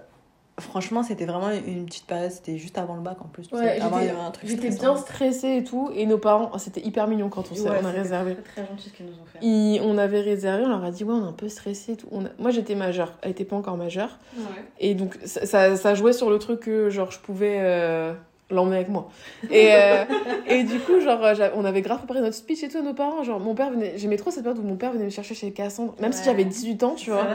franchement, 0.60 1.04
c'était 1.04 1.26
vraiment 1.26 1.50
une 1.52 1.86
petite 1.86 2.06
période. 2.06 2.32
C'était 2.32 2.58
juste 2.58 2.78
avant 2.78 2.96
le 2.96 3.02
bac 3.02 3.18
en 3.22 3.28
plus. 3.28 3.48
tu 3.48 3.56
Ouais, 3.56 3.62
sais. 3.78 3.82
Avant, 3.82 4.00
il 4.00 4.06
y 4.06 4.08
j'étais- 4.08 4.18
avait 4.18 4.28
un 4.28 4.32
truc 4.32 4.50
J'étais 4.50 4.72
stressant. 4.72 4.94
bien 4.94 5.02
stressée 5.02 5.58
et 5.58 5.64
tout. 5.64 5.92
Et 5.96 6.06
nos 6.06 6.18
parents, 6.18 6.50
oh, 6.54 6.58
c'était 6.58 6.82
hyper 6.82 7.08
mignon 7.08 7.30
quand 7.30 7.52
on, 7.52 7.56
s'est- 7.56 7.62
Ouais, 7.62 7.70
on 7.82 7.86
a 7.86 7.90
c'était 7.90 8.02
réservé. 8.02 8.34
Très, 8.36 8.64
très 8.64 8.72
gentil 8.72 8.90
ce 8.90 8.94
qu'ils 8.94 9.06
nous 9.06 9.12
ont 9.14 9.26
fait. 9.32 9.40
Ils- 9.46 9.80
on 9.82 9.98
avait 9.98 10.22
réservé, 10.22 10.64
on 10.66 10.70
leur 10.70 10.84
a 10.84 10.92
dit 10.92 11.04
ouais 11.04 11.14
on 11.14 11.26
est 11.26 11.30
un 11.30 11.34
peu 11.34 11.48
stressé 11.50 11.94
et 11.94 11.96
tout. 11.98 12.08
On 12.12 12.26
a- 12.26 12.30
Moi 12.40 12.52
j'étais 12.52 12.76
majeure, 12.76 13.14
elle 13.22 13.32
était 13.32 13.46
pas 13.46 13.56
encore 13.56 13.78
majeure. 13.78 14.18
Et 14.80 14.96
donc 14.96 15.18
ça, 15.26 15.46
ça, 15.46 15.76
ça 15.78 15.94
jouait 15.96 16.14
sur 16.14 16.30
le 16.30 16.40
truc 16.40 16.62
que 16.62 16.90
genre 16.90 17.12
je 17.12 17.20
pouvais 17.20 17.58
euh, 17.60 18.14
l'emmener 18.50 18.78
avec 18.78 18.90
moi. 18.90 19.10
Et, 19.52 19.70
euh, 19.74 20.04
et 20.48 20.64
du 20.64 20.80
coup 20.80 21.00
genre 21.02 21.20
on 21.56 21.66
avait 21.66 21.82
grave 21.82 21.98
préparé 22.00 22.22
notre 22.22 22.36
speech 22.36 22.64
et 22.64 22.70
tout 22.70 22.78
à 22.78 22.82
nos 22.82 22.94
parents. 22.94 23.24
Genre 23.24 23.40
mon 23.40 23.54
père 23.56 23.72
venait, 23.72 23.94
j'aimais 23.98 24.18
trop 24.18 24.32
cette 24.32 24.44
période 24.44 24.64
où 24.64 24.68
mon 24.68 24.76
père 24.78 24.92
venait 24.94 25.06
me 25.06 25.10
chercher 25.10 25.36
chez 25.36 25.52
Cassandre. 25.52 25.94
Même 26.00 26.12
si 26.14 26.20
Ouais. 26.20 26.26
j'avais 26.26 26.46
18 26.46 26.84
ans 26.84 26.96
tu 26.96 27.12
vois. 27.12 27.28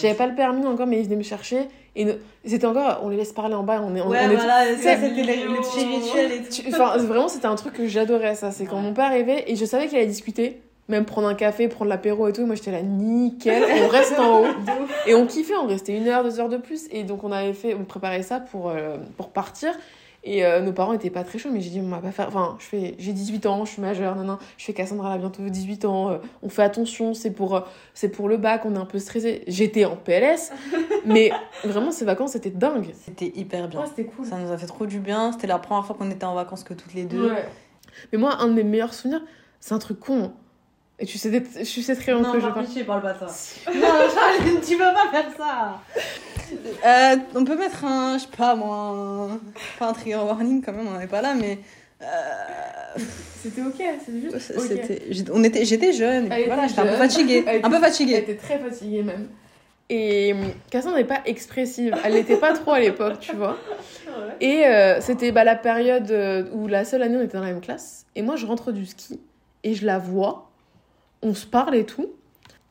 J'avais 0.00 0.14
pas 0.14 0.26
le 0.26 0.34
permis 0.34 0.64
encore 0.66 0.86
mais 0.86 0.98
il 0.98 1.04
venait 1.04 1.16
me 1.16 1.22
chercher. 1.22 1.68
Et 1.96 2.06
c'était 2.44 2.66
encore, 2.66 3.00
on 3.04 3.08
les 3.08 3.16
laisse 3.16 3.32
parler 3.32 3.54
en 3.54 3.62
bas. 3.62 3.80
On 3.86 3.94
est, 3.94 4.00
on, 4.00 4.08
Ouais, 4.08 4.18
on 4.26 4.30
est 4.30 4.34
voilà, 4.34 4.64
ça, 4.76 4.96
c'était 4.96 5.10
les, 5.22 5.36
les 5.36 5.44
petits 5.44 5.84
rituels 5.86 6.32
et 6.32 6.42
tout. 6.42 6.62
Enfin, 6.68 6.96
vraiment, 6.96 7.28
c'était 7.28 7.46
un 7.46 7.54
truc 7.54 7.74
que 7.74 7.86
j'adorais, 7.86 8.34
ça. 8.34 8.50
C'est 8.50 8.64
quand 8.64 8.76
Ouais. 8.76 8.82
mon 8.82 8.92
père 8.94 9.04
arrivait 9.04 9.44
et 9.46 9.54
je 9.54 9.64
savais 9.64 9.86
qu'il 9.86 9.96
allait 9.98 10.06
discuter, 10.08 10.60
même 10.88 11.04
prendre 11.04 11.28
un 11.28 11.34
café, 11.36 11.68
prendre 11.68 11.88
l'apéro 11.90 12.26
et 12.26 12.32
tout. 12.32 12.46
Moi, 12.46 12.56
j'étais 12.56 12.72
là, 12.72 12.82
nickel, 12.82 13.62
on 13.84 13.86
reste 13.86 14.18
en 14.18 14.40
haut. 14.40 14.46
Et 15.06 15.14
on 15.14 15.24
kiffait, 15.26 15.54
on 15.54 15.68
restait 15.68 15.96
une 15.96 16.08
heure, 16.08 16.24
deux 16.24 16.40
heures 16.40 16.48
de 16.48 16.56
plus. 16.56 16.88
Et 16.90 17.04
donc, 17.04 17.22
on 17.22 17.30
avait 17.30 17.52
fait, 17.52 17.74
on 17.74 17.84
préparait 17.84 18.22
ça 18.24 18.40
pour, 18.40 18.70
euh, 18.70 18.96
pour 19.16 19.28
partir. 19.28 19.70
Et 20.26 20.44
euh, 20.44 20.60
nos 20.62 20.72
parents 20.72 20.94
étaient 20.94 21.10
pas 21.10 21.22
très 21.22 21.38
chauds, 21.38 21.50
mais 21.52 21.60
j'ai 21.60 21.68
dit, 21.68 21.82
on 21.84 21.88
va 21.90 21.98
pas 21.98 22.10
faire. 22.10 22.28
Enfin, 22.28 22.56
je 22.58 22.64
fais, 22.64 22.94
j'ai 22.98 23.12
18 23.12 23.44
ans, 23.44 23.64
je 23.66 23.72
suis 23.72 23.82
majeure, 23.82 24.16
non, 24.16 24.24
non. 24.24 24.38
Je 24.56 24.64
fais 24.64 24.72
Cassandra, 24.72 25.10
elle 25.10 25.16
a 25.16 25.18
bientôt 25.18 25.42
18 25.42 25.84
ans, 25.84 26.10
euh, 26.10 26.16
on 26.42 26.48
fait 26.48 26.62
attention, 26.62 27.12
c'est 27.12 27.30
pour, 27.30 27.56
euh, 27.56 27.60
c'est 27.92 28.08
pour 28.08 28.28
le 28.30 28.38
bac, 28.38 28.62
on 28.64 28.74
est 28.74 28.78
un 28.78 28.86
peu 28.86 28.98
stressé. 28.98 29.44
J'étais 29.46 29.84
en 29.84 29.96
PLS, 29.96 30.50
mais 31.04 31.30
vraiment, 31.62 31.90
ces 31.90 32.06
vacances, 32.06 32.32
c'était 32.32 32.48
dingue. 32.48 32.92
C'était 32.94 33.32
hyper 33.34 33.68
bien. 33.68 33.84
c'était 33.86 34.04
cool. 34.04 34.24
Ça 34.24 34.38
nous 34.38 34.50
a 34.50 34.56
fait 34.56 34.66
trop 34.66 34.86
du 34.86 34.98
bien. 34.98 35.30
C'était 35.32 35.46
la 35.46 35.58
première 35.58 35.84
fois 35.84 35.94
qu'on 35.94 36.10
était 36.10 36.24
en 36.24 36.34
vacances 36.34 36.64
que 36.64 36.72
toutes 36.72 36.94
les 36.94 37.04
deux. 37.04 37.30
Ouais. 37.30 37.44
Mais 38.10 38.18
moi, 38.18 38.38
un 38.40 38.48
de 38.48 38.54
mes 38.54 38.64
meilleurs 38.64 38.94
souvenirs, 38.94 39.22
c'est 39.60 39.74
un 39.74 39.78
truc 39.78 40.00
con. 40.00 40.24
hein. 40.24 40.32
Et 40.98 41.06
tu 41.06 41.18
sais, 41.18 41.42
je 41.58 41.64
sais 41.80 41.96
très 41.96 42.12
Non, 42.12 42.30
que 42.32 42.38
je 42.38 42.44
par 42.44 42.54
parle. 42.54 42.66
pitié, 42.66 42.84
parle 42.84 43.02
pas 43.02 43.12
de 43.14 43.18
ça. 43.18 43.26
non, 43.74 43.80
Charles, 43.82 44.60
tu 44.66 44.76
peux 44.76 44.84
pas 44.84 45.08
faire 45.10 45.26
ça. 45.36 45.80
Euh, 46.86 47.16
on 47.34 47.44
peut 47.44 47.56
mettre 47.56 47.84
un, 47.84 48.16
je 48.16 48.22
sais 48.22 48.28
pas 48.36 48.54
moi, 48.54 49.28
un- 49.32 49.40
pas 49.78 49.88
un 49.88 49.92
trigger 49.92 50.16
warning 50.24 50.62
quand 50.64 50.72
même, 50.72 50.86
on 50.86 50.98
n'est 50.98 51.06
pas 51.08 51.20
là, 51.20 51.34
mais 51.34 51.58
euh, 52.00 52.06
C'était 53.42 53.62
ok, 53.62 53.74
c'est 54.06 54.20
juste. 54.20 54.52
ok. 54.56 54.62
c'était, 54.68 55.02
j'étais- 55.10 55.30
on 55.34 55.42
était, 55.42 55.64
j'étais 55.64 55.92
jeune, 55.92 56.26
et 56.26 56.28
puis 56.28 56.44
voilà, 56.46 56.68
j'étais 56.68 56.80
un 56.82 56.86
peu 56.86 56.96
fatiguée, 56.96 57.38
un 57.40 57.42
peu 57.42 57.50
était- 57.56 57.66
Elle 57.76 57.80
fatiguée. 57.80 58.16
était 58.18 58.36
très 58.36 58.58
fatiguée 58.58 59.02
même. 59.02 59.28
Et 59.90 60.32
hum, 60.32 60.52
Cassandre 60.70 60.96
n'est 60.96 61.04
pas 61.04 61.20
expressive. 61.26 61.94
Elle 62.04 62.14
n'était 62.14 62.36
pas 62.36 62.52
trop 62.54 62.72
à 62.72 62.80
l'époque, 62.80 63.18
tu 63.20 63.34
vois. 63.36 63.58
Et 64.40 64.64
euh, 64.66 65.00
c'était 65.00 65.30
bah, 65.32 65.44
la 65.44 65.56
période 65.56 66.10
euh, 66.10 66.44
où 66.52 66.68
la 66.68 66.84
seule 66.86 67.02
année 67.02 67.16
on 67.18 67.22
était 67.22 67.36
dans 67.36 67.42
la 67.44 67.50
même 67.52 67.60
classe. 67.60 68.06
Et 68.16 68.22
moi, 68.22 68.36
je 68.36 68.46
rentre 68.46 68.72
du 68.72 68.86
ski 68.86 69.20
et 69.62 69.74
je 69.74 69.84
la 69.84 69.98
vois. 69.98 70.50
On 71.24 71.34
se 71.34 71.46
parle 71.46 71.74
et 71.74 71.84
tout. 71.84 72.10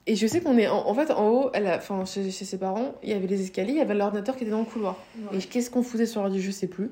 Et 0.06 0.16
je 0.16 0.28
sais 0.28 0.42
qu'on 0.42 0.58
est 0.58 0.68
en, 0.68 0.88
en 0.88 0.94
fait 0.94 1.12
en 1.12 1.30
haut, 1.30 1.50
elle 1.54 1.66
a- 1.68 1.78
enfin 1.78 2.04
chez, 2.06 2.30
chez 2.30 2.44
ses 2.46 2.58
parents, 2.58 2.94
il 3.04 3.10
y 3.10 3.14
avait 3.14 3.28
les 3.28 3.42
escaliers, 3.42 3.72
il 3.72 3.78
y 3.78 3.82
avait 3.82 3.94
l'ordinateur 3.94 4.36
qui 4.36 4.44
était 4.44 4.52
dans 4.52 4.60
le 4.60 4.66
couloir. 4.66 4.98
Et 5.34 5.38
qu'est-ce 5.40 5.70
qu'on 5.70 5.84
faisait 5.84 6.06
sur 6.06 6.22
l'ordi, 6.22 6.42
je 6.42 6.52
sais 6.52 6.68
plus. 6.68 6.92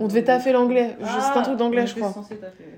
On 0.00 0.06
devait 0.06 0.22
taffer 0.24 0.52
l'anglais. 0.52 0.96
Je- 1.00 1.06
C'était 1.06 1.38
un 1.38 1.42
truc 1.42 1.56
d'anglais, 1.56 1.86
je 1.86 1.94
crois. 1.94 2.12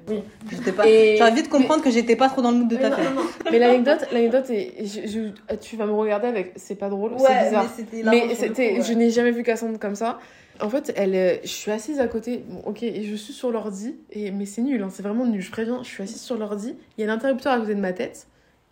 Oui. 0.08 0.22
J'étais 0.50 0.72
pas. 0.72 0.86
Et- 0.86 1.16
J'ai 1.16 1.22
envie 1.24 1.42
de 1.42 1.48
comprendre 1.48 1.82
que 1.82 1.90
j'étais 1.90 2.14
pas 2.14 2.28
trop 2.28 2.40
dans 2.40 2.50
le 2.50 2.58
mood 2.58 2.68
de 2.68 2.76
Mais 2.76 2.82
ta 2.82 2.90
non, 2.90 2.96
non, 2.96 3.10
non. 3.16 3.22
Mais 3.50 3.58
l'anecdote, 3.58 4.06
l'anecdote 4.12 4.50
est, 4.50 4.74
je- 4.86 5.06
je- 5.08 5.54
tu 5.56 5.76
vas 5.76 5.86
me 5.86 5.92
regarder 5.92 6.28
avec, 6.28 6.52
c'est 6.56 6.76
pas 6.76 6.88
drôle, 6.88 7.12
c'est 7.18 7.24
bizarre. 7.46 7.64
Mais 8.10 8.34
c'était, 8.34 8.80
je 8.82 8.92
n'ai 8.92 9.10
jamais 9.10 9.32
vu 9.32 9.42
Cassandre 9.42 9.78
comme 9.78 9.96
ça. 9.96 10.18
En 10.60 10.68
fait, 10.70 10.92
elle, 10.96 11.40
je 11.42 11.48
suis 11.48 11.70
assise 11.70 12.00
à 12.00 12.08
côté, 12.08 12.44
bon, 12.48 12.60
ok, 12.66 12.82
et 12.82 13.04
je 13.04 13.14
suis 13.14 13.32
sur 13.32 13.50
l'ordi, 13.50 13.96
et 14.10 14.30
mais 14.30 14.46
c'est 14.46 14.62
nul, 14.62 14.82
hein, 14.82 14.88
c'est 14.90 15.02
vraiment 15.02 15.24
nul. 15.26 15.40
Je 15.40 15.50
préviens, 15.50 15.82
je 15.82 15.88
suis 15.88 16.02
assise 16.02 16.20
sur 16.20 16.36
l'ordi, 16.36 16.76
il 16.96 17.00
y 17.00 17.04
a 17.04 17.06
l'interrupteur 17.06 17.52
à 17.52 17.58
côté 17.60 17.74
de 17.74 17.80
ma 17.80 17.92
tête, 17.92 18.26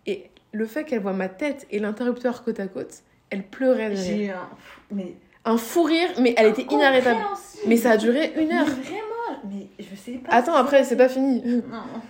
et 0.05 0.29
le 0.51 0.65
fait 0.65 0.83
qu'elle 0.83 1.01
voit 1.01 1.13
ma 1.13 1.29
tête 1.29 1.65
et 1.71 1.79
l'interrupteur 1.79 2.43
côte 2.43 2.59
à 2.59 2.67
côte, 2.67 3.03
elle 3.29 3.43
pleurait 3.43 3.89
de 3.89 3.95
rire. 3.95 4.03
J'ai 4.03 4.25
eu 4.25 4.29
un. 4.29 4.49
Mais. 4.91 5.13
Un 5.45 5.57
fou 5.57 5.83
rire, 5.83 6.09
mais 6.19 6.33
elle 6.37 6.47
était 6.47 6.65
inarrêtable. 6.69 7.19
Mais 7.67 7.77
ça 7.77 7.91
a 7.91 7.97
duré 7.97 8.33
une 8.37 8.51
heure. 8.51 8.65
vraiment, 8.65 9.41
mais 9.49 9.67
je 9.79 9.95
sais 9.95 10.17
pas. 10.17 10.29
Attends, 10.33 10.55
après, 10.55 10.83
c'est 10.83 10.97
pas 10.97 11.07
fini. 11.07 11.41
Non. 11.41 11.61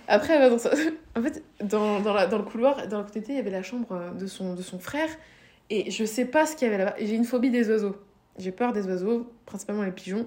Après, 0.08 0.34
elle 0.34 0.40
va 0.40 0.50
dans 0.50 0.58
sa- 0.58 0.72
En 1.16 1.22
fait, 1.22 1.44
dans, 1.62 2.00
dans, 2.00 2.14
la, 2.14 2.26
dans 2.26 2.38
le 2.38 2.42
couloir, 2.44 2.88
dans 2.88 2.98
le 2.98 3.04
côté, 3.04 3.22
il 3.28 3.34
y 3.36 3.38
avait 3.38 3.50
la 3.50 3.62
chambre 3.62 3.86
euh, 3.92 4.10
de 4.10 4.26
son, 4.26 4.54
de 4.54 4.62
son 4.62 4.80
frère. 4.80 5.08
Et 5.70 5.88
je 5.90 6.04
sais 6.04 6.24
pas 6.24 6.46
ce 6.46 6.56
qu'il 6.56 6.66
y 6.66 6.68
avait 6.72 6.82
là-bas. 6.82 6.96
J'ai 6.98 7.14
une 7.14 7.24
phobie 7.24 7.50
des 7.50 7.68
oiseaux. 7.70 7.94
J'ai 8.38 8.52
peur 8.52 8.72
des 8.72 8.86
oiseaux, 8.86 9.26
principalement 9.46 9.82
les 9.82 9.90
pigeons. 9.90 10.26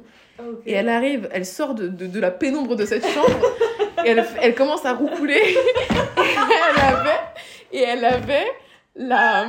Et 0.66 0.74
elle 0.74 0.89
arrive, 0.89 1.30
elle 1.32 1.45
sort 1.45 1.76
de, 1.76 1.88
de, 1.88 2.07
de 2.07 2.20
la 2.20 2.32
pénombre 2.32 2.76
de 2.76 2.86
cette 2.86 3.07
chambre. 3.07 3.39
et 4.05 4.09
elle, 4.09 4.26
elle 4.41 4.55
commence 4.55 4.86
à 4.86 4.93
roucouler. 4.93 5.36
et 5.38 5.55
elle 6.18 6.84
avait, 6.84 7.20
et 7.72 7.82
elle 7.82 8.03
avait 8.05 8.47
la, 8.95 9.47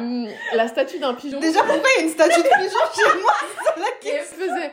la 0.54 0.68
statue 0.68 0.98
d'un 0.98 1.14
pigeon. 1.14 1.40
Déjà, 1.40 1.60
pourquoi 1.64 1.88
il 1.96 2.00
y 2.00 2.02
a 2.02 2.06
une 2.06 2.12
statue 2.12 2.40
de 2.40 2.48
pigeon 2.48 2.78
chez 2.94 3.20
moi? 3.20 3.32
C'est 3.74 3.80
la 3.80 4.12
Et 4.12 4.16
elle 4.16 4.24
faisait. 4.24 4.72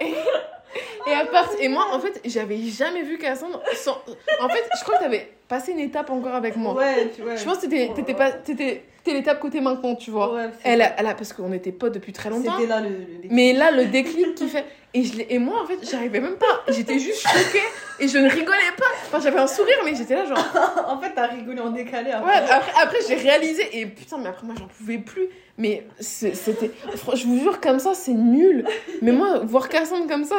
et, 0.00 1.10
et 1.10 1.14
à 1.14 1.26
part... 1.26 1.50
Et 1.60 1.68
moi, 1.68 1.86
en 1.92 2.00
fait, 2.00 2.20
j'avais 2.24 2.58
jamais 2.58 3.02
vu 3.02 3.18
Cassandre 3.18 3.62
sans. 3.74 4.02
En 4.40 4.48
fait, 4.48 4.64
je 4.76 4.82
crois 4.82 4.96
que 4.96 5.04
t'avais 5.04 5.32
passé 5.46 5.72
une 5.72 5.80
étape 5.80 6.10
encore 6.10 6.34
avec 6.34 6.56
moi. 6.56 6.74
Ouais, 6.74 7.10
tu 7.14 7.22
vois. 7.22 7.36
Je 7.36 7.44
pense 7.44 7.58
que 7.58 7.66
t'étais 7.66 8.14
pas. 8.14 8.32
T'étais 8.32 8.84
l'étape 9.12 9.40
côté 9.40 9.60
maintenant, 9.60 9.94
tu 9.94 10.10
vois. 10.10 10.32
Ouais, 10.34 10.48
Elle 10.62 10.80
a, 10.82 10.94
elle 10.98 11.06
a- 11.06 11.14
parce 11.14 11.32
qu'on 11.32 11.52
était 11.52 11.72
potes 11.72 11.92
depuis 11.94 12.12
très 12.12 12.30
longtemps. 12.30 12.54
C'était 12.56 12.68
là 12.68 12.80
le. 12.80 12.88
le- 12.88 13.28
Mais 13.30 13.52
là, 13.52 13.70
le 13.70 13.86
déclic 13.86 14.34
qui 14.34 14.48
fait. 14.48 14.64
Et, 14.94 15.02
je 15.02 15.16
l'ai- 15.18 15.26
et 15.30 15.38
moi, 15.38 15.60
en 15.62 15.66
fait, 15.66 15.78
j'arrivais 15.90 16.20
même 16.20 16.36
pas. 16.36 16.62
J'étais 16.68 16.98
juste 17.00 17.26
choquée 17.26 17.64
et 17.98 18.06
je 18.08 18.16
ne 18.18 18.28
rigolais 18.30 18.72
pas. 18.78 18.84
Enfin, 19.06 19.18
j'avais 19.20 19.40
un 19.40 19.46
sourire, 19.48 19.76
mais 19.84 19.94
j'étais 19.94 20.14
là, 20.14 20.24
genre. 20.24 20.38
en 20.88 20.98
fait, 21.00 21.10
t'as 21.14 21.26
rigolé 21.26 21.60
en 21.60 21.70
décalé. 21.70 22.10
Ouais, 22.10 22.32
après, 22.50 22.72
après 22.80 22.98
j'ai 23.08 23.16
réalisé. 23.16 23.62
Et 23.80 23.86
putain, 23.86 24.18
mais 24.18 24.28
après, 24.28 24.46
moi, 24.46 24.54
j'en 24.58 24.66
pouvais 24.68 24.98
plus. 24.98 25.28
Mais 25.58 25.86
c'était. 26.00 26.70
Je 27.14 27.26
vous 27.26 27.40
jure, 27.40 27.60
comme 27.60 27.78
ça, 27.80 27.94
c'est 27.94 28.12
nul. 28.12 28.64
Mais 29.02 29.12
moi, 29.12 29.40
voir 29.44 29.68
Cassandre 29.68 30.06
comme 30.06 30.24
ça. 30.24 30.36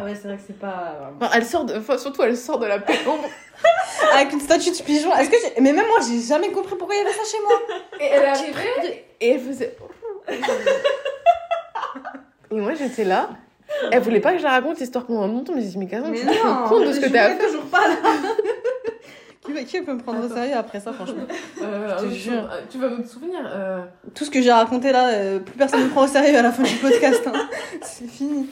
Ah 0.00 0.04
ouais, 0.04 0.14
c'est 0.14 0.28
vrai 0.28 0.36
que 0.38 0.42
c'est 0.46 0.58
pas. 0.58 1.12
enfin, 1.20 1.30
elle 1.34 1.44
sort 1.44 1.64
de... 1.66 1.74
enfin, 1.76 1.98
surtout, 1.98 2.22
elle 2.22 2.36
sort 2.36 2.58
de 2.58 2.66
la 2.66 2.78
pénombre. 2.78 3.28
Avec 4.14 4.32
une 4.32 4.40
statue 4.40 4.70
de 4.70 4.76
pigeon. 4.82 5.14
Est-ce 5.14 5.28
que 5.28 5.36
j'ai- 5.42 5.60
Mais 5.60 5.72
même 5.74 5.86
moi, 5.86 5.98
j'ai 6.08 6.20
jamais 6.20 6.50
compris 6.50 6.74
pourquoi 6.76 6.96
il 6.96 6.98
y 6.98 7.02
avait 7.02 7.12
ça 7.12 7.22
chez 7.30 7.36
moi. 7.42 7.52
Et 8.00 8.04
elle 8.06 8.24
arrivait. 8.24 9.04
Et 9.20 9.30
elle 9.32 9.40
faisait. 9.40 9.76
Et 12.50 12.54
moi, 12.54 12.72
j'étais 12.74 13.04
là. 13.04 13.28
Elle 13.92 14.00
voulait 14.02 14.20
pas 14.20 14.32
que 14.32 14.38
je 14.38 14.42
la 14.42 14.50
raconte 14.50 14.80
l'histoire 14.80 15.04
pendant 15.06 15.26
longtemps. 15.26 15.52
Mais 15.54 15.60
j'ai 15.62 15.68
dit, 15.68 15.78
mais 15.78 15.86
Cassandre, 15.86 16.14
tu 16.14 16.26
te 16.26 16.42
rends 16.42 16.68
compte 16.68 16.86
de 16.86 16.92
ce 16.92 17.00
que 17.00 17.06
je 17.08 17.12
t'as 17.12 17.28
voulais 17.28 17.40
fait 17.40 17.46
toujours 17.46 17.64
pas 17.66 17.86
là. 17.86 17.94
qui, 19.44 19.52
va- 19.52 19.62
qui 19.62 19.80
peut 19.82 19.92
me 19.92 20.00
prendre 20.02 20.24
au 20.24 20.28
sérieux 20.34 20.56
après 20.56 20.80
ça, 20.80 20.92
franchement? 20.92 21.22
Euh, 21.62 21.98
Je 22.00 22.04
te 22.06 22.10
jure. 22.12 22.32
autre- 22.42 22.62
Tu 22.70 22.78
vas 22.78 22.88
me 22.88 23.04
souvenir. 23.04 23.40
euh, 23.46 23.82
Tout 24.14 24.24
ce 24.24 24.30
que 24.30 24.42
j'ai 24.42 24.50
raconté 24.52 24.90
là, 24.92 25.08
euh, 25.10 25.38
plus 25.38 25.56
personne 25.56 25.80
ne 25.80 25.84
me 25.84 25.90
prend 25.90 26.04
au 26.04 26.08
sérieux 26.08 26.36
à 26.38 26.42
la 26.42 26.50
fin 26.52 26.62
du 26.64 26.74
podcast. 26.76 27.22
hein. 27.26 27.48
C'est 27.82 28.08
fini. 28.08 28.48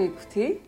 Bah 0.00 0.06
écoutez, 0.06 0.60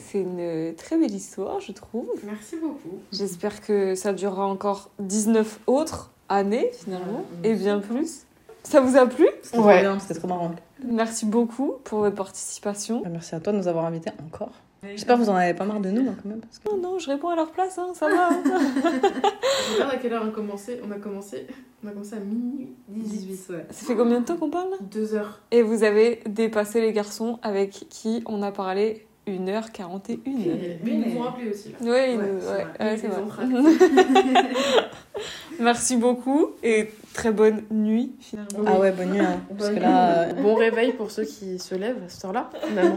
c'est 0.00 0.18
une 0.22 0.74
très 0.74 0.98
belle 0.98 1.14
histoire, 1.14 1.60
je 1.60 1.70
trouve. 1.70 2.08
Merci 2.24 2.56
beaucoup. 2.56 2.98
J'espère 3.12 3.60
que 3.60 3.94
ça 3.94 4.12
durera 4.12 4.44
encore 4.46 4.90
19 4.98 5.60
autres 5.68 6.10
années 6.28 6.68
finalement, 6.72 7.24
Ouais, 7.44 7.50
et 7.50 7.54
bien 7.54 7.78
plus. 7.78 8.22
Ça 8.64 8.80
vous 8.80 8.96
a 8.96 9.06
plu? 9.06 9.28
C'était 9.44 9.58
Ouais. 9.58 9.74
trop 9.74 9.80
bien, 9.92 9.98
c'était 10.00 10.18
trop 10.18 10.26
marrant. 10.26 10.50
Merci 10.84 11.26
beaucoup 11.26 11.74
pour 11.84 12.00
votre 12.00 12.16
participation. 12.16 13.04
Merci 13.08 13.36
à 13.36 13.40
toi 13.40 13.52
de 13.52 13.58
nous 13.58 13.68
avoir 13.68 13.84
invités 13.86 14.10
encore. 14.26 14.50
J'espère 14.82 15.16
que 15.18 15.22
vous 15.22 15.30
en 15.30 15.36
avez 15.36 15.54
pas 15.54 15.64
marre 15.64 15.78
de 15.80 15.90
nous 15.90 16.08
hein, 16.10 16.16
quand 16.20 16.28
même. 16.28 16.40
Parce 16.40 16.58
que... 16.58 16.68
Non, 16.70 16.76
non, 16.78 16.98
je 16.98 17.08
réponds 17.08 17.28
à 17.28 17.36
leur 17.36 17.52
place, 17.52 17.78
hein, 17.78 17.92
ça 17.94 18.08
va. 18.08 18.30
hein. 18.30 18.42
Je 19.68 19.74
regarde 19.74 19.92
à 19.94 19.96
quelle 19.98 20.12
heure 20.12 20.22
on 20.24 20.28
a 20.30 20.32
commencé. 20.32 20.80
On 20.84 20.90
a 20.90 20.96
commencé, 20.98 21.46
on 21.84 21.88
a 21.88 21.92
commencé 21.92 22.14
à 22.14 22.20
minuit 22.20 22.68
18. 22.88 23.46
ouais. 23.50 23.66
Ça 23.70 23.86
fait 23.86 23.96
combien 23.96 24.20
de 24.20 24.24
temps 24.26 24.36
qu'on 24.36 24.50
parle 24.50 24.70
là? 24.70 24.76
Deux 24.80 25.14
heures. 25.14 25.40
Et 25.50 25.62
vous 25.62 25.82
avez 25.82 26.20
dépassé 26.26 26.80
les 26.80 26.92
garçons 26.92 27.38
avec 27.42 27.70
qui 27.88 28.22
on 28.26 28.42
a 28.42 28.52
parlé 28.52 29.06
1h41. 29.26 30.18
Mais 30.26 30.78
ils 30.84 31.00
nous 31.14 31.20
ont 31.20 31.24
appelé 31.24 31.50
aussi. 31.50 31.70
Là. 31.70 31.76
Oui, 31.80 31.88
Ouais, 31.88 32.18
c'est 32.40 32.52
ouais, 32.52 32.64
vrai. 32.78 32.96
c'est 32.98 33.06
vrai. 33.08 33.46
Merci 35.60 35.96
beaucoup 35.98 36.50
et 36.62 36.90
très 37.14 37.30
bonne 37.32 37.62
nuit 37.70 38.12
finalement. 38.20 38.64
Ah 38.66 38.78
ouais, 38.78 38.92
bonne 38.92 39.10
nuit. 39.12 39.20
hein, 39.20 39.40
parce 39.56 39.70
que 39.70 39.78
là, 39.80 40.28
euh, 40.28 40.32
Bon 40.42 40.54
réveil 40.54 40.92
pour 40.94 41.10
ceux 41.10 41.24
qui 41.24 41.58
se 41.58 41.74
lèvent 41.74 42.02
à 42.04 42.08
cette 42.08 42.24
heure-là, 42.24 42.50
finalement. 42.66 42.96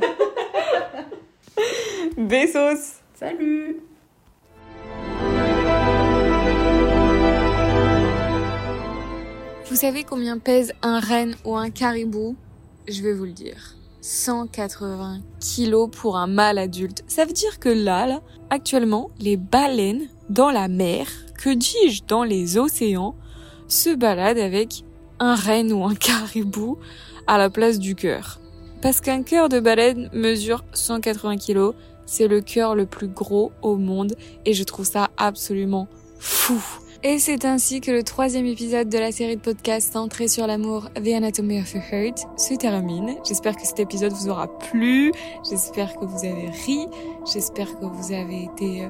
Besos 2.17 2.99
Salut 3.15 3.77
Vous 9.73 9.79
savez 9.79 10.03
combien 10.03 10.37
pèse 10.37 10.71
un 10.83 10.99
renne 10.99 11.35
ou 11.45 11.55
un 11.55 11.71
caribou? 11.71 12.35
Je 12.87 13.01
vais 13.01 13.11
vous 13.11 13.25
le 13.25 13.31
dire. 13.31 13.73
180 14.01 15.21
kilos 15.39 15.89
pour 15.89 16.15
un 16.15 16.27
mâle 16.27 16.59
adulte. 16.59 17.03
Ça 17.07 17.25
veut 17.25 17.33
dire 17.33 17.57
que 17.57 17.69
là, 17.69 18.05
là, 18.05 18.21
actuellement, 18.51 19.09
les 19.19 19.35
baleines 19.35 20.09
dans 20.29 20.51
la 20.51 20.67
mer, 20.67 21.07
que 21.39 21.49
dis-je 21.49 22.03
dans 22.07 22.23
les 22.23 22.59
océans, 22.59 23.15
se 23.67 23.89
baladent 23.95 24.37
avec 24.37 24.83
un 25.17 25.33
renne 25.33 25.73
ou 25.73 25.83
un 25.83 25.95
caribou 25.95 26.77
à 27.25 27.39
la 27.39 27.49
place 27.49 27.79
du 27.79 27.95
cœur. 27.95 28.39
Parce 28.83 29.01
qu'un 29.01 29.23
cœur 29.23 29.49
de 29.49 29.59
baleine 29.59 30.07
mesure 30.13 30.63
180 30.73 31.37
kilos, 31.37 31.73
c'est 32.05 32.27
le 32.27 32.41
cœur 32.41 32.75
le 32.75 32.85
plus 32.85 33.07
gros 33.07 33.51
au 33.63 33.77
monde 33.77 34.15
et 34.45 34.53
je 34.53 34.63
trouve 34.65 34.85
ça 34.85 35.09
absolument 35.17 35.87
fou. 36.19 36.61
Et 37.05 37.19
c'est 37.19 37.43
ainsi 37.43 37.81
que 37.81 37.91
le 37.91 38.01
troisième 38.01 38.45
épisode 38.45 38.87
de 38.87 38.97
la 38.97 39.11
série 39.11 39.35
de 39.35 39.41
podcasts 39.41 39.91
centré 39.91 40.29
sur 40.29 40.47
l'amour 40.47 40.89
The 40.95 41.09
Anatomy 41.09 41.59
of 41.59 41.75
a 41.75 41.79
Hurt 41.79 42.17
se 42.37 42.53
termine. 42.53 43.17
J'espère 43.27 43.57
que 43.57 43.67
cet 43.67 43.81
épisode 43.81 44.13
vous 44.13 44.29
aura 44.29 44.47
plu, 44.47 45.11
j'espère 45.49 45.97
que 45.97 46.05
vous 46.05 46.19
avez 46.19 46.49
ri, 46.65 46.87
j'espère 47.29 47.77
que 47.77 47.83
vous 47.83 48.13
avez 48.13 48.43
été 48.43 48.83
euh, 48.83 48.87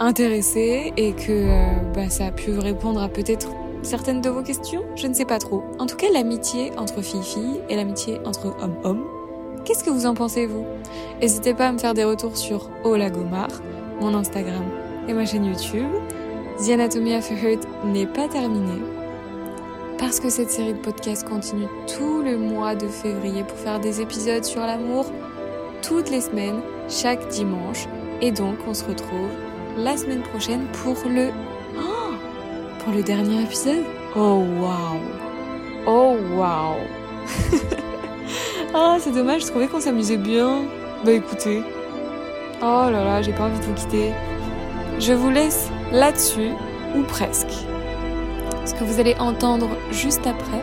intéressé 0.00 0.92
et 0.96 1.12
que 1.12 1.30
euh, 1.30 1.92
bah, 1.94 2.10
ça 2.10 2.26
a 2.26 2.32
pu 2.32 2.58
répondre 2.58 3.00
à 3.00 3.08
peut-être 3.08 3.50
certaines 3.82 4.20
de 4.20 4.30
vos 4.30 4.42
questions, 4.42 4.82
je 4.96 5.06
ne 5.06 5.14
sais 5.14 5.24
pas 5.24 5.38
trop. 5.38 5.62
En 5.78 5.86
tout 5.86 5.96
cas, 5.96 6.10
l'amitié 6.12 6.72
entre 6.76 7.02
filles-filles 7.02 7.60
et 7.68 7.76
l'amitié 7.76 8.18
entre 8.24 8.52
hommes-hommes, 8.60 9.04
qu'est-ce 9.64 9.84
que 9.84 9.90
vous 9.90 10.06
en 10.06 10.14
pensez 10.14 10.46
vous? 10.46 10.66
N'hésitez 11.20 11.54
pas 11.54 11.68
à 11.68 11.72
me 11.72 11.78
faire 11.78 11.94
des 11.94 12.02
retours 12.02 12.36
sur 12.36 12.68
Olagomar, 12.82 13.48
mon 14.00 14.12
Instagram 14.14 14.64
et 15.06 15.12
ma 15.12 15.24
chaîne 15.24 15.44
YouTube. 15.44 15.86
The 16.58 16.70
Anatomy 16.70 17.14
of 17.14 17.30
a 17.30 17.34
Hurt 17.34 17.68
n'est 17.84 18.06
pas 18.06 18.26
terminée 18.26 18.82
parce 19.96 20.18
que 20.18 20.28
cette 20.28 20.50
série 20.50 20.72
de 20.72 20.78
podcasts 20.78 21.28
continue 21.28 21.68
tout 21.86 22.20
le 22.20 22.36
mois 22.36 22.74
de 22.74 22.88
février 22.88 23.44
pour 23.44 23.56
faire 23.56 23.78
des 23.78 24.00
épisodes 24.00 24.44
sur 24.44 24.62
l'amour 24.62 25.06
toutes 25.82 26.10
les 26.10 26.20
semaines, 26.20 26.60
chaque 26.88 27.28
dimanche. 27.28 27.86
Et 28.20 28.32
donc, 28.32 28.56
on 28.66 28.74
se 28.74 28.84
retrouve 28.84 29.28
la 29.76 29.96
semaine 29.96 30.22
prochaine 30.22 30.66
pour 30.82 30.96
le... 31.08 31.28
Oh 31.76 32.14
pour 32.82 32.92
le 32.92 33.04
dernier 33.04 33.42
épisode 33.42 33.84
Oh 34.16 34.42
waouh 34.60 35.00
Oh 35.86 36.16
waouh 36.36 36.80
Ah, 38.74 38.96
c'est 38.98 39.12
dommage, 39.12 39.42
je 39.42 39.46
trouvais 39.46 39.68
qu'on 39.68 39.80
s'amusait 39.80 40.16
bien. 40.16 40.62
Bah 41.04 41.12
écoutez. 41.12 41.62
Oh 42.60 42.90
là 42.90 43.04
là, 43.04 43.22
j'ai 43.22 43.32
pas 43.32 43.44
envie 43.44 43.60
de 43.60 43.64
vous 43.64 43.74
quitter. 43.74 44.12
Je 44.98 45.12
vous 45.12 45.30
laisse 45.30 45.70
là-dessus, 45.92 46.52
ou 46.96 47.02
presque. 47.02 47.52
Ce 48.64 48.74
que 48.74 48.84
vous 48.84 49.00
allez 49.00 49.14
entendre 49.18 49.68
juste 49.90 50.26
après 50.26 50.62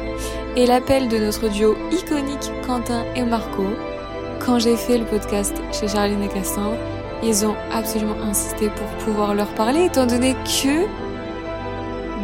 est 0.55 0.67
l'appel 0.67 1.07
de 1.07 1.17
notre 1.17 1.49
duo 1.49 1.75
iconique 1.91 2.51
Quentin 2.65 3.03
et 3.15 3.23
Marco. 3.23 3.65
Quand 4.39 4.59
j'ai 4.59 4.75
fait 4.75 4.97
le 4.97 5.05
podcast 5.05 5.55
chez 5.71 5.87
Charline 5.87 6.21
et 6.23 6.27
Cassandre, 6.27 6.77
ils 7.23 7.45
ont 7.45 7.55
absolument 7.73 8.21
insisté 8.23 8.69
pour 8.69 8.87
pouvoir 9.05 9.33
leur 9.33 9.47
parler, 9.55 9.85
étant 9.85 10.05
donné 10.05 10.35
que 10.45 10.85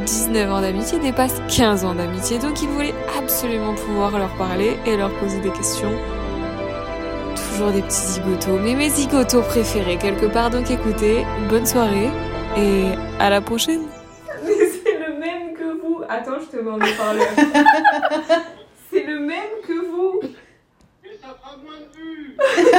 19 0.05 0.51
ans 0.51 0.61
d'amitié 0.61 0.99
dépasse 0.99 1.41
15 1.55 1.85
ans 1.85 1.95
d'amitié, 1.95 2.37
donc 2.39 2.61
ils 2.61 2.69
voulaient 2.69 2.93
absolument 3.17 3.73
pouvoir 3.73 4.17
leur 4.17 4.33
parler 4.35 4.77
et 4.85 4.97
leur 4.97 5.11
poser 5.15 5.39
des 5.39 5.51
questions. 5.51 5.91
Toujours 7.35 7.71
des 7.71 7.81
petits 7.81 7.95
zigotos, 7.95 8.59
mais 8.61 8.75
mes 8.75 8.89
zigotos 8.89 9.41
préférés 9.41 9.97
quelque 9.97 10.25
part, 10.25 10.49
donc 10.49 10.69
écoutez, 10.69 11.25
bonne 11.49 11.65
soirée 11.65 12.09
et 12.57 12.93
à 13.19 13.29
la 13.29 13.41
prochaine. 13.41 13.87
Mais 14.43 14.67
c'est 14.67 14.97
le 14.97 15.13
même 15.17 15.53
que 15.53 15.79
vous. 15.81 16.03
Attends, 16.09 16.39
je 16.39 16.45
te 16.45 16.57
mets 16.57 16.71
en 16.71 16.79
parleur. 16.97 17.27
c'est 18.91 19.03
le 19.03 19.19
même 19.19 19.61
que 19.65 19.85
vous. 19.85 20.21
Mais 21.03 21.17
ça 21.21 21.35
fera 21.39 21.57
moins 21.57 21.79
de 21.79 21.95
vues 21.95 22.37
Eh, 22.39 22.75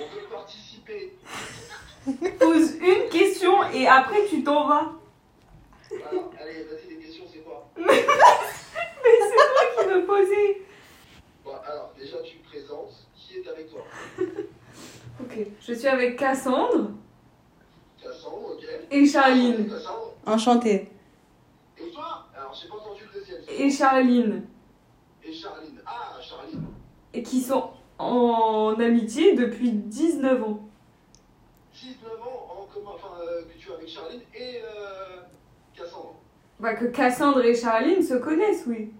On 0.00 0.14
veut 0.14 0.28
participer. 0.30 1.12
Pose 2.38 2.74
une 2.80 3.08
question 3.10 3.64
et 3.72 3.86
après 3.88 4.26
tu 4.28 4.44
t'en 4.44 4.68
vas. 4.68 4.92
Alors, 6.10 6.30
allez, 6.40 6.64
vas-y, 6.64 6.94
les 6.94 6.96
questions, 7.04 7.24
c'est 7.32 7.40
quoi 7.40 7.68
Mais 7.76 7.84
c'est 7.88 9.36
toi 9.36 9.64
qui 9.82 9.88
me 9.88 10.06
posais. 10.06 10.62
Bon, 11.44 11.52
alors, 11.64 11.92
déjà, 11.98 12.18
tu 12.22 12.36
te 12.38 12.48
présentes. 12.48 12.92
Qui 13.16 13.38
est 13.38 13.48
avec 13.48 13.70
toi? 13.70 13.82
Ok, 15.36 15.46
je 15.60 15.72
suis 15.74 15.86
avec 15.88 16.18
Cassandre 16.18 16.92
Cassandre, 18.02 18.52
ok 18.52 18.64
et 18.90 19.04
Charline. 19.06 19.68
Cassandre 19.68 20.14
Enchantée. 20.24 20.88
Et 21.78 21.90
toi? 21.90 22.26
Alors, 22.34 22.54
j'ai 22.54 22.68
pas 22.68 22.76
entendu 22.76 23.02
le 23.12 23.20
deuxième. 23.20 23.42
Et 23.48 23.70
Charline. 23.70 24.46
Et 25.24 25.32
Charline. 25.32 25.80
Ah, 25.84 26.20
Charline. 26.20 26.64
Et 27.12 27.22
qui 27.22 27.40
sont 27.40 27.70
en 27.98 28.74
amitié 28.78 29.34
depuis 29.34 29.72
19 29.72 30.42
ans. 30.42 30.68
19 31.74 32.12
ans 32.22 32.62
en 32.62 32.72
commun, 32.72 32.90
enfin, 32.94 33.20
euh, 33.20 33.42
que 33.42 33.58
tu 33.58 33.70
es 33.70 33.74
avec 33.74 33.88
Charline 33.88 34.20
et 34.34 34.60
euh, 34.62 35.22
Cassandre. 35.76 36.14
Bah 36.58 36.74
que 36.74 36.86
Cassandre 36.86 37.44
et 37.44 37.54
Charline 37.54 38.02
se 38.02 38.14
connaissent, 38.14 38.64
oui. 38.66 38.92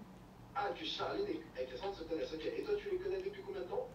Ah, 0.55 0.67
que 0.77 0.85
Charline 0.85 1.25
et, 1.27 1.61
et 1.61 1.65
Cassandre 1.65 1.95
se 1.95 2.03
connaissent, 2.03 2.33
ok. 2.33 2.45
Et 2.57 2.61
toi, 2.63 2.75
tu 2.77 2.89
les 2.91 2.97
connais 2.97 3.21
depuis 3.21 3.36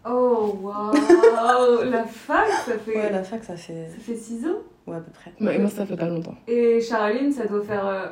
Oh 0.05 0.57
waouh 0.61 1.83
La 1.89 2.03
fac, 2.05 2.49
ça 2.65 2.77
fait, 2.77 2.95
Ouais, 2.97 3.09
la 3.11 3.23
fac, 3.23 3.43
ça 3.43 3.55
fait. 3.55 3.89
ça 3.89 3.97
fait 3.99 4.15
6 4.15 4.45
ans. 4.47 4.57
Ouais, 4.85 4.97
à 4.97 4.99
peu 4.99 5.11
près. 5.11 5.31
Bah, 5.39 5.57
moi, 5.57 5.69
ça 5.69 5.85
fait 5.85 5.95
pas 5.95 6.07
longtemps. 6.07 6.35
Et 6.47 6.81
Charline, 6.81 7.31
ça 7.31 7.45
doit 7.45 7.63
faire... 7.63 7.87
euh, 7.87 8.07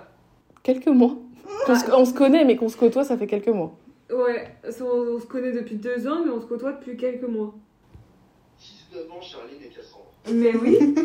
Quelques 0.63 0.87
mois. 0.87 1.15
Qu'on 1.65 1.75
se- 1.75 1.91
on 1.91 2.05
se 2.05 2.13
connaît, 2.13 2.45
mais 2.45 2.55
qu'on 2.55 2.69
se 2.69 2.77
côtoie, 2.77 3.03
ça 3.03 3.17
fait 3.17 3.27
quelques 3.27 3.49
mois. 3.49 3.73
Ouais, 4.09 4.55
on, 4.81 4.85
on 5.15 5.19
se 5.19 5.25
connaît 5.25 5.51
depuis 5.51 5.75
2 5.75 6.07
ans, 6.07 6.21
mais 6.25 6.31
on 6.31 6.39
se 6.41 6.45
côtoie 6.45 6.71
depuis 6.73 6.95
quelques 6.97 7.27
mois. 7.27 7.53
19 8.93 9.11
ans, 9.11 9.21
Charline 9.21 9.61
et 9.63 9.67
Cassandre. 9.69 10.05
Mais 10.31 10.55
oui, 10.55 10.95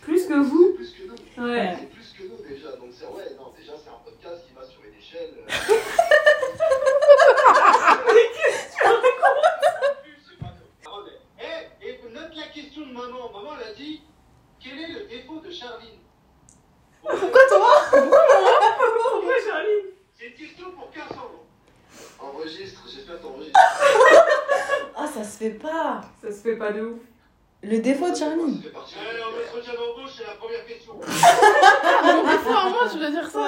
plus 0.00 0.26
que 0.26 0.34
vous. 0.34 0.72
Plus 0.74 0.90
que 0.92 1.02
nous. 1.06 1.46
Ouais. 1.48 1.76
C'est 1.78 1.86
plus 1.90 2.14
que 2.18 2.22
nous 2.24 2.48
déjà, 2.48 2.70
donc 2.76 2.88
c'est 2.90 3.04
ouais, 3.06 3.36
non, 3.38 3.52
déjà 3.56 3.72
c'est 3.76 3.90
un 3.90 4.00
podcast 4.04 4.44
qui 4.48 4.54
va 4.54 4.64
sur 4.64 4.80
une 4.84 4.98
échelle. 4.98 5.34
euh, 5.38 5.48
c'est 10.24 10.38
pas 10.38 10.46
grave. 10.84 11.04
Eh, 11.40 11.86
et 11.88 12.00
note 12.14 12.34
la 12.36 12.46
question 12.62 12.86
de 12.86 12.92
maman. 12.92 13.30
Maman 13.32 13.50
elle 13.60 13.68
a 13.70 13.74
dit 13.74 14.02
quel 14.62 14.78
est 14.78 14.88
le 14.92 15.06
défaut 15.08 15.40
de 15.40 15.50
Charline 15.50 15.98
Pourquoi 17.02 17.40
Charline 19.46 19.86
C'est 20.18 20.26
une 20.26 20.34
question 20.34 20.70
pour 20.72 20.90
Cassandre. 20.90 21.40
Enregistre, 22.20 22.82
j'espère 22.92 23.16
que 23.18 23.22
t'enregistres. 23.22 23.58
Ah, 24.96 25.06
ça 25.12 25.24
se 25.24 25.36
fait 25.38 25.50
pas. 25.50 26.00
Ça 26.22 26.30
se 26.30 26.36
fait 26.42 26.56
pas 26.56 26.70
de 26.72 26.80
ouf. 26.82 27.00
Le 27.64 27.78
défaut 27.78 28.10
de 28.10 28.14
Charline. 28.16 28.62
Partie. 28.72 28.94
Allez, 28.98 29.20
on 29.22 29.28
entretien 29.56 29.74
d'embauche, 29.74 30.10
c'est 30.16 30.24
la 30.26 30.34
première 30.34 30.64
question. 30.66 30.94
Mon 30.94 32.22
défaut 32.32 32.50
à 32.56 32.68
moi, 32.70 32.88
tu 32.90 32.98
veux 32.98 33.10
dire 33.10 33.28
ça 33.30 33.40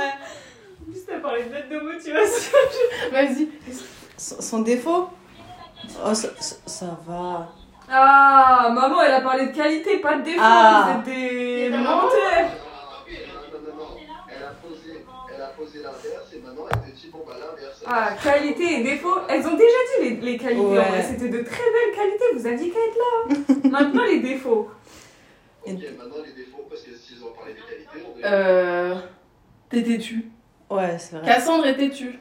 En 0.81 0.85
plus, 0.91 1.05
t'as 1.07 1.21
parlé 1.21 1.45
de 1.45 1.53
lettre 1.55 1.69
de 1.69 1.79
motivation. 1.81 2.59
Vas-y. 3.13 3.49
Son, 4.17 4.41
son 4.41 4.59
défaut? 4.61 5.09
Oh, 6.05 6.15
ça, 6.15 6.29
ça- 6.41 6.57
ça 6.67 6.99
va. 7.07 7.49
Ah, 7.91 8.71
maman, 8.75 9.03
elle 9.03 9.13
a 9.13 9.21
parlé 9.21 9.47
de 9.49 9.55
qualité, 9.55 9.99
pas 9.99 10.17
de 10.17 10.23
défaut. 10.23 10.41
Ah. 10.43 11.01
Vous 11.05 11.11
êtes 11.11 11.17
des 11.17 11.71
Non, 11.71 11.79
menteurs. 11.79 12.11
non, 13.53 13.59
non, 13.61 13.75
non. 13.77 13.97
Elle 14.29 14.43
a 14.43 14.49
posé, 14.63 15.05
elle 15.35 15.43
a 15.43 15.47
posé 15.49 15.79
l'inverse 15.83 16.33
et 16.35 16.39
maintenant 16.41 16.65
elle 16.73 16.91
te 16.93 16.97
dit 16.97 17.11
bon 17.13 17.23
bah 17.27 17.35
l'inverse. 17.39 17.83
Ah, 17.87 18.11
qualité 18.23 18.81
et 18.81 18.83
défaut. 18.83 19.19
Elles 19.29 19.47
ont 19.47 19.57
déjà 19.57 19.79
dit 20.01 20.09
les, 20.09 20.17
les 20.17 20.39
qualités. 20.39 20.61
Ouais. 20.67 21.03
C'était 21.07 21.29
de 21.29 21.43
très 21.43 21.63
belles 21.73 21.95
qualités. 21.95 22.25
Vous 22.35 22.47
aviez 22.47 22.71
qu'à 22.71 22.79
être 22.81 22.99
là. 22.99 23.71
Maintenant, 23.71 24.05
les 24.05 24.21
défauts. 24.21 24.71
Ok, 25.67 25.73
maintenant 25.73 26.17
les 26.23 26.33
défauts, 26.33 26.67
parce 26.69 26.83
que 26.83 26.91
s'ils 26.95 27.25
ont 27.25 27.33
parlé 27.33 27.55
des 27.55 27.61
qualités, 27.61 28.07
on 28.07 28.19
est. 28.19 28.23
Euh. 28.25 28.95
T'es 29.71 29.83
têtu. 29.83 30.31
Ouais, 30.69 30.99
c'est 30.99 31.17
vrai. 31.17 31.27
Cassandre 31.27 31.67
est 31.67 31.77
têtu. 31.77 32.19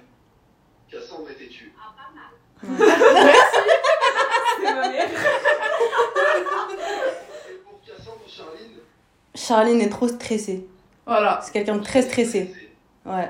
Cassandre 0.89 1.29
est 1.29 1.33
têtu. 1.35 1.73
C'est 2.61 2.69
ma 2.69 2.77
mère. 2.85 3.35
Et 3.52 3.52
pour 7.65 7.79
Cassandre, 7.85 8.21
Charline, 8.27 8.79
Charline 9.35 9.81
est 9.81 9.89
trop 9.89 10.07
stressée. 10.07 10.67
Voilà. 11.05 11.39
C'est 11.43 11.51
quelqu'un 11.51 11.75
de 11.75 11.83
très 11.83 12.01
stressé. 12.01 12.53
Ouais. 13.05 13.29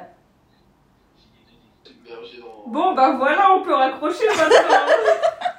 Bon, 2.68 2.94
bah 2.94 3.16
voilà, 3.18 3.54
on 3.56 3.62
peut 3.64 3.74
raccrocher 3.74 4.28
maintenant. 4.28 4.56